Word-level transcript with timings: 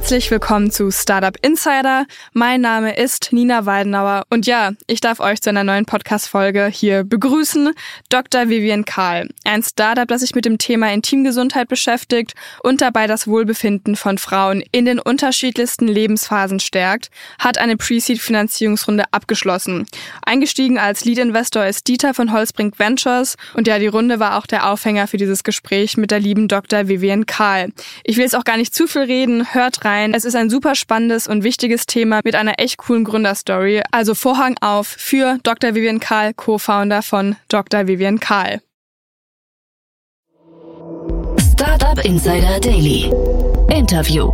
Herzlich 0.00 0.30
willkommen 0.30 0.72
zu 0.72 0.90
Startup 0.90 1.36
Insider. 1.42 2.06
Mein 2.32 2.62
Name 2.62 2.96
ist 2.96 3.32
Nina 3.32 3.66
Weidenauer 3.66 4.24
und 4.30 4.46
ja, 4.46 4.72
ich 4.88 5.00
darf 5.00 5.20
euch 5.20 5.40
zu 5.40 5.50
einer 5.50 5.62
neuen 5.62 5.84
Podcast-Folge 5.84 6.66
hier 6.66 7.04
begrüßen. 7.04 7.72
Dr. 8.08 8.48
Vivian 8.48 8.84
Karl, 8.84 9.28
ein 9.44 9.62
Startup, 9.62 10.08
das 10.08 10.22
sich 10.22 10.34
mit 10.34 10.46
dem 10.46 10.58
Thema 10.58 10.92
Intimgesundheit 10.92 11.68
beschäftigt 11.68 12.34
und 12.64 12.80
dabei 12.80 13.06
das 13.06 13.28
Wohlbefinden 13.28 13.94
von 13.94 14.18
Frauen 14.18 14.64
in 14.72 14.86
den 14.86 14.98
unterschiedlichsten 14.98 15.86
Lebensphasen 15.86 16.58
stärkt, 16.58 17.10
hat 17.38 17.58
eine 17.58 17.76
Pre-Seed-Finanzierungsrunde 17.76 19.04
abgeschlossen. 19.12 19.86
Eingestiegen 20.22 20.78
als 20.78 21.04
Lead-Investor 21.04 21.66
ist 21.66 21.86
Dieter 21.86 22.14
von 22.14 22.32
Holzbrink 22.32 22.80
Ventures 22.80 23.36
und 23.54 23.68
ja, 23.68 23.78
die 23.78 23.86
Runde 23.86 24.18
war 24.18 24.38
auch 24.38 24.46
der 24.46 24.68
Aufhänger 24.68 25.06
für 25.06 25.18
dieses 25.18 25.44
Gespräch 25.44 25.96
mit 25.98 26.10
der 26.10 26.20
lieben 26.20 26.48
Dr. 26.48 26.88
Vivian 26.88 27.26
Karl. 27.26 27.68
Ich 28.02 28.16
will 28.16 28.24
jetzt 28.24 28.34
auch 28.34 28.44
gar 28.44 28.56
nicht 28.56 28.74
zu 28.74 28.88
viel 28.88 29.02
reden, 29.02 29.54
hört 29.54 29.60
Hört 29.70 29.84
rein. 29.90 30.14
Es 30.14 30.24
ist 30.24 30.36
ein 30.36 30.50
super 30.50 30.74
spannendes 30.74 31.26
und 31.26 31.42
wichtiges 31.42 31.86
Thema 31.86 32.20
mit 32.24 32.34
einer 32.34 32.54
echt 32.58 32.78
coolen 32.78 33.04
Gründerstory. 33.04 33.82
Also 33.90 34.14
Vorhang 34.14 34.56
auf 34.60 34.86
für 34.86 35.38
Dr. 35.42 35.74
Vivian 35.74 36.00
Karl, 36.00 36.32
Co-Founder 36.34 37.02
von 37.02 37.36
Dr. 37.48 37.86
Vivian 37.86 38.20
Karl. 38.20 38.60
Startup 41.52 42.04
Insider 42.04 42.60
Daily. 42.60 43.10
Interview. 43.70 44.30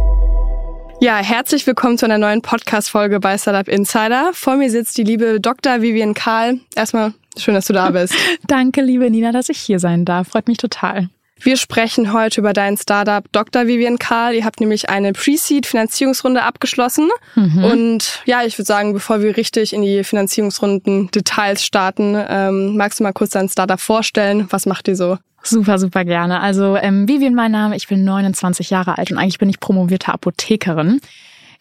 Ja, 1.00 1.18
herzlich 1.18 1.66
willkommen 1.66 1.98
zu 1.98 2.06
einer 2.06 2.18
neuen 2.18 2.40
Podcast-Folge 2.40 3.20
bei 3.20 3.36
Startup 3.36 3.68
Insider. 3.68 4.30
Vor 4.32 4.56
mir 4.56 4.70
sitzt 4.70 4.96
die 4.96 5.04
liebe 5.04 5.40
Dr. 5.40 5.82
Vivian 5.82 6.14
Karl. 6.14 6.60
Erstmal 6.74 7.12
schön, 7.36 7.54
dass 7.54 7.66
du 7.66 7.72
da 7.72 7.90
bist. 7.90 8.14
Danke, 8.46 8.80
liebe 8.80 9.10
Nina, 9.10 9.32
dass 9.32 9.48
ich 9.48 9.58
hier 9.58 9.78
sein 9.78 10.04
darf. 10.04 10.28
Freut 10.28 10.48
mich 10.48 10.58
total. 10.58 11.08
Wir 11.38 11.56
sprechen 11.56 12.12
heute 12.12 12.40
über 12.40 12.52
dein 12.52 12.76
Startup 12.76 13.24
Dr. 13.32 13.66
Vivian 13.66 13.98
Karl. 13.98 14.34
Ihr 14.34 14.44
habt 14.44 14.58
nämlich 14.60 14.88
eine 14.88 15.12
Pre-Seed-Finanzierungsrunde 15.12 16.42
abgeschlossen. 16.42 17.10
Mhm. 17.34 17.64
Und 17.64 18.22
ja, 18.24 18.42
ich 18.42 18.58
würde 18.58 18.66
sagen, 18.66 18.94
bevor 18.94 19.20
wir 19.20 19.36
richtig 19.36 19.72
in 19.72 19.82
die 19.82 20.02
Finanzierungsrunden-Details 20.02 21.64
starten, 21.64 22.16
ähm, 22.28 22.76
magst 22.76 23.00
du 23.00 23.04
mal 23.04 23.12
kurz 23.12 23.30
dein 23.30 23.48
Startup 23.48 23.80
vorstellen? 23.80 24.46
Was 24.50 24.66
macht 24.66 24.88
ihr 24.88 24.96
so? 24.96 25.18
Super, 25.42 25.78
super 25.78 26.04
gerne. 26.04 26.40
Also 26.40 26.76
ähm, 26.76 27.06
Vivian 27.06 27.34
mein 27.34 27.52
Name, 27.52 27.76
ich 27.76 27.86
bin 27.86 28.02
29 28.04 28.70
Jahre 28.70 28.98
alt 28.98 29.12
und 29.12 29.18
eigentlich 29.18 29.38
bin 29.38 29.48
ich 29.48 29.60
promovierte 29.60 30.12
Apothekerin. 30.12 31.00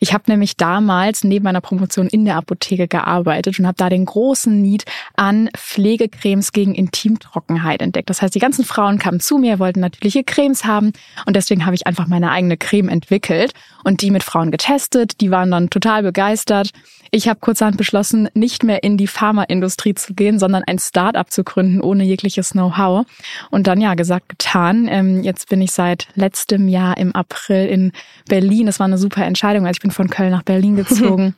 Ich 0.05 0.13
habe 0.13 0.25
nämlich 0.27 0.55
damals 0.55 1.23
neben 1.23 1.45
meiner 1.45 1.61
Promotion 1.61 2.05
in 2.05 2.25
der 2.25 2.35
Apotheke 2.35 2.87
gearbeitet 2.87 3.57
und 3.57 3.65
habe 3.65 3.75
da 3.75 3.89
den 3.89 4.05
großen 4.05 4.61
Need 4.61 4.85
an 5.15 5.49
Pflegecremes 5.57 6.51
gegen 6.51 6.75
Intimtrockenheit 6.75 7.81
entdeckt. 7.81 8.11
Das 8.11 8.21
heißt, 8.21 8.35
die 8.35 8.39
ganzen 8.39 8.65
Frauen 8.65 8.99
kamen 8.99 9.19
zu 9.19 9.39
mir, 9.39 9.57
wollten 9.57 9.79
natürliche 9.79 10.23
Cremes 10.23 10.63
haben 10.63 10.93
und 11.25 11.35
deswegen 11.35 11.65
habe 11.65 11.73
ich 11.73 11.87
einfach 11.87 12.05
meine 12.05 12.29
eigene 12.29 12.55
Creme 12.55 12.89
entwickelt 12.89 13.53
und 13.83 14.03
die 14.03 14.11
mit 14.11 14.21
Frauen 14.21 14.51
getestet. 14.51 15.21
Die 15.21 15.31
waren 15.31 15.49
dann 15.49 15.71
total 15.71 16.03
begeistert. 16.03 16.69
Ich 17.11 17.27
habe 17.27 17.39
kurzerhand 17.39 17.77
beschlossen, 17.77 18.29
nicht 18.33 18.63
mehr 18.63 18.83
in 18.83 18.97
die 18.97 19.07
Pharmaindustrie 19.07 19.95
zu 19.95 20.13
gehen, 20.13 20.39
sondern 20.39 20.63
ein 20.65 20.79
Start-up 20.79 21.31
zu 21.31 21.43
gründen 21.43 21.81
ohne 21.81 22.03
jegliches 22.03 22.51
Know-how. 22.51 23.05
Und 23.51 23.67
dann 23.67 23.81
ja, 23.81 23.93
gesagt, 23.93 24.29
getan. 24.29 24.87
Ähm, 24.89 25.23
jetzt 25.23 25.49
bin 25.49 25.61
ich 25.61 25.71
seit 25.71 26.07
letztem 26.15 26.67
Jahr 26.67 26.97
im 26.97 27.13
April 27.15 27.67
in 27.67 27.91
Berlin. 28.27 28.65
Das 28.65 28.79
war 28.79 28.85
eine 28.85 28.97
super 28.97 29.25
Entscheidung. 29.25 29.65
Also 29.65 29.77
ich 29.77 29.81
bin 29.81 29.91
von 29.91 30.09
Köln 30.09 30.31
nach 30.31 30.43
Berlin 30.43 30.75
gezogen. 30.75 31.35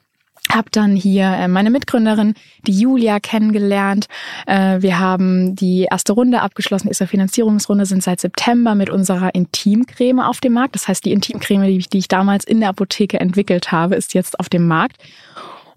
Hab 0.49 0.71
dann 0.71 0.95
hier 0.95 1.25
äh, 1.25 1.47
meine 1.47 1.69
Mitgründerin, 1.69 2.33
die 2.65 2.79
Julia, 2.79 3.19
kennengelernt. 3.19 4.07
Äh, 4.45 4.81
wir 4.81 4.97
haben 4.97 5.55
die 5.55 5.87
erste 5.91 6.13
Runde 6.13 6.41
abgeschlossen, 6.41 6.87
ist 6.87 7.01
eine 7.01 7.09
Finanzierungsrunde, 7.09 7.85
sind 7.85 8.01
seit 8.01 8.21
September 8.21 8.73
mit 8.73 8.89
unserer 8.89 9.35
Intimcreme 9.35 10.21
auf 10.21 10.39
dem 10.39 10.53
Markt. 10.53 10.75
Das 10.75 10.87
heißt, 10.87 11.03
die 11.03 11.11
Intimcreme, 11.11 11.63
die 11.63 11.77
ich, 11.77 11.89
die 11.89 11.97
ich 11.97 12.07
damals 12.07 12.45
in 12.45 12.61
der 12.61 12.69
Apotheke 12.69 13.19
entwickelt 13.19 13.71
habe, 13.71 13.95
ist 13.95 14.13
jetzt 14.13 14.39
auf 14.39 14.47
dem 14.47 14.67
Markt. 14.67 14.97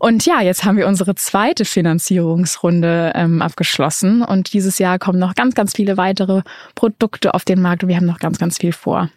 Und 0.01 0.25
ja, 0.25 0.41
jetzt 0.41 0.65
haben 0.65 0.79
wir 0.79 0.89
unsere 0.89 1.15
zweite 1.15 1.67
Finanzierungsrunde 1.67 3.13
ähm, 3.15 3.43
abgeschlossen 3.43 4.23
und 4.23 4.55
dieses 4.55 4.79
Jahr 4.79 4.99
kommen 4.99 5.19
noch 5.19 5.35
ganz, 5.35 5.55
ganz 5.55 5.75
viele 5.75 5.99
weitere 5.99 6.43
Produkte 6.75 7.35
auf 7.35 7.45
den 7.45 7.61
Markt 7.61 7.83
und 7.83 7.91
wir 7.91 7.97
haben 7.97 8.07
noch 8.07 8.19
ganz, 8.19 8.39
ganz 8.39 8.57
viel 8.59 8.73
vor. 8.73 9.11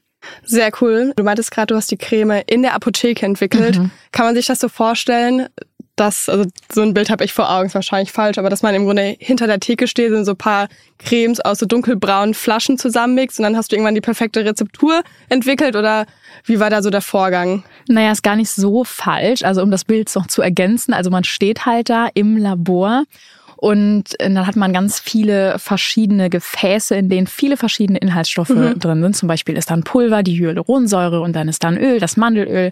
Sehr 0.43 0.71
cool. 0.81 1.13
Du 1.15 1.23
meintest 1.23 1.51
gerade, 1.51 1.67
du 1.67 1.75
hast 1.75 1.89
die 1.89 1.97
Creme 1.97 2.41
in 2.47 2.63
der 2.63 2.75
Apotheke 2.75 3.25
entwickelt. 3.25 3.79
Mhm. 3.79 3.91
Kann 4.11 4.25
man 4.25 4.35
sich 4.35 4.45
das 4.45 4.59
so 4.59 4.67
vorstellen? 4.67 5.47
Dass, 5.95 6.27
also 6.27 6.45
so 6.71 6.81
ein 6.81 6.93
Bild 6.93 7.09
habe 7.09 7.23
ich 7.23 7.33
vor 7.33 7.51
Augen, 7.51 7.67
ist 7.67 7.75
wahrscheinlich 7.75 8.11
falsch, 8.11 8.37
aber 8.37 8.49
dass 8.49 8.63
man 8.63 8.73
im 8.73 8.85
Grunde 8.85 9.15
hinter 9.19 9.45
der 9.45 9.59
Theke 9.59 9.87
steht 9.87 10.11
und 10.11 10.25
so 10.25 10.31
ein 10.31 10.37
paar 10.37 10.67
Cremes 10.97 11.39
aus 11.39 11.59
so 11.59 11.65
dunkelbraunen 11.65 12.33
Flaschen 12.33 12.77
zusammenmixt 12.77 13.39
und 13.39 13.43
dann 13.43 13.55
hast 13.55 13.71
du 13.71 13.75
irgendwann 13.75 13.95
die 13.95 14.01
perfekte 14.01 14.43
Rezeptur 14.43 15.03
entwickelt 15.29 15.75
oder 15.75 16.05
wie 16.45 16.59
war 16.59 16.69
da 16.69 16.81
so 16.81 16.89
der 16.89 17.01
Vorgang? 17.01 17.63
Naja, 17.87 18.11
ist 18.11 18.23
gar 18.23 18.35
nicht 18.35 18.49
so 18.49 18.83
falsch. 18.83 19.43
Also 19.43 19.61
um 19.61 19.69
das 19.69 19.85
Bild 19.85 20.13
noch 20.15 20.27
zu 20.27 20.41
ergänzen, 20.41 20.93
also 20.93 21.11
man 21.11 21.23
steht 21.23 21.65
halt 21.65 21.89
da 21.89 22.07
im 22.13 22.37
Labor 22.37 23.03
und 23.63 24.19
äh, 24.19 24.33
dann 24.33 24.45
hat 24.47 24.55
man 24.55 24.73
ganz 24.73 24.99
viele 24.99 25.57
verschiedene 25.59 26.29
Gefäße, 26.29 26.95
in 26.95 27.07
denen 27.07 27.27
viele 27.27 27.55
verschiedene 27.55 27.99
Inhaltsstoffe 27.99 28.49
mhm. 28.49 28.79
drin 28.79 29.01
sind. 29.01 29.15
Zum 29.15 29.27
Beispiel 29.27 29.57
ist 29.57 29.69
dann 29.69 29.83
Pulver, 29.83 30.23
die 30.23 30.37
Hyaluronsäure 30.37 31.21
und 31.21 31.33
dann 31.33 31.47
ist 31.47 31.63
dann 31.63 31.77
Öl, 31.77 31.99
das 31.99 32.17
Mandelöl 32.17 32.71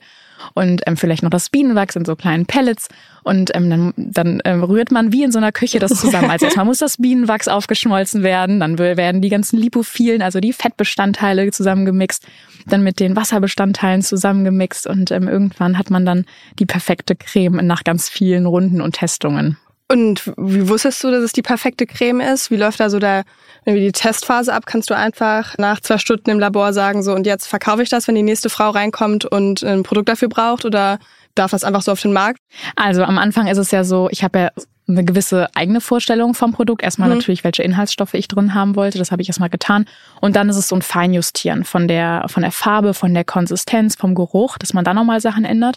und 0.54 0.82
ähm, 0.86 0.98
vielleicht 0.98 1.24
noch 1.24 1.30
das 1.30 1.50
Bienenwachs 1.50 1.96
in 1.96 2.06
so 2.06 2.16
kleinen 2.16 2.46
Pellets. 2.46 2.88
Und 3.24 3.56
ähm, 3.56 3.70
dann, 3.70 3.94
dann 3.98 4.42
ähm, 4.46 4.64
rührt 4.64 4.92
man 4.92 5.12
wie 5.12 5.24
in 5.24 5.32
so 5.32 5.38
einer 5.38 5.52
Küche 5.52 5.80
das 5.80 5.92
zusammen. 6.00 6.32
Also 6.32 6.46
erstmal 6.46 6.66
muss 6.66 6.80
das 6.80 6.98
Bienenwachs 6.98 7.48
aufgeschmolzen 7.48 8.24
werden, 8.24 8.60
dann 8.60 8.80
werden 8.80 9.22
die 9.22 9.30
ganzen 9.30 9.58
Lipophilen, 9.58 10.22
also 10.22 10.40
die 10.40 10.54
Fettbestandteile 10.54 11.52
zusammengemixt, 11.52 12.26
dann 12.68 12.84
mit 12.84 13.00
den 13.00 13.16
Wasserbestandteilen 13.16 14.02
zusammengemixt 14.02 14.88
und 14.88 15.12
ähm, 15.12 15.28
irgendwann 15.28 15.78
hat 15.78 15.90
man 15.90 16.06
dann 16.06 16.26
die 16.60 16.66
perfekte 16.66 17.16
Creme 17.16 17.66
nach 17.66 17.84
ganz 17.84 18.10
vielen 18.10 18.46
Runden 18.46 18.82
und 18.82 18.94
Testungen. 18.94 19.58
Und 19.92 20.32
wie 20.38 20.70
wusstest 20.70 21.04
du, 21.04 21.12
dass 21.12 21.22
es 21.22 21.34
die 21.34 21.42
perfekte 21.42 21.86
Creme 21.86 22.22
ist? 22.22 22.50
Wie 22.50 22.56
läuft 22.56 22.80
da 22.80 22.90
so 22.90 22.98
der, 22.98 23.24
irgendwie 23.66 23.86
die 23.86 23.92
Testphase 23.92 24.54
ab? 24.54 24.66
Kannst 24.66 24.90
du 24.90 24.96
einfach 24.96 25.58
nach 25.58 25.82
zwei 25.82 25.98
Stunden 25.98 26.30
im 26.30 26.40
Labor 26.40 26.72
sagen, 26.72 27.04
so 27.04 27.14
und 27.14 27.26
jetzt 27.26 27.48
verkaufe 27.48 27.84
ich 27.84 27.90
das, 27.90 28.08
wenn 28.08 28.16
die 28.16 28.24
nächste 28.24 28.50
Frau 28.50 28.70
reinkommt 28.70 29.26
und 29.26 29.64
ein 29.64 29.84
Produkt 29.84 30.08
dafür 30.08 30.30
braucht? 30.30 30.64
Oder 30.64 30.98
darf 31.36 31.52
das 31.52 31.66
einfach 31.66 31.82
so 31.82 31.92
auf 31.92 32.02
den 32.02 32.14
Markt? 32.14 32.40
Also 32.78 33.04
am 33.04 33.18
Anfang 33.18 33.48
ist 33.48 33.58
es 33.58 33.72
ja 33.72 33.84
so, 33.84 34.08
ich 34.12 34.24
habe 34.24 34.40
ja 34.40 34.50
eine 34.88 35.04
gewisse 35.04 35.48
eigene 35.56 35.82
Vorstellung 35.82 36.36
vom 36.36 36.54
Produkt. 36.54 36.84
Erstmal 36.84 37.10
mhm. 37.10 37.16
natürlich, 37.16 37.44
welche 37.44 37.64
Inhaltsstoffe 37.64 38.14
ich 38.14 38.30
drin 38.30 38.54
haben 38.54 38.78
wollte. 38.78 38.98
Das 38.98 39.12
habe 39.12 39.22
ich 39.22 39.28
erstmal 39.28 39.50
getan. 39.50 39.86
Und 40.22 40.38
dann 40.38 40.48
ist 40.48 40.56
es 40.56 40.70
so 40.70 40.76
ein 40.76 40.82
Feinjustieren 40.82 41.66
von 41.66 41.90
der, 41.90 42.26
von 42.30 42.44
der 42.44 42.54
Farbe, 42.54 42.94
von 42.94 43.14
der 43.14 43.26
Konsistenz, 43.26 43.96
vom 43.96 44.16
Geruch, 44.16 44.58
dass 44.58 44.74
man 44.74 44.86
da 44.86 44.94
nochmal 44.94 45.20
Sachen 45.20 45.44
ändert. 45.44 45.76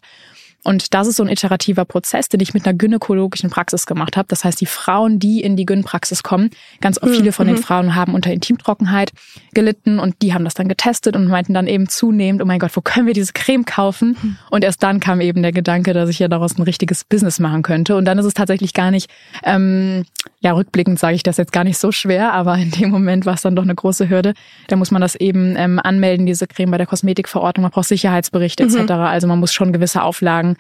Und 0.65 0.95
das 0.95 1.07
ist 1.07 1.17
so 1.17 1.23
ein 1.23 1.29
iterativer 1.29 1.85
Prozess, 1.85 2.29
den 2.29 2.41
ich 2.41 2.55
mit 2.55 2.67
einer 2.67 2.77
gynäkologischen 2.77 3.51
Praxis 3.51 3.87
gemacht 3.87 4.17
habe. 4.17 4.27
Das 4.29 4.45
heißt, 4.45 4.61
die 4.61 4.67
Frauen, 4.67 5.19
die 5.19 5.43
in 5.43 5.57
die 5.57 5.67
Gyn-Praxis 5.67 6.23
kommen, 6.23 6.51
ganz 6.81 7.01
mhm. 7.01 7.09
viele 7.11 7.33
von 7.33 7.47
den 7.47 7.57
mhm. 7.57 7.63
Frauen 7.63 7.95
haben 7.95 8.15
unter 8.15 8.33
Intimtrockenheit 8.33 9.13
gelitten 9.53 9.99
und 9.99 10.17
die 10.23 10.33
haben 10.33 10.45
das 10.45 10.55
dann 10.55 10.67
getestet 10.67 11.17
und 11.17 11.29
meinten 11.29 11.53
dann 11.53 11.67
eben 11.67 11.89
zunehmend, 11.89 12.43
oh 12.43 12.47
mein 12.47 12.59
Gott, 12.59 12.75
wo 12.75 12.81
können 12.81 13.07
wir 13.07 13.15
diese 13.15 13.35
Creme 13.35 13.67
kaufen? 13.67 14.17
Mhm. 14.21 14.37
Und 14.51 14.65
erst 14.65 14.83
dann 14.83 15.01
kam 15.01 15.21
eben 15.21 15.43
der 15.43 15.53
Gedanke, 15.53 15.93
dass 15.93 16.09
ich 16.09 16.19
ja 16.19 16.29
daraus 16.29 16.57
ein 16.57 16.63
richtiges 16.63 17.05
Business 17.05 17.39
machen 17.39 17.63
könnte. 17.63 17.97
Und 17.97 18.07
dann 18.07 18.19
ist 18.19 18.25
es 18.25 18.35
tatsächlich 18.35 18.73
gar 18.73 18.91
nicht, 18.91 19.11
ähm, 19.45 20.05
ja, 20.41 20.53
rückblickend 20.53 20.99
sage 20.99 21.15
ich 21.15 21.23
das 21.23 21.37
jetzt 21.37 21.53
gar 21.53 21.65
nicht 21.65 21.77
so 21.77 21.93
schwer, 21.93 22.33
aber 22.33 22.57
in 22.57 22.71
dem 22.71 22.91
Moment 22.91 23.27
war 23.27 23.35
es 23.35 23.43
dann 23.43 23.55
doch 23.55 23.65
eine 23.65 23.75
große 23.75 24.09
Hürde. 24.09 24.33
Da 24.69 24.77
muss 24.77 24.91
man 24.91 25.03
das 25.03 25.15
eben 25.15 25.57
ähm, 25.59 25.79
anmelden, 25.79 26.25
diese 26.25 26.47
Creme 26.47 26.71
bei 26.71 26.79
der 26.79 26.87
Kosmetikverordnung, 26.87 27.63
man 27.63 27.71
braucht 27.71 27.89
Sicherheitsberichte 27.89 28.63
etc. 28.63 28.77
Mhm. 28.77 28.91
Also 28.91 29.27
man 29.27 29.39
muss 29.39 29.53
schon 29.53 29.73
gewisse 29.73 30.03
Auflagen 30.03 30.54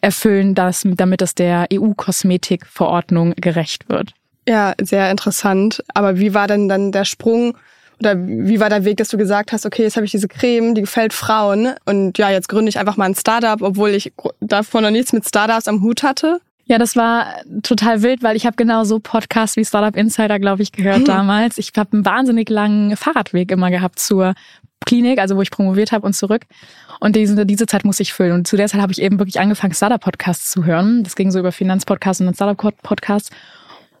erfüllen, 0.00 0.54
dass, 0.54 0.82
damit 0.84 1.22
es 1.22 1.34
der 1.34 1.66
EU-Kosmetikverordnung 1.72 3.34
gerecht 3.36 3.88
wird. 3.88 4.12
Ja, 4.48 4.74
sehr 4.80 5.10
interessant. 5.10 5.82
Aber 5.94 6.18
wie 6.18 6.34
war 6.34 6.46
denn 6.46 6.68
dann 6.68 6.92
der 6.92 7.04
Sprung 7.04 7.56
oder 7.98 8.14
wie 8.16 8.60
war 8.60 8.68
der 8.68 8.84
Weg, 8.84 8.98
dass 8.98 9.08
du 9.08 9.16
gesagt 9.16 9.52
hast, 9.52 9.64
okay, 9.64 9.82
jetzt 9.82 9.96
habe 9.96 10.04
ich 10.04 10.12
diese 10.12 10.28
Creme, 10.28 10.74
die 10.74 10.82
gefällt 10.82 11.12
Frauen 11.14 11.74
und 11.86 12.18
ja, 12.18 12.30
jetzt 12.30 12.48
gründe 12.48 12.68
ich 12.68 12.78
einfach 12.78 12.96
mal 12.96 13.06
ein 13.06 13.14
Startup, 13.14 13.60
obwohl 13.62 13.90
ich 13.90 14.12
davor 14.40 14.82
noch 14.82 14.90
nichts 14.90 15.12
mit 15.12 15.26
Startups 15.26 15.66
am 15.66 15.82
Hut 15.82 16.02
hatte? 16.02 16.40
Ja, 16.68 16.78
das 16.78 16.96
war 16.96 17.36
total 17.62 18.02
wild, 18.02 18.22
weil 18.24 18.36
ich 18.36 18.44
habe 18.44 18.56
genau 18.56 18.82
so 18.84 18.98
Podcasts 18.98 19.56
wie 19.56 19.64
Startup 19.64 19.96
Insider, 19.96 20.40
glaube 20.40 20.62
ich, 20.62 20.72
gehört 20.72 20.98
hm. 20.98 21.04
damals. 21.04 21.58
Ich 21.58 21.72
habe 21.76 21.92
einen 21.92 22.04
wahnsinnig 22.04 22.50
langen 22.50 22.96
Fahrradweg 22.96 23.52
immer 23.52 23.70
gehabt 23.70 24.00
zur 24.00 24.34
Klinik, 24.84 25.20
also 25.20 25.36
wo 25.36 25.42
ich 25.42 25.50
promoviert 25.50 25.92
habe 25.92 26.04
und 26.06 26.14
zurück. 26.14 26.42
Und 26.98 27.14
diese, 27.14 27.46
diese 27.46 27.66
Zeit 27.66 27.84
muss 27.84 28.00
ich 28.00 28.12
füllen. 28.12 28.32
Und 28.32 28.48
zu 28.48 28.56
der 28.56 28.66
Zeit 28.68 28.80
habe 28.80 28.92
ich 28.92 29.00
eben 29.00 29.18
wirklich 29.18 29.38
angefangen, 29.38 29.74
Startup-Podcasts 29.74 30.50
zu 30.50 30.64
hören. 30.64 31.04
Das 31.04 31.14
ging 31.14 31.30
so 31.30 31.38
über 31.38 31.52
Finanzpodcasts 31.52 32.20
und 32.20 32.26
dann 32.26 32.34
Startup-Podcasts. 32.34 33.30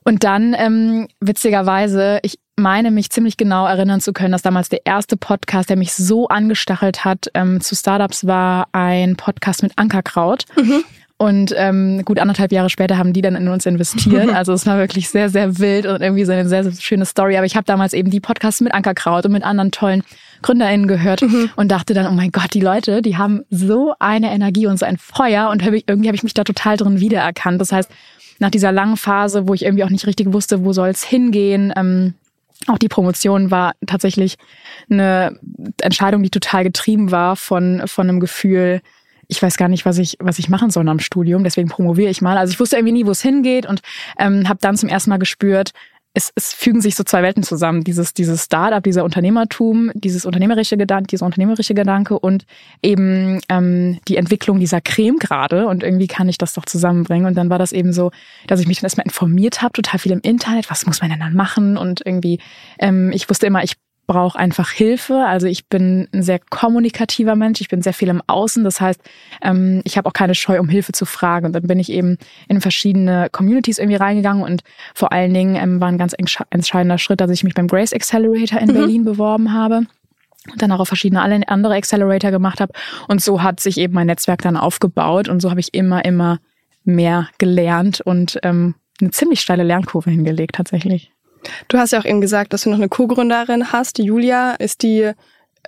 Und 0.04 0.24
dann, 0.24 0.54
ähm, 0.56 1.08
witzigerweise, 1.20 2.20
ich 2.22 2.38
meine 2.56 2.90
mich 2.90 3.10
ziemlich 3.10 3.36
genau 3.36 3.66
erinnern 3.66 4.00
zu 4.00 4.12
können, 4.12 4.32
dass 4.32 4.42
damals 4.42 4.68
der 4.68 4.86
erste 4.86 5.16
Podcast, 5.16 5.68
der 5.68 5.76
mich 5.76 5.92
so 5.92 6.28
angestachelt 6.28 7.04
hat 7.04 7.28
ähm, 7.34 7.60
zu 7.60 7.74
Startups, 7.74 8.26
war 8.26 8.68
ein 8.72 9.16
Podcast 9.16 9.62
mit 9.62 9.72
Ankerkraut. 9.76 10.44
Mhm. 10.56 10.84
Und 11.18 11.54
ähm, 11.56 12.04
gut 12.04 12.18
anderthalb 12.18 12.52
Jahre 12.52 12.68
später 12.68 12.98
haben 12.98 13.14
die 13.14 13.22
dann 13.22 13.36
in 13.36 13.48
uns 13.48 13.64
investiert. 13.64 14.28
Also 14.36 14.52
es 14.52 14.66
war 14.66 14.76
wirklich 14.76 15.08
sehr, 15.08 15.30
sehr 15.30 15.58
wild 15.58 15.86
und 15.86 16.02
irgendwie 16.02 16.24
so 16.24 16.32
eine 16.32 16.46
sehr, 16.46 16.62
sehr 16.62 16.72
schöne 16.80 17.06
Story. 17.06 17.36
Aber 17.36 17.46
ich 17.46 17.56
habe 17.56 17.64
damals 17.64 17.94
eben 17.94 18.10
die 18.10 18.20
Podcasts 18.20 18.60
mit 18.60 18.74
Ankerkraut 18.74 19.24
und 19.24 19.32
mit 19.32 19.42
anderen 19.42 19.70
tollen 19.70 20.02
GründerInnen 20.42 20.86
gehört 20.86 21.22
mhm. 21.22 21.50
und 21.56 21.70
dachte 21.70 21.94
dann, 21.94 22.06
oh 22.06 22.10
mein 22.14 22.32
Gott, 22.32 22.52
die 22.52 22.60
Leute, 22.60 23.00
die 23.00 23.16
haben 23.16 23.42
so 23.48 23.94
eine 23.98 24.30
Energie 24.30 24.66
und 24.66 24.78
so 24.78 24.84
ein 24.84 24.98
Feuer 24.98 25.48
und 25.48 25.62
irgendwie 25.62 26.08
habe 26.08 26.16
ich 26.16 26.22
mich 26.22 26.34
da 26.34 26.44
total 26.44 26.76
drin 26.76 27.00
wiedererkannt. 27.00 27.60
Das 27.60 27.72
heißt, 27.72 27.90
nach 28.38 28.50
dieser 28.50 28.72
langen 28.72 28.98
Phase, 28.98 29.48
wo 29.48 29.54
ich 29.54 29.64
irgendwie 29.64 29.84
auch 29.84 29.90
nicht 29.90 30.06
richtig 30.06 30.32
wusste, 30.34 30.64
wo 30.64 30.74
soll 30.74 30.88
es 30.88 31.02
hingehen, 31.02 31.72
ähm, 31.76 32.14
auch 32.66 32.78
die 32.78 32.88
Promotion 32.88 33.50
war 33.50 33.74
tatsächlich 33.86 34.36
eine 34.90 35.38
Entscheidung, 35.80 36.22
die 36.22 36.30
total 36.30 36.64
getrieben 36.64 37.10
war 37.10 37.36
von, 37.36 37.82
von 37.86 38.08
einem 38.08 38.20
Gefühl, 38.20 38.80
ich 39.28 39.42
weiß 39.42 39.56
gar 39.56 39.68
nicht, 39.68 39.84
was 39.84 39.98
ich, 39.98 40.16
was 40.20 40.38
ich 40.38 40.48
machen 40.48 40.70
soll 40.70 40.88
am 40.88 41.00
Studium, 41.00 41.44
deswegen 41.44 41.68
promoviere 41.68 42.10
ich 42.10 42.22
mal. 42.22 42.38
Also 42.38 42.52
ich 42.52 42.60
wusste 42.60 42.76
irgendwie 42.76 42.92
nie, 42.92 43.06
wo 43.06 43.10
es 43.10 43.22
hingeht 43.22 43.66
und 43.66 43.80
ähm, 44.18 44.48
habe 44.48 44.58
dann 44.60 44.76
zum 44.76 44.88
ersten 44.88 45.10
Mal 45.10 45.18
gespürt, 45.18 45.72
es, 46.16 46.32
es 46.34 46.54
fügen 46.54 46.80
sich 46.80 46.94
so 46.94 47.04
zwei 47.04 47.22
Welten 47.22 47.42
zusammen. 47.42 47.84
Dieses, 47.84 48.14
dieses 48.14 48.44
Startup, 48.44 48.82
dieser 48.82 49.04
Unternehmertum, 49.04 49.90
dieses 49.92 50.24
unternehmerische 50.24 50.78
Gedanke, 50.78 51.08
dieser 51.08 51.26
unternehmerische 51.26 51.74
Gedanke 51.74 52.18
und 52.18 52.46
eben 52.82 53.42
ähm, 53.50 53.98
die 54.08 54.16
Entwicklung 54.16 54.58
dieser 54.58 54.80
Creme 54.80 55.18
gerade. 55.18 55.66
Und 55.66 55.82
irgendwie 55.82 56.06
kann 56.06 56.30
ich 56.30 56.38
das 56.38 56.54
doch 56.54 56.64
zusammenbringen. 56.64 57.26
Und 57.26 57.34
dann 57.34 57.50
war 57.50 57.58
das 57.58 57.72
eben 57.72 57.92
so, 57.92 58.12
dass 58.46 58.60
ich 58.60 58.66
mich 58.66 58.78
dann 58.78 58.86
erstmal 58.86 59.04
informiert 59.04 59.60
habe, 59.60 59.72
total 59.72 59.98
viel 59.98 60.12
im 60.12 60.20
Internet, 60.22 60.70
was 60.70 60.86
muss 60.86 61.02
man 61.02 61.10
denn 61.10 61.20
dann 61.20 61.34
machen? 61.34 61.76
Und 61.76 62.00
irgendwie, 62.06 62.40
ähm, 62.78 63.12
ich 63.12 63.28
wusste 63.28 63.46
immer, 63.46 63.62
ich 63.62 63.74
brauche 64.06 64.38
einfach 64.38 64.70
Hilfe. 64.70 65.24
Also 65.26 65.46
ich 65.46 65.68
bin 65.68 66.08
ein 66.12 66.22
sehr 66.22 66.38
kommunikativer 66.38 67.34
Mensch, 67.34 67.60
ich 67.60 67.68
bin 67.68 67.82
sehr 67.82 67.92
viel 67.92 68.08
im 68.08 68.22
Außen. 68.26 68.64
Das 68.64 68.80
heißt, 68.80 69.00
ähm, 69.42 69.82
ich 69.84 69.98
habe 69.98 70.08
auch 70.08 70.12
keine 70.12 70.34
Scheu, 70.34 70.60
um 70.60 70.68
Hilfe 70.68 70.92
zu 70.92 71.04
fragen. 71.04 71.46
Und 71.46 71.52
dann 71.52 71.66
bin 71.66 71.78
ich 71.78 71.90
eben 71.90 72.18
in 72.48 72.60
verschiedene 72.60 73.28
Communities 73.30 73.78
irgendwie 73.78 73.96
reingegangen 73.96 74.42
und 74.42 74.62
vor 74.94 75.12
allen 75.12 75.34
Dingen 75.34 75.56
ähm, 75.56 75.80
war 75.80 75.88
ein 75.88 75.98
ganz 75.98 76.14
entscheidender 76.50 76.98
Schritt, 76.98 77.20
dass 77.20 77.30
ich 77.30 77.44
mich 77.44 77.54
beim 77.54 77.68
Grace 77.68 77.92
Accelerator 77.92 78.60
in 78.60 78.68
mhm. 78.68 78.74
Berlin 78.74 79.04
beworben 79.04 79.52
habe 79.52 79.86
und 80.50 80.62
dann 80.62 80.72
auch 80.72 80.80
auf 80.80 80.88
verschiedene 80.88 81.20
andere 81.48 81.74
Accelerator 81.74 82.30
gemacht 82.30 82.60
habe. 82.60 82.72
Und 83.08 83.20
so 83.20 83.42
hat 83.42 83.60
sich 83.60 83.78
eben 83.78 83.94
mein 83.94 84.06
Netzwerk 84.06 84.42
dann 84.42 84.56
aufgebaut 84.56 85.28
und 85.28 85.40
so 85.40 85.50
habe 85.50 85.60
ich 85.60 85.74
immer, 85.74 86.04
immer 86.04 86.38
mehr 86.84 87.28
gelernt 87.38 88.00
und 88.00 88.38
ähm, 88.42 88.74
eine 89.00 89.10
ziemlich 89.10 89.40
steile 89.40 89.64
Lernkurve 89.64 90.10
hingelegt 90.10 90.54
tatsächlich. 90.54 91.12
Du 91.68 91.78
hast 91.78 91.92
ja 91.92 92.00
auch 92.00 92.04
eben 92.04 92.20
gesagt, 92.20 92.52
dass 92.52 92.62
du 92.62 92.70
noch 92.70 92.78
eine 92.78 92.88
Co-Gründerin 92.88 93.72
hast, 93.72 93.98
Julia. 93.98 94.54
Ist 94.54 94.82
die 94.82 95.12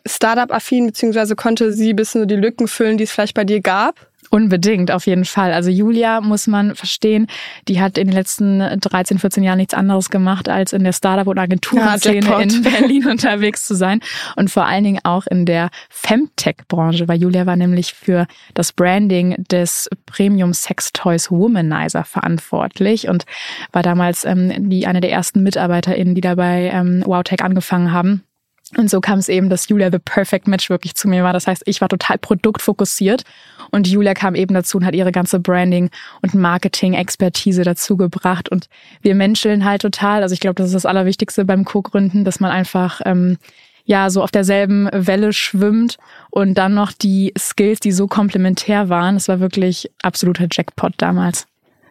Startup-affin, 0.07 0.87
beziehungsweise 0.87 1.37
konnte 1.37 1.73
sie 1.73 1.95
bisschen 1.95 2.23
so 2.23 2.27
die 2.27 2.37
Lücken 2.37 2.69
füllen, 2.69 2.99
die 2.99 3.05
es 3.05 3.13
vielleicht 3.13 3.35
bei 3.35 3.45
dir 3.45 3.61
gab? 3.61 4.09
Unbedingt, 4.31 4.91
auf 4.91 5.07
jeden 5.07 5.25
Fall. 5.25 5.53
Also 5.53 5.71
Julia 5.71 6.21
muss 6.21 6.47
man 6.47 6.75
verstehen, 6.75 7.29
die 7.67 7.81
hat 7.81 7.97
in 7.97 8.09
den 8.09 8.15
letzten 8.15 8.59
13, 8.59 9.19
14 9.19 9.43
Jahren 9.43 9.57
nichts 9.59 9.75
anderes 9.75 10.11
gemacht, 10.11 10.49
als 10.49 10.73
in 10.73 10.85
der 10.85 10.93
Startup- 10.93 11.27
und 11.27 11.39
Agenturszene 11.39 12.27
ja, 12.27 12.41
in 12.41 12.63
Berlin 12.63 13.07
unterwegs 13.11 13.65
zu 13.65 13.75
sein 13.75 14.01
und 14.37 14.51
vor 14.51 14.67
allen 14.67 14.85
Dingen 14.85 15.01
auch 15.05 15.27
in 15.27 15.47
der 15.47 15.71
Femtech-Branche, 15.89 17.09
weil 17.09 17.21
Julia 17.21 17.47
war 17.47 17.57
nämlich 17.57 17.95
für 17.95 18.27
das 18.55 18.73
Branding 18.73 19.43
des 19.51 19.89
Premium 20.07 20.53
Sex 20.53 20.93
Toys 20.93 21.31
Womanizer 21.31 22.05
verantwortlich 22.05 23.09
und 23.09 23.25
war 23.73 23.83
damals 23.83 24.25
ähm, 24.25 24.69
die 24.69 24.87
eine 24.87 25.01
der 25.01 25.11
ersten 25.11 25.43
MitarbeiterInnen, 25.43 26.15
die 26.15 26.21
dabei 26.21 26.71
ähm, 26.73 27.03
WowTech 27.07 27.43
angefangen 27.43 27.93
haben. 27.93 28.25
Und 28.76 28.91
so 28.91 29.00
kam 29.00 29.19
es 29.19 29.29
eben, 29.29 29.49
dass 29.49 29.69
Julia 29.69 29.91
the 29.91 29.99
perfect 29.99 30.47
match 30.47 30.69
wirklich 30.69 30.94
zu 30.94 31.09
mir 31.09 31.25
war. 31.25 31.32
Das 31.32 31.47
heißt, 31.47 31.62
ich 31.67 31.81
war 31.81 31.88
total 31.88 32.19
produktfokussiert 32.19 33.25
und 33.70 33.87
Julia 33.88 34.15
kam 34.15 34.35
eben 34.35 34.55
dazu 34.55 34.79
und 34.79 34.85
hat 34.85 34.94
ihre 34.94 35.12
ganze 35.12 35.41
Branding- 35.41 35.91
und 36.23 36.35
Marketing-Expertise 36.35 37.62
dazu 37.62 37.97
gebracht. 37.97 38.49
Und 38.49 38.69
wir 39.00 39.15
menscheln 39.15 39.65
halt 39.65 39.82
total. 39.82 40.23
Also 40.23 40.35
ich 40.35 40.41
glaube, 40.41 40.56
das 40.56 40.67
ist 40.67 40.75
das 40.75 40.87
Allerwichtigste 40.87 41.44
beim 41.44 41.65
Co-Gründen, 41.65 42.25
dass 42.25 42.41
man 42.41 42.50
einfach 42.50 43.00
ähm, 43.05 43.38
ja 43.85 44.11
so 44.11 44.23
auf 44.23 44.31
derselben 44.31 44.88
Welle 44.93 45.32
schwimmt 45.32 45.97
und 46.31 46.55
dann 46.55 46.75
noch 46.75 46.93
die 46.93 47.32
Skills, 47.38 47.81
die 47.81 47.93
so 47.93 48.06
komplementär 48.06 48.91
waren. 48.91 49.17
Es 49.17 49.29
war 49.29 49.41
wirklich 49.41 49.91
absoluter 50.03 50.47
Jackpot 50.50 50.93
damals. 50.99 51.47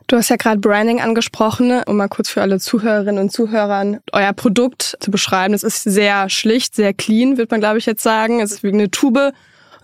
Du 0.10 0.16
hast 0.16 0.30
ja 0.30 0.38
gerade 0.38 0.62
Branding 0.62 1.02
angesprochen, 1.02 1.84
um 1.86 1.98
mal 1.98 2.08
kurz 2.08 2.30
für 2.30 2.42
alle 2.42 2.60
Zuhörerinnen 2.60 3.22
und 3.22 3.30
Zuhörern 3.30 4.00
euer 4.14 4.32
Produkt 4.32 4.96
zu 5.02 5.12
beschreiben. 5.12 5.54
Es 5.54 5.64
ist 5.64 5.84
sehr 5.84 6.30
schlicht, 6.30 6.76
sehr 6.76 6.94
clean, 6.94 7.38
wird 7.38 7.52
man 7.52 7.60
glaube 7.60 7.78
ich 7.78 7.86
jetzt 7.86 8.04
sagen. 8.04 8.40
Es 8.40 8.54
ist 8.54 8.64
wie 8.64 8.72
eine 8.72 8.90
Tube 8.90 9.34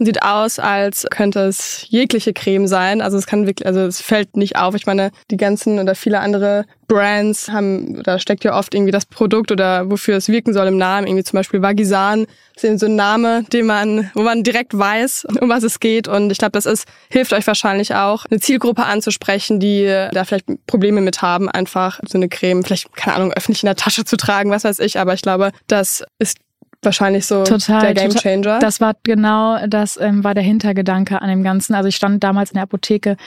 sieht 0.06 0.24
aus, 0.24 0.60
als 0.60 1.06
könnte 1.10 1.42
es 1.42 1.86
jegliche 1.90 2.34
Creme 2.34 2.68
sein. 2.68 3.02
Also 3.02 3.18
es 3.18 3.28
kann 3.28 3.48
wirklich, 3.48 3.66
also 3.68 3.82
es 3.82 4.02
fällt 4.02 4.38
nicht 4.38 4.56
auf. 4.56 4.76
Ich 4.76 4.86
meine, 4.86 5.12
die 5.32 5.38
ganzen 5.38 5.80
oder 5.80 5.96
viele 5.96 6.20
andere 6.20 6.66
Brands 6.88 7.50
haben, 7.50 8.04
da 8.04 8.20
steckt 8.20 8.44
ja 8.44 8.58
oft 8.58 8.74
irgendwie 8.74 8.92
das 8.92 9.06
Produkt 9.06 9.52
oder 9.52 9.90
wofür 9.90 10.18
es 10.18 10.30
wirken 10.30 10.54
soll 10.54 10.68
im 10.68 10.78
Namen. 10.78 11.08
Irgendwie 11.08 11.24
zum 11.24 11.38
Beispiel 11.38 11.62
Vagisan 11.62 12.26
ist 12.56 12.64
eben 12.64 12.78
so 12.78 12.86
ein 12.86 12.96
Name, 12.96 13.44
den 13.52 13.66
man, 13.66 14.12
wo 14.14 14.22
man 14.22 14.44
direkt 14.44 14.78
weiß, 14.78 15.26
um 15.42 15.50
was 15.50 15.64
es 15.64 15.80
geht. 15.80 16.08
Und 16.08 16.32
ich 16.32 16.38
glaube, 16.38 16.52
das 16.52 16.66
ist, 16.66 16.86
hilft 17.10 17.34
euch 17.34 17.48
wahrscheinlich 17.48 17.96
auch, 17.96 18.26
eine 18.30 18.40
Zielgruppe 18.40 18.84
anzusprechen, 18.84 19.60
die 19.60 19.86
da 19.86 20.24
vielleicht 20.24 20.46
Probleme 20.68 21.02
mit 21.02 21.22
haben, 21.22 21.50
einfach 21.50 22.00
so 22.08 22.18
eine 22.18 22.30
Creme, 22.30 22.64
vielleicht, 22.64 22.96
keine 22.96 23.16
Ahnung, 23.16 23.34
öffentlich 23.34 23.64
in 23.64 23.68
der 23.68 23.76
Tasche 23.76 24.06
zu 24.06 24.18
tragen, 24.18 24.52
was 24.52 24.64
weiß 24.64 24.80
ich. 24.80 25.00
Aber 25.00 25.14
ich 25.14 25.22
glaube, 25.22 25.52
das 25.68 26.04
ist 26.20 26.38
wahrscheinlich 26.86 27.26
so 27.26 27.44
total, 27.44 27.94
der 27.94 27.94
Gamechanger. 27.94 28.60
Das 28.60 28.82
war 28.82 28.96
genau, 29.04 29.66
das 29.68 30.00
ähm, 30.00 30.24
war 30.24 30.34
der 30.34 30.44
Hintergedanke 30.44 31.22
an 31.22 31.30
dem 31.30 31.44
Ganzen. 31.44 31.74
Also 31.74 31.90
ich 31.90 31.96
stand 31.96 32.24
damals 32.24 32.52
in 32.52 32.56
der 32.56 32.64
Apotheke 32.64 33.18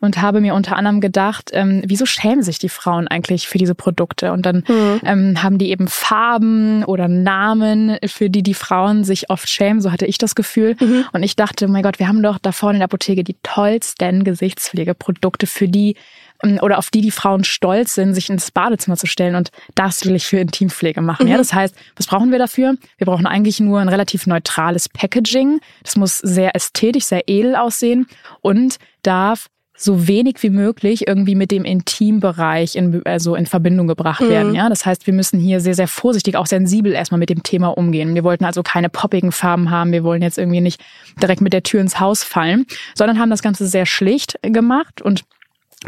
und 0.00 0.20
habe 0.20 0.40
mir 0.40 0.54
unter 0.54 0.76
anderem 0.76 1.00
gedacht, 1.00 1.50
ähm, 1.52 1.82
wieso 1.86 2.06
schämen 2.06 2.42
sich 2.42 2.58
die 2.58 2.68
Frauen 2.68 3.08
eigentlich 3.08 3.48
für 3.48 3.58
diese 3.58 3.74
Produkte? 3.74 4.32
Und 4.32 4.46
dann 4.46 4.64
mhm. 4.68 5.00
ähm, 5.04 5.42
haben 5.42 5.58
die 5.58 5.70
eben 5.70 5.88
Farben 5.88 6.84
oder 6.84 7.08
Namen, 7.08 7.96
für 8.06 8.30
die 8.30 8.42
die 8.42 8.54
Frauen 8.54 9.04
sich 9.04 9.30
oft 9.30 9.48
schämen. 9.48 9.80
So 9.80 9.92
hatte 9.92 10.06
ich 10.06 10.18
das 10.18 10.34
Gefühl. 10.34 10.76
Mhm. 10.80 11.04
Und 11.12 11.22
ich 11.22 11.36
dachte, 11.36 11.68
mein 11.68 11.82
Gott, 11.82 11.98
wir 11.98 12.08
haben 12.08 12.22
doch 12.22 12.38
da 12.38 12.52
vorne 12.52 12.76
in 12.76 12.80
der 12.80 12.86
Apotheke 12.86 13.24
die 13.24 13.36
tollsten 13.42 14.24
Gesichtspflegeprodukte, 14.24 15.46
für 15.46 15.68
die 15.68 15.96
oder 16.62 16.78
auf 16.78 16.90
die 16.90 17.00
die 17.00 17.10
Frauen 17.10 17.44
stolz 17.44 17.94
sind, 17.94 18.14
sich 18.14 18.30
ins 18.30 18.50
Badezimmer 18.50 18.96
zu 18.96 19.06
stellen. 19.06 19.34
Und 19.34 19.50
das 19.74 20.04
will 20.04 20.14
ich 20.14 20.26
für 20.26 20.38
Intimpflege 20.38 21.00
machen. 21.00 21.26
Mhm. 21.26 21.32
Ja, 21.32 21.38
das 21.38 21.52
heißt, 21.52 21.74
was 21.96 22.06
brauchen 22.06 22.30
wir 22.30 22.38
dafür? 22.38 22.76
Wir 22.98 23.06
brauchen 23.06 23.26
eigentlich 23.26 23.60
nur 23.60 23.80
ein 23.80 23.88
relativ 23.88 24.26
neutrales 24.26 24.88
Packaging. 24.88 25.60
Das 25.82 25.96
muss 25.96 26.18
sehr 26.18 26.54
ästhetisch, 26.54 27.04
sehr 27.04 27.28
edel 27.28 27.56
aussehen 27.56 28.06
und 28.40 28.76
darf 29.02 29.48
so 29.76 30.06
wenig 30.06 30.36
wie 30.40 30.50
möglich 30.50 31.08
irgendwie 31.08 31.34
mit 31.34 31.50
dem 31.50 31.64
Intimbereich 31.64 32.76
in, 32.76 33.02
also 33.04 33.34
in 33.34 33.46
Verbindung 33.46 33.88
gebracht 33.88 34.20
mhm. 34.20 34.28
werden. 34.28 34.54
Ja, 34.54 34.68
das 34.68 34.86
heißt, 34.86 35.06
wir 35.06 35.14
müssen 35.14 35.40
hier 35.40 35.60
sehr, 35.60 35.74
sehr 35.74 35.88
vorsichtig, 35.88 36.36
auch 36.36 36.46
sensibel 36.46 36.92
erstmal 36.92 37.18
mit 37.18 37.28
dem 37.28 37.42
Thema 37.42 37.68
umgehen. 37.68 38.14
Wir 38.14 38.22
wollten 38.22 38.44
also 38.44 38.62
keine 38.62 38.88
poppigen 38.88 39.32
Farben 39.32 39.70
haben. 39.70 39.90
Wir 39.90 40.04
wollen 40.04 40.22
jetzt 40.22 40.38
irgendwie 40.38 40.60
nicht 40.60 40.80
direkt 41.20 41.40
mit 41.40 41.52
der 41.52 41.64
Tür 41.64 41.80
ins 41.80 41.98
Haus 41.98 42.22
fallen, 42.22 42.66
sondern 42.94 43.18
haben 43.18 43.30
das 43.30 43.42
Ganze 43.42 43.66
sehr 43.66 43.86
schlicht 43.86 44.38
gemacht 44.42 45.02
und 45.02 45.24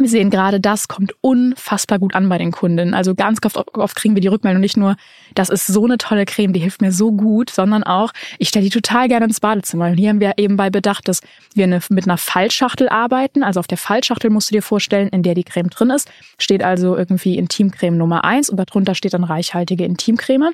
wir 0.00 0.08
sehen 0.08 0.30
gerade, 0.30 0.60
das 0.60 0.88
kommt 0.88 1.14
unfassbar 1.20 1.98
gut 1.98 2.14
an 2.14 2.28
bei 2.28 2.38
den 2.38 2.52
Kunden. 2.52 2.94
Also 2.94 3.14
ganz 3.14 3.38
oft, 3.44 3.76
oft, 3.76 3.96
kriegen 3.96 4.14
wir 4.14 4.20
die 4.20 4.28
Rückmeldung 4.28 4.60
nicht 4.60 4.76
nur, 4.76 4.96
das 5.34 5.48
ist 5.48 5.66
so 5.66 5.84
eine 5.84 5.98
tolle 5.98 6.24
Creme, 6.24 6.52
die 6.52 6.60
hilft 6.60 6.80
mir 6.80 6.92
so 6.92 7.12
gut, 7.12 7.50
sondern 7.50 7.82
auch, 7.82 8.12
ich 8.38 8.48
stelle 8.48 8.64
die 8.64 8.70
total 8.70 9.08
gerne 9.08 9.26
ins 9.26 9.40
Badezimmer. 9.40 9.86
Und 9.88 9.96
hier 9.96 10.10
haben 10.10 10.20
wir 10.20 10.34
eben 10.36 10.56
bei 10.56 10.70
bedacht, 10.70 11.08
dass 11.08 11.20
wir 11.54 11.64
eine, 11.64 11.80
mit 11.88 12.04
einer 12.04 12.18
Fallschachtel 12.18 12.88
arbeiten. 12.88 13.42
Also 13.42 13.60
auf 13.60 13.66
der 13.66 13.78
Fallschachtel 13.78 14.30
musst 14.30 14.50
du 14.50 14.54
dir 14.54 14.62
vorstellen, 14.62 15.08
in 15.08 15.22
der 15.22 15.34
die 15.34 15.44
Creme 15.44 15.70
drin 15.70 15.90
ist, 15.90 16.10
steht 16.38 16.62
also 16.62 16.96
irgendwie 16.96 17.36
Intimcreme 17.38 17.96
Nummer 17.96 18.24
eins 18.24 18.50
und 18.50 18.56
darunter 18.56 18.94
steht 18.94 19.14
dann 19.14 19.24
reichhaltige 19.24 19.84
Intimcreme. 19.84 20.50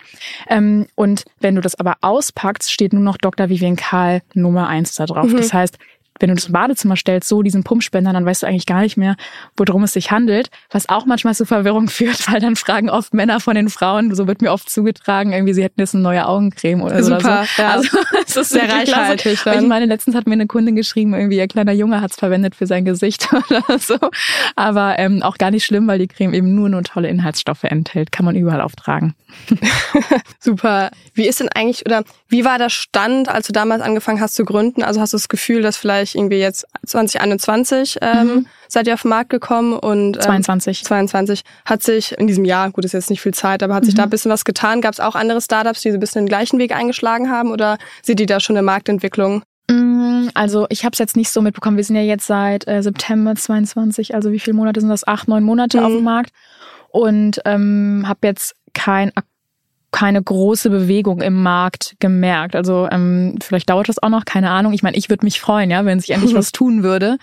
Ähm, 0.48 0.86
und 0.94 1.24
wenn 1.40 1.54
du 1.54 1.60
das 1.60 1.74
aber 1.74 1.96
auspackst, 2.00 2.70
steht 2.70 2.92
nur 2.92 3.02
noch 3.02 3.16
Dr. 3.16 3.48
Vivian 3.48 3.76
Karl 3.76 4.22
Nummer 4.34 4.68
eins 4.68 4.94
da 4.94 5.06
drauf. 5.06 5.26
Mhm. 5.26 5.36
Das 5.36 5.52
heißt, 5.52 5.78
wenn 6.22 6.28
du 6.28 6.36
das 6.36 6.46
im 6.46 6.52
Badezimmer 6.52 6.96
stellst, 6.96 7.28
so 7.28 7.42
diesen 7.42 7.64
Pumpspender, 7.64 8.12
dann 8.12 8.24
weißt 8.24 8.44
du 8.44 8.46
eigentlich 8.46 8.66
gar 8.66 8.80
nicht 8.80 8.96
mehr, 8.96 9.16
worum 9.56 9.82
es 9.82 9.92
sich 9.92 10.10
handelt. 10.10 10.48
Was 10.70 10.88
auch 10.88 11.04
manchmal 11.04 11.34
zu 11.34 11.44
Verwirrung 11.44 11.88
führt, 11.88 12.32
weil 12.32 12.40
dann 12.40 12.56
fragen 12.56 12.88
oft 12.88 13.12
Männer 13.12 13.40
von 13.40 13.54
den 13.54 13.68
Frauen, 13.68 14.14
so 14.14 14.26
wird 14.26 14.40
mir 14.40 14.52
oft 14.52 14.70
zugetragen, 14.70 15.32
irgendwie 15.32 15.52
sie 15.52 15.62
hätten 15.62 15.80
jetzt 15.80 15.94
eine 15.94 16.02
neue 16.02 16.26
Augencreme 16.26 16.82
oder 16.82 17.02
Super, 17.02 17.20
so. 17.20 17.26
Super, 17.26 17.46
ja. 17.58 17.70
Also 17.70 17.98
es 18.26 18.36
ist 18.36 18.50
sehr 18.50 18.72
reichhaltig. 18.72 19.38
Ich 19.44 19.66
meine, 19.66 19.86
letztens 19.86 20.16
hat 20.16 20.26
mir 20.26 20.34
eine 20.34 20.46
Kundin 20.46 20.76
geschrieben, 20.76 21.14
irgendwie 21.14 21.36
ihr 21.36 21.48
kleiner 21.48 21.72
Junge 21.72 22.00
hat 22.00 22.12
es 22.12 22.16
verwendet 22.16 22.54
für 22.54 22.66
sein 22.66 22.84
Gesicht 22.84 23.28
oder 23.50 23.78
so. 23.78 23.98
Aber 24.56 24.98
ähm, 24.98 25.22
auch 25.22 25.38
gar 25.38 25.50
nicht 25.50 25.64
schlimm, 25.64 25.86
weil 25.88 25.98
die 25.98 26.08
Creme 26.08 26.34
eben 26.34 26.54
nur 26.54 26.68
nur 26.68 26.82
tolle 26.84 27.08
Inhaltsstoffe 27.08 27.64
enthält. 27.64 28.12
Kann 28.12 28.24
man 28.24 28.36
überall 28.36 28.60
auftragen. 28.60 29.14
Super. 30.40 30.90
Wie 31.14 31.26
ist 31.26 31.40
denn 31.40 31.48
eigentlich 31.48 31.84
oder 31.86 32.04
wie 32.28 32.44
war 32.44 32.58
der 32.58 32.70
Stand, 32.70 33.28
als 33.28 33.46
du 33.46 33.52
damals 33.52 33.82
angefangen 33.82 34.20
hast 34.20 34.34
zu 34.34 34.44
gründen? 34.44 34.82
Also 34.82 35.00
hast 35.00 35.12
du 35.12 35.16
das 35.16 35.28
Gefühl, 35.28 35.62
dass 35.62 35.76
vielleicht 35.76 36.11
irgendwie 36.14 36.38
jetzt 36.38 36.66
2021 36.86 37.98
ähm, 38.00 38.26
mhm. 38.26 38.46
seid 38.68 38.86
ihr 38.86 38.94
auf 38.94 39.02
den 39.02 39.10
Markt 39.10 39.30
gekommen 39.30 39.74
und 39.74 40.16
ähm, 40.16 40.22
22. 40.22 40.84
22 40.84 41.42
hat 41.64 41.82
sich 41.82 42.12
in 42.18 42.26
diesem 42.26 42.44
Jahr, 42.44 42.70
gut, 42.70 42.84
ist 42.84 42.92
jetzt 42.92 43.10
nicht 43.10 43.20
viel 43.20 43.34
Zeit, 43.34 43.62
aber 43.62 43.74
hat 43.74 43.82
mhm. 43.82 43.86
sich 43.86 43.94
da 43.94 44.04
ein 44.04 44.10
bisschen 44.10 44.30
was 44.30 44.44
getan? 44.44 44.80
Gab 44.80 44.92
es 44.92 45.00
auch 45.00 45.14
andere 45.14 45.40
Startups, 45.40 45.82
die 45.82 45.90
so 45.90 45.96
ein 45.96 46.00
bisschen 46.00 46.22
den 46.22 46.28
gleichen 46.28 46.58
Weg 46.58 46.74
eingeschlagen 46.74 47.30
haben 47.30 47.50
oder 47.50 47.78
seht 48.02 48.20
ihr 48.20 48.26
da 48.26 48.40
schon 48.40 48.56
eine 48.56 48.64
Marktentwicklung? 48.64 49.42
Mm, 49.70 50.28
also 50.34 50.66
ich 50.68 50.84
habe 50.84 50.92
es 50.92 50.98
jetzt 50.98 51.16
nicht 51.16 51.30
so 51.30 51.40
mitbekommen. 51.40 51.76
Wir 51.76 51.84
sind 51.84 51.96
ja 51.96 52.02
jetzt 52.02 52.26
seit 52.26 52.66
äh, 52.68 52.82
September 52.82 53.34
22, 53.34 54.14
also 54.14 54.32
wie 54.32 54.40
viele 54.40 54.56
Monate 54.56 54.80
sind 54.80 54.88
das? 54.88 55.06
Acht, 55.06 55.28
neun 55.28 55.44
Monate 55.44 55.78
mhm. 55.78 55.84
auf 55.84 55.92
dem 55.92 56.04
Markt 56.04 56.32
und 56.90 57.40
ähm, 57.44 58.04
habe 58.06 58.26
jetzt 58.26 58.54
kein 58.74 59.12
keine 59.92 60.22
große 60.22 60.70
Bewegung 60.70 61.20
im 61.20 61.42
Markt 61.42 61.94
gemerkt. 62.00 62.56
Also 62.56 62.88
ähm, 62.90 63.38
vielleicht 63.40 63.70
dauert 63.70 63.88
das 63.88 64.02
auch 64.02 64.08
noch, 64.08 64.24
keine 64.24 64.50
Ahnung. 64.50 64.72
Ich 64.72 64.82
meine, 64.82 64.96
ich 64.96 65.08
würde 65.08 65.24
mich 65.24 65.40
freuen, 65.40 65.70
ja, 65.70 65.84
wenn 65.84 66.00
sich 66.00 66.10
endlich 66.10 66.34
was 66.34 66.50
tun 66.50 66.82
würde. 66.82 67.18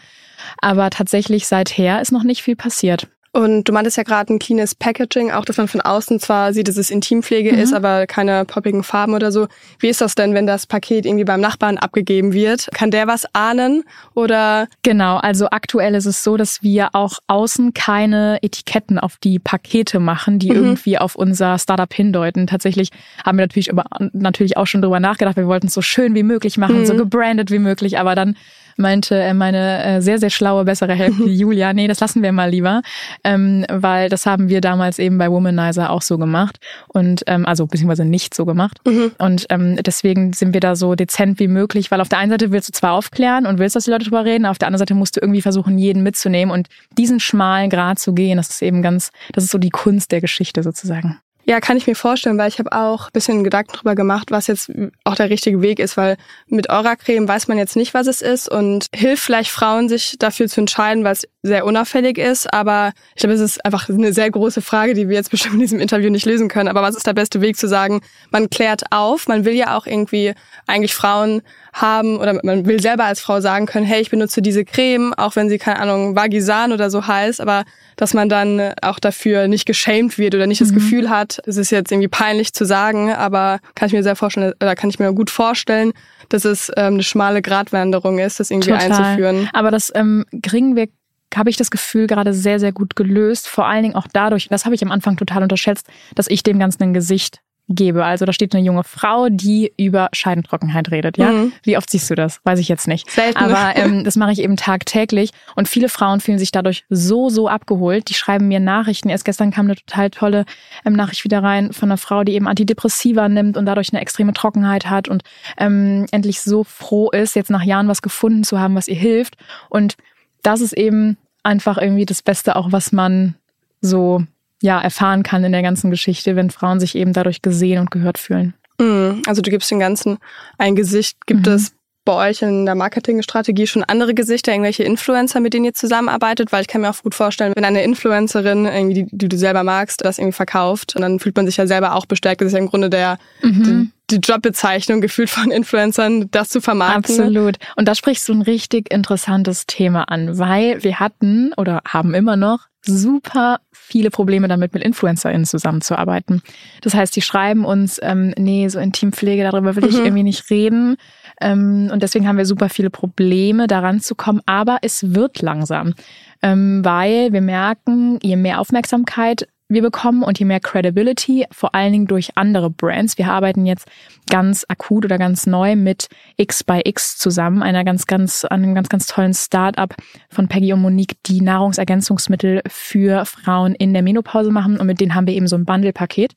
Aber 0.61 0.89
tatsächlich 0.89 1.47
seither 1.47 2.01
ist 2.01 2.11
noch 2.11 2.23
nicht 2.23 2.43
viel 2.43 2.55
passiert. 2.55 3.07
Und 3.31 3.65
du 3.65 3.73
meintest 3.73 3.97
ja 3.97 4.03
gerade 4.03 4.33
ein 4.33 4.39
cleanes 4.39 4.73
Packaging, 4.73 5.31
auch 5.31 5.45
dass 5.45 5.57
man 5.57 5.67
von 5.67 5.81
außen 5.81 6.19
zwar 6.19 6.51
sieht, 6.51 6.67
dass 6.67 6.77
es 6.77 6.89
Intimpflege 6.89 7.53
mhm. 7.53 7.59
ist, 7.59 7.73
aber 7.73 8.07
keine 8.07 8.43
poppigen 8.45 8.81
Farben 8.81 9.13
oder 9.13 9.31
so. 9.31 9.47
Wie 9.77 9.87
ist 9.87 10.01
das 10.01 10.15
denn, 10.15 10.33
wenn 10.33 10.47
das 10.47 10.65
Paket 10.65 11.05
irgendwie 11.05 11.25
beim 11.25 11.39
Nachbarn 11.39 11.77
abgegeben 11.77 12.33
wird? 12.33 12.69
Kann 12.73 12.89
der 12.89 13.05
was 13.05 13.25
ahnen 13.33 13.83
oder? 14.15 14.67
Genau, 14.81 15.17
also 15.17 15.47
aktuell 15.51 15.93
ist 15.93 16.07
es 16.07 16.23
so, 16.23 16.37
dass 16.37 16.63
wir 16.63 16.89
auch 16.93 17.19
außen 17.27 17.75
keine 17.75 18.39
Etiketten 18.41 18.97
auf 18.97 19.17
die 19.17 19.37
Pakete 19.37 19.99
machen, 19.99 20.39
die 20.39 20.49
mhm. 20.49 20.55
irgendwie 20.55 20.97
auf 20.97 21.15
unser 21.15 21.59
Startup 21.59 21.93
hindeuten. 21.93 22.47
Tatsächlich 22.47 22.89
haben 23.23 23.37
wir 23.37 23.43
natürlich, 23.43 23.67
über, 23.67 23.85
natürlich 24.13 24.57
auch 24.57 24.65
schon 24.65 24.81
drüber 24.81 24.99
nachgedacht. 24.99 25.37
Wir 25.37 25.47
wollten 25.47 25.67
es 25.67 25.73
so 25.75 25.81
schön 25.81 26.15
wie 26.15 26.23
möglich 26.23 26.57
machen, 26.57 26.79
mhm. 26.79 26.85
so 26.87 26.95
gebrandet 26.95 27.51
wie 27.51 27.59
möglich, 27.59 27.99
aber 27.99 28.15
dann 28.15 28.35
meinte 28.79 29.15
äh, 29.15 29.33
meine 29.33 29.83
äh, 29.83 30.01
sehr, 30.01 30.19
sehr 30.19 30.29
schlaue, 30.29 30.65
bessere 30.65 30.93
Hälfte, 30.93 31.23
Julia, 31.25 31.73
nee, 31.73 31.87
das 31.87 31.99
lassen 31.99 32.23
wir 32.23 32.31
mal 32.31 32.49
lieber, 32.49 32.81
ähm, 33.23 33.65
weil 33.69 34.09
das 34.09 34.25
haben 34.25 34.49
wir 34.49 34.61
damals 34.61 34.99
eben 34.99 35.17
bei 35.17 35.29
Womanizer 35.29 35.89
auch 35.89 36.01
so 36.01 36.17
gemacht 36.17 36.59
und 36.87 37.23
ähm, 37.27 37.45
also 37.45 37.67
beziehungsweise 37.67 38.05
nicht 38.05 38.33
so 38.33 38.45
gemacht. 38.45 38.79
Mhm. 38.85 39.11
Und 39.17 39.45
ähm, 39.49 39.77
deswegen 39.77 40.33
sind 40.33 40.53
wir 40.53 40.61
da 40.61 40.75
so 40.75 40.95
dezent 40.95 41.39
wie 41.39 41.47
möglich, 41.47 41.91
weil 41.91 42.01
auf 42.01 42.09
der 42.09 42.19
einen 42.19 42.31
Seite 42.31 42.51
willst 42.51 42.69
du 42.69 42.73
zwar 42.73 42.93
aufklären 42.93 43.45
und 43.45 43.59
willst, 43.59 43.75
dass 43.75 43.85
die 43.85 43.91
Leute 43.91 44.05
drüber 44.05 44.25
reden, 44.25 44.45
auf 44.45 44.57
der 44.57 44.67
anderen 44.67 44.79
Seite 44.79 44.95
musst 44.95 45.17
du 45.17 45.21
irgendwie 45.21 45.41
versuchen, 45.41 45.77
jeden 45.77 46.03
mitzunehmen 46.03 46.53
und 46.53 46.67
diesen 46.97 47.19
schmalen 47.19 47.69
Grad 47.69 47.99
zu 47.99 48.13
gehen, 48.13 48.37
das 48.37 48.49
ist 48.49 48.61
eben 48.61 48.81
ganz, 48.81 49.11
das 49.33 49.43
ist 49.43 49.51
so 49.51 49.57
die 49.57 49.69
Kunst 49.69 50.11
der 50.11 50.21
Geschichte 50.21 50.63
sozusagen. 50.63 51.19
Ja, 51.49 51.59
kann 51.59 51.77
ich 51.77 51.87
mir 51.87 51.95
vorstellen, 51.95 52.37
weil 52.37 52.47
ich 52.47 52.59
habe 52.59 52.71
auch 52.73 53.07
ein 53.07 53.11
bisschen 53.11 53.43
Gedanken 53.43 53.71
drüber 53.71 53.95
gemacht, 53.95 54.29
was 54.29 54.45
jetzt 54.45 54.71
auch 55.03 55.15
der 55.15 55.31
richtige 55.31 55.63
Weg 55.63 55.79
ist, 55.79 55.97
weil 55.97 56.15
mit 56.45 56.69
eurer 56.69 56.95
Creme 56.95 57.27
weiß 57.27 57.47
man 57.47 57.57
jetzt 57.57 57.75
nicht, 57.75 57.95
was 57.95 58.05
es 58.05 58.21
ist 58.21 58.47
und 58.47 58.85
hilft 58.93 59.23
vielleicht 59.23 59.49
Frauen, 59.49 59.89
sich 59.89 60.17
dafür 60.19 60.47
zu 60.47 60.61
entscheiden, 60.61 61.03
weil 61.03 61.13
es 61.13 61.27
sehr 61.41 61.65
unauffällig 61.65 62.19
ist. 62.19 62.53
Aber 62.53 62.91
ich 63.15 63.21
glaube, 63.21 63.33
es 63.33 63.41
ist 63.41 63.65
einfach 63.65 63.89
eine 63.89 64.13
sehr 64.13 64.29
große 64.29 64.61
Frage, 64.61 64.93
die 64.93 65.09
wir 65.09 65.15
jetzt 65.15 65.31
bestimmt 65.31 65.55
in 65.55 65.61
diesem 65.61 65.79
Interview 65.79 66.11
nicht 66.11 66.27
lösen 66.27 66.49
können. 66.49 66.69
Aber 66.69 66.83
was 66.83 66.95
ist 66.95 67.07
der 67.07 67.13
beste 67.13 67.41
Weg 67.41 67.57
zu 67.57 67.67
sagen, 67.67 68.01
man 68.29 68.51
klärt 68.51 68.83
auf, 68.91 69.27
man 69.27 69.43
will 69.43 69.55
ja 69.55 69.75
auch 69.75 69.87
irgendwie 69.87 70.35
eigentlich 70.67 70.93
Frauen 70.93 71.41
haben 71.73 72.17
oder 72.19 72.39
man 72.43 72.67
will 72.67 72.79
selber 72.79 73.05
als 73.05 73.21
Frau 73.21 73.41
sagen 73.41 73.65
können, 73.65 73.87
hey, 73.87 74.01
ich 74.01 74.11
benutze 74.11 74.43
diese 74.43 74.65
Creme, 74.65 75.13
auch 75.15 75.35
wenn 75.35 75.49
sie, 75.49 75.57
keine 75.57 75.79
Ahnung, 75.79 76.15
Vagisan 76.15 76.71
oder 76.73 76.91
so 76.91 77.07
heißt, 77.07 77.41
aber 77.41 77.63
dass 77.95 78.13
man 78.13 78.29
dann 78.29 78.73
auch 78.81 78.99
dafür 78.99 79.47
nicht 79.47 79.65
geschämt 79.65 80.17
wird 80.17 80.33
oder 80.33 80.47
nicht 80.47 80.61
mhm. 80.61 80.65
das 80.65 80.73
Gefühl 80.73 81.09
hat, 81.09 81.38
es 81.45 81.57
ist 81.57 81.71
jetzt 81.71 81.91
irgendwie 81.91 82.07
peinlich 82.07 82.53
zu 82.53 82.65
sagen, 82.65 83.11
aber 83.11 83.59
kann 83.75 83.87
ich 83.87 83.93
mir 83.93 84.03
sehr 84.03 84.15
vorstellen, 84.15 84.53
oder 84.61 84.75
kann 84.75 84.89
ich 84.89 84.99
mir 84.99 85.13
gut 85.13 85.29
vorstellen, 85.29 85.93
dass 86.29 86.45
es 86.45 86.71
ähm, 86.77 86.95
eine 86.95 87.03
schmale 87.03 87.41
Gratwanderung 87.41 88.19
ist, 88.19 88.39
das 88.39 88.51
irgendwie 88.51 88.71
Total. 88.71 88.91
einzuführen. 88.91 89.49
Aber 89.53 89.71
das 89.71 89.91
ähm, 89.95 90.25
kriegen 90.41 90.75
wir 90.75 90.87
habe 91.35 91.51
ich 91.51 91.57
das 91.57 91.69
Gefühl 91.69 92.07
gerade 92.07 92.33
sehr, 92.33 92.59
sehr 92.59 92.71
gut 92.71 92.95
gelöst. 92.95 93.47
Vor 93.47 93.67
allen 93.67 93.83
Dingen 93.83 93.95
auch 93.95 94.07
dadurch, 94.11 94.47
das 94.49 94.65
habe 94.65 94.73
ich 94.73 94.83
am 94.83 94.91
Anfang 94.91 95.15
total 95.15 95.43
unterschätzt, 95.43 95.87
dass 96.15 96.27
ich 96.27 96.41
dem 96.41 96.57
Ganzen 96.57 96.81
ein 96.81 96.93
Gesicht 96.93 97.41
gebe. 97.69 98.03
Also 98.03 98.25
da 98.25 98.33
steht 98.33 98.53
eine 98.53 98.65
junge 98.65 98.83
Frau, 98.83 99.29
die 99.29 99.71
über 99.77 100.09
Scheidentrockenheit 100.11 100.91
redet. 100.91 101.17
Ja, 101.17 101.31
mhm. 101.31 101.53
wie 101.63 101.77
oft 101.77 101.89
siehst 101.89 102.09
du 102.09 102.15
das? 102.15 102.41
Weiß 102.43 102.59
ich 102.59 102.67
jetzt 102.67 102.87
nicht. 102.87 103.09
Selten. 103.09 103.37
Aber 103.37 103.75
ähm, 103.75 104.03
das 104.03 104.15
mache 104.15 104.31
ich 104.31 104.39
eben 104.39 104.57
tagtäglich 104.57 105.31
und 105.55 105.67
viele 105.67 105.87
Frauen 105.87 106.19
fühlen 106.19 106.39
sich 106.39 106.51
dadurch 106.51 106.83
so 106.89 107.29
so 107.29 107.47
abgeholt. 107.47 108.09
Die 108.09 108.15
schreiben 108.15 108.47
mir 108.47 108.59
Nachrichten. 108.59 109.09
Erst 109.09 109.25
gestern 109.25 109.51
kam 109.51 109.67
eine 109.67 109.75
total 109.75 110.09
tolle 110.09 110.45
ähm, 110.85 110.93
Nachricht 110.93 111.23
wieder 111.23 111.43
rein 111.43 111.71
von 111.71 111.89
einer 111.89 111.97
Frau, 111.97 112.23
die 112.23 112.33
eben 112.33 112.47
Antidepressiva 112.47 113.29
nimmt 113.29 113.55
und 113.55 113.65
dadurch 113.65 113.93
eine 113.93 114.01
extreme 114.01 114.33
Trockenheit 114.33 114.89
hat 114.89 115.07
und 115.07 115.23
ähm, 115.57 116.07
endlich 116.11 116.41
so 116.41 116.63
froh 116.63 117.11
ist, 117.11 117.35
jetzt 117.35 117.51
nach 117.51 117.63
Jahren 117.63 117.87
was 117.87 118.01
gefunden 118.01 118.43
zu 118.43 118.59
haben, 118.59 118.75
was 118.75 118.87
ihr 118.87 118.95
hilft. 118.95 119.37
Und 119.69 119.95
das 120.41 120.61
ist 120.61 120.73
eben 120.73 121.17
einfach 121.43 121.77
irgendwie 121.77 122.05
das 122.05 122.21
Beste, 122.21 122.55
auch 122.55 122.71
was 122.71 122.91
man 122.91 123.35
so 123.81 124.23
ja, 124.61 124.79
erfahren 124.79 125.23
kann 125.23 125.43
in 125.43 125.51
der 125.51 125.61
ganzen 125.61 125.89
Geschichte, 125.89 126.35
wenn 126.35 126.49
Frauen 126.49 126.79
sich 126.79 126.95
eben 126.95 127.13
dadurch 127.13 127.41
gesehen 127.41 127.79
und 127.79 127.91
gehört 127.91 128.17
fühlen. 128.17 128.53
Mhm. 128.79 129.21
Also 129.27 129.41
du 129.41 129.51
gibst 129.51 129.69
dem 129.71 129.79
Ganzen 129.79 130.17
ein 130.57 130.75
Gesicht. 130.75 131.25
Gibt 131.25 131.47
mhm. 131.47 131.53
es 131.53 131.73
bei 132.05 132.29
euch 132.29 132.41
in 132.41 132.65
der 132.65 132.75
Marketingstrategie 132.75 133.67
schon 133.67 133.83
andere 133.83 134.13
Gesichter, 134.13 134.51
irgendwelche 134.51 134.83
Influencer, 134.83 135.39
mit 135.41 135.53
denen 135.53 135.65
ihr 135.65 135.73
zusammenarbeitet? 135.73 136.51
Weil 136.51 136.61
ich 136.61 136.67
kann 136.67 136.81
mir 136.81 136.89
auch 136.89 137.03
gut 137.03 137.13
vorstellen, 137.13 137.53
wenn 137.55 137.65
eine 137.65 137.83
Influencerin, 137.83 138.65
irgendwie, 138.65 139.03
die, 139.03 139.07
die 139.11 139.29
du 139.29 139.37
selber 139.37 139.63
magst, 139.63 140.03
das 140.03 140.17
irgendwie 140.17 140.35
verkauft, 140.35 140.95
und 140.95 141.01
dann 141.01 141.19
fühlt 141.19 141.35
man 141.35 141.45
sich 141.45 141.57
ja 141.57 141.67
selber 141.67 141.95
auch 141.95 142.05
bestärkt. 142.05 142.41
Das 142.41 142.47
ist 142.47 142.53
ja 142.53 142.59
im 142.59 142.69
Grunde 142.69 142.89
der, 142.89 143.19
mhm. 143.43 143.91
die, 144.09 144.17
die 144.17 144.27
Jobbezeichnung 144.27 145.01
gefühlt 145.01 145.29
von 145.29 145.51
Influencern, 145.51 146.31
das 146.31 146.49
zu 146.49 146.61
vermarkten. 146.61 147.19
Absolut. 147.19 147.57
Und 147.75 147.87
da 147.87 147.93
sprichst 147.93 148.27
du 148.27 148.33
ein 148.33 148.41
richtig 148.41 148.91
interessantes 148.91 149.67
Thema 149.67 150.05
an, 150.05 150.39
weil 150.39 150.83
wir 150.83 150.99
hatten 150.99 151.53
oder 151.57 151.81
haben 151.85 152.13
immer 152.13 152.37
noch 152.37 152.69
super 152.85 153.59
viele 153.89 154.11
Probleme 154.11 154.47
damit, 154.47 154.73
mit 154.73 154.83
InfluencerInnen 154.83 155.45
zusammenzuarbeiten. 155.45 156.41
Das 156.81 156.93
heißt, 156.93 157.15
die 157.15 157.21
schreiben 157.21 157.65
uns, 157.65 157.99
ähm, 158.01 158.33
nee, 158.37 158.67
so 158.67 158.79
Intimpflege, 158.79 159.43
darüber 159.43 159.75
will 159.75 159.85
ich 159.85 159.97
mhm. 159.97 160.05
irgendwie 160.05 160.23
nicht 160.23 160.49
reden. 160.49 160.97
Ähm, 161.41 161.89
und 161.91 162.03
deswegen 162.03 162.27
haben 162.27 162.37
wir 162.37 162.45
super 162.45 162.69
viele 162.69 162.89
Probleme, 162.89 163.67
daran 163.67 163.99
zu 163.99 164.15
kommen. 164.15 164.41
Aber 164.45 164.77
es 164.81 165.15
wird 165.15 165.41
langsam, 165.41 165.95
ähm, 166.41 166.85
weil 166.85 167.33
wir 167.33 167.41
merken, 167.41 168.19
je 168.21 168.35
mehr 168.35 168.59
Aufmerksamkeit 168.59 169.47
wir 169.69 169.83
bekommen 169.83 170.23
und 170.23 170.39
je 170.39 170.45
mehr 170.45 170.59
Credibility, 170.59 171.45
vor 171.51 171.75
allen 171.75 171.91
Dingen 171.91 172.07
durch 172.07 172.35
andere 172.35 172.71
Brands. 172.71 173.17
Wir 173.19 173.31
arbeiten 173.31 173.67
jetzt 173.67 173.87
ganz 174.29 174.65
akut 174.67 175.05
oder 175.05 175.19
ganz 175.19 175.45
neu 175.45 175.75
mit 175.75 176.07
X 176.37 176.63
by 176.63 176.81
X 176.83 177.17
zusammen, 177.17 177.61
einer 177.61 177.83
ganz, 177.83 178.07
ganz, 178.07 178.45
einem 178.45 178.73
ganz, 178.73 178.89
ganz 178.89 179.05
tollen 179.05 179.35
Startup 179.35 179.95
von 180.29 180.47
Peggy 180.47 180.73
und 180.73 180.81
Monique, 180.81 181.17
die 181.27 181.41
Nahrungsergänzungsmittel 181.41 182.63
für 182.67 183.25
Frauen 183.25 183.75
in 183.75 183.93
der 183.93 184.01
Menopause 184.01 184.51
machen. 184.51 184.79
Und 184.79 184.87
mit 184.87 184.99
denen 184.99 185.13
haben 185.13 185.27
wir 185.27 185.35
eben 185.35 185.47
so 185.47 185.55
ein 185.55 185.65
Bundle-Paket. 185.65 186.33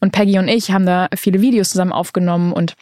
Und 0.00 0.12
Peggy 0.12 0.38
und 0.38 0.48
ich 0.48 0.72
haben 0.72 0.86
da 0.86 1.08
viele 1.14 1.42
Videos 1.42 1.70
zusammen 1.70 1.92
aufgenommen 1.92 2.52
und 2.52 2.74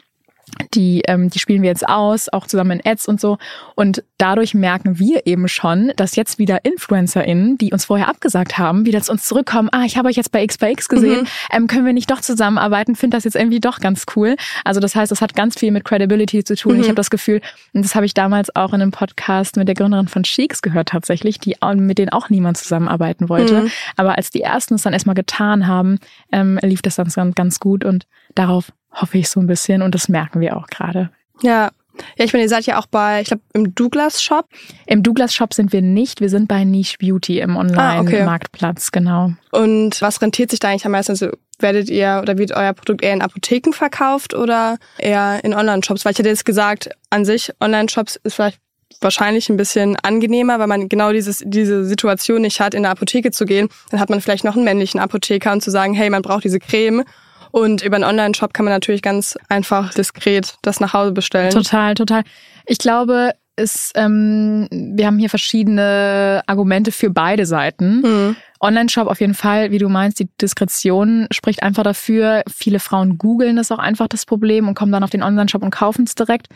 die, 0.74 1.02
ähm, 1.06 1.30
die 1.30 1.38
spielen 1.38 1.62
wir 1.62 1.68
jetzt 1.68 1.88
aus, 1.88 2.28
auch 2.28 2.46
zusammen 2.46 2.80
in 2.80 2.90
Ads 2.90 3.08
und 3.08 3.20
so. 3.20 3.38
Und 3.74 4.04
dadurch 4.18 4.54
merken 4.54 4.98
wir 4.98 5.26
eben 5.26 5.48
schon, 5.48 5.92
dass 5.96 6.16
jetzt 6.16 6.38
wieder 6.38 6.64
InfluencerInnen, 6.64 7.58
die 7.58 7.72
uns 7.72 7.84
vorher 7.84 8.08
abgesagt 8.08 8.58
haben, 8.58 8.86
wieder 8.86 9.00
zu 9.00 9.12
uns 9.12 9.26
zurückkommen. 9.26 9.68
Ah, 9.72 9.84
ich 9.84 9.96
habe 9.96 10.08
euch 10.08 10.16
jetzt 10.16 10.32
bei 10.32 10.42
X 10.42 10.58
bei 10.58 10.72
X 10.72 10.88
gesehen. 10.88 11.22
Mhm. 11.22 11.26
Ähm, 11.52 11.66
können 11.66 11.86
wir 11.86 11.92
nicht 11.92 12.10
doch 12.10 12.20
zusammenarbeiten? 12.20 12.96
Finde 12.96 13.16
das 13.16 13.24
jetzt 13.24 13.36
irgendwie 13.36 13.60
doch 13.60 13.80
ganz 13.80 14.06
cool. 14.16 14.36
Also 14.64 14.80
das 14.80 14.94
heißt, 14.94 15.12
es 15.12 15.20
hat 15.20 15.34
ganz 15.34 15.58
viel 15.58 15.70
mit 15.70 15.84
Credibility 15.84 16.44
zu 16.44 16.54
tun. 16.54 16.74
Mhm. 16.74 16.80
Ich 16.80 16.86
habe 16.86 16.96
das 16.96 17.10
Gefühl, 17.10 17.40
und 17.72 17.84
das 17.84 17.94
habe 17.94 18.06
ich 18.06 18.14
damals 18.14 18.54
auch 18.54 18.72
in 18.72 18.82
einem 18.82 18.90
Podcast 18.90 19.56
mit 19.56 19.68
der 19.68 19.74
Gründerin 19.74 20.08
von 20.08 20.24
Sheiks 20.24 20.62
gehört 20.62 20.88
tatsächlich, 20.88 21.38
die 21.38 21.56
mit 21.74 21.98
denen 21.98 22.10
auch 22.10 22.30
niemand 22.30 22.58
zusammenarbeiten 22.58 23.28
wollte. 23.28 23.62
Mhm. 23.62 23.70
Aber 23.96 24.16
als 24.16 24.30
die 24.30 24.42
ersten 24.42 24.74
es 24.74 24.82
dann 24.82 24.92
erstmal 24.92 25.14
getan 25.14 25.66
haben, 25.66 25.98
ähm, 26.32 26.58
lief 26.62 26.82
das 26.82 26.96
dann 26.96 27.32
ganz 27.32 27.60
gut 27.60 27.84
und 27.84 28.06
darauf 28.34 28.72
hoffe 28.92 29.18
ich 29.18 29.28
so 29.28 29.40
ein 29.40 29.46
bisschen 29.46 29.82
und 29.82 29.94
das 29.94 30.08
merken 30.08 30.40
wir 30.40 30.56
auch 30.56 30.66
gerade. 30.66 31.10
Ja. 31.42 31.70
Ja, 32.16 32.24
ich 32.24 32.32
meine, 32.32 32.44
ihr 32.44 32.48
seid 32.48 32.64
ja 32.64 32.78
auch 32.78 32.86
bei, 32.86 33.20
ich 33.20 33.28
glaube, 33.28 33.42
im 33.52 33.74
Douglas 33.74 34.22
Shop. 34.22 34.48
Im 34.86 35.02
Douglas 35.02 35.34
Shop 35.34 35.52
sind 35.52 35.72
wir 35.72 35.82
nicht. 35.82 36.22
Wir 36.22 36.30
sind 36.30 36.48
bei 36.48 36.64
Niche 36.64 36.96
Beauty 36.98 37.40
im 37.40 37.56
Online-Marktplatz, 37.56 38.84
ah, 38.84 38.88
okay. 38.88 39.00
genau. 39.00 39.32
Und 39.50 40.00
was 40.00 40.22
rentiert 40.22 40.50
sich 40.50 40.60
da 40.60 40.68
eigentlich 40.68 40.86
am 40.86 40.92
meisten? 40.92 41.12
Also 41.12 41.30
werdet 41.58 41.90
ihr 41.90 42.20
oder 42.22 42.38
wird 42.38 42.52
euer 42.52 42.72
Produkt 42.72 43.02
eher 43.02 43.12
in 43.12 43.20
Apotheken 43.22 43.72
verkauft 43.72 44.34
oder 44.34 44.78
eher 44.98 45.44
in 45.44 45.52
Online-Shops? 45.52 46.04
Weil 46.04 46.12
ich 46.12 46.18
hätte 46.18 46.28
jetzt 46.28 46.46
gesagt, 46.46 46.90
an 47.10 47.24
sich 47.24 47.52
Online-Shops 47.60 48.18
ist 48.22 48.34
vielleicht 48.34 48.60
wahrscheinlich 49.00 49.48
ein 49.48 49.56
bisschen 49.56 49.96
angenehmer, 49.96 50.58
weil 50.58 50.66
man 50.66 50.88
genau 50.88 51.12
dieses, 51.12 51.42
diese 51.44 51.84
Situation 51.84 52.42
nicht 52.42 52.60
hat, 52.60 52.74
in 52.74 52.82
der 52.82 52.92
Apotheke 52.92 53.30
zu 53.30 53.44
gehen. 53.44 53.68
Dann 53.90 54.00
hat 54.00 54.10
man 54.10 54.20
vielleicht 54.20 54.44
noch 54.44 54.56
einen 54.56 54.64
männlichen 54.64 55.00
Apotheker 55.00 55.52
und 55.52 55.62
zu 55.62 55.70
sagen, 55.70 55.94
hey, 55.94 56.10
man 56.10 56.22
braucht 56.22 56.44
diese 56.44 56.58
Creme 56.58 57.04
und 57.50 57.82
über 57.82 57.96
einen 57.96 58.04
Online-Shop 58.04 58.54
kann 58.54 58.64
man 58.64 58.74
natürlich 58.74 59.02
ganz 59.02 59.38
einfach 59.48 59.92
diskret 59.94 60.56
das 60.62 60.80
nach 60.80 60.92
Hause 60.92 61.12
bestellen. 61.12 61.50
Total, 61.50 61.94
total. 61.94 62.22
Ich 62.66 62.78
glaube, 62.78 63.32
es, 63.56 63.92
ähm, 63.94 64.68
wir 64.70 65.06
haben 65.06 65.18
hier 65.18 65.30
verschiedene 65.30 66.42
Argumente 66.46 66.92
für 66.92 67.10
beide 67.10 67.46
Seiten. 67.46 68.00
Mhm. 68.00 68.36
Online-Shop 68.60 69.06
auf 69.06 69.20
jeden 69.20 69.34
Fall, 69.34 69.70
wie 69.70 69.78
du 69.78 69.88
meinst, 69.88 70.18
die 70.18 70.28
Diskretion 70.40 71.26
spricht 71.30 71.62
einfach 71.62 71.82
dafür. 71.82 72.42
Viele 72.48 72.78
Frauen 72.78 73.18
googeln 73.18 73.56
das 73.56 73.70
auch 73.70 73.78
einfach 73.78 74.08
das 74.08 74.26
Problem 74.26 74.68
und 74.68 74.74
kommen 74.74 74.92
dann 74.92 75.04
auf 75.04 75.10
den 75.10 75.22
Online-Shop 75.22 75.62
und 75.62 75.70
kaufen 75.70 76.04
es 76.04 76.14
direkt. 76.14 76.48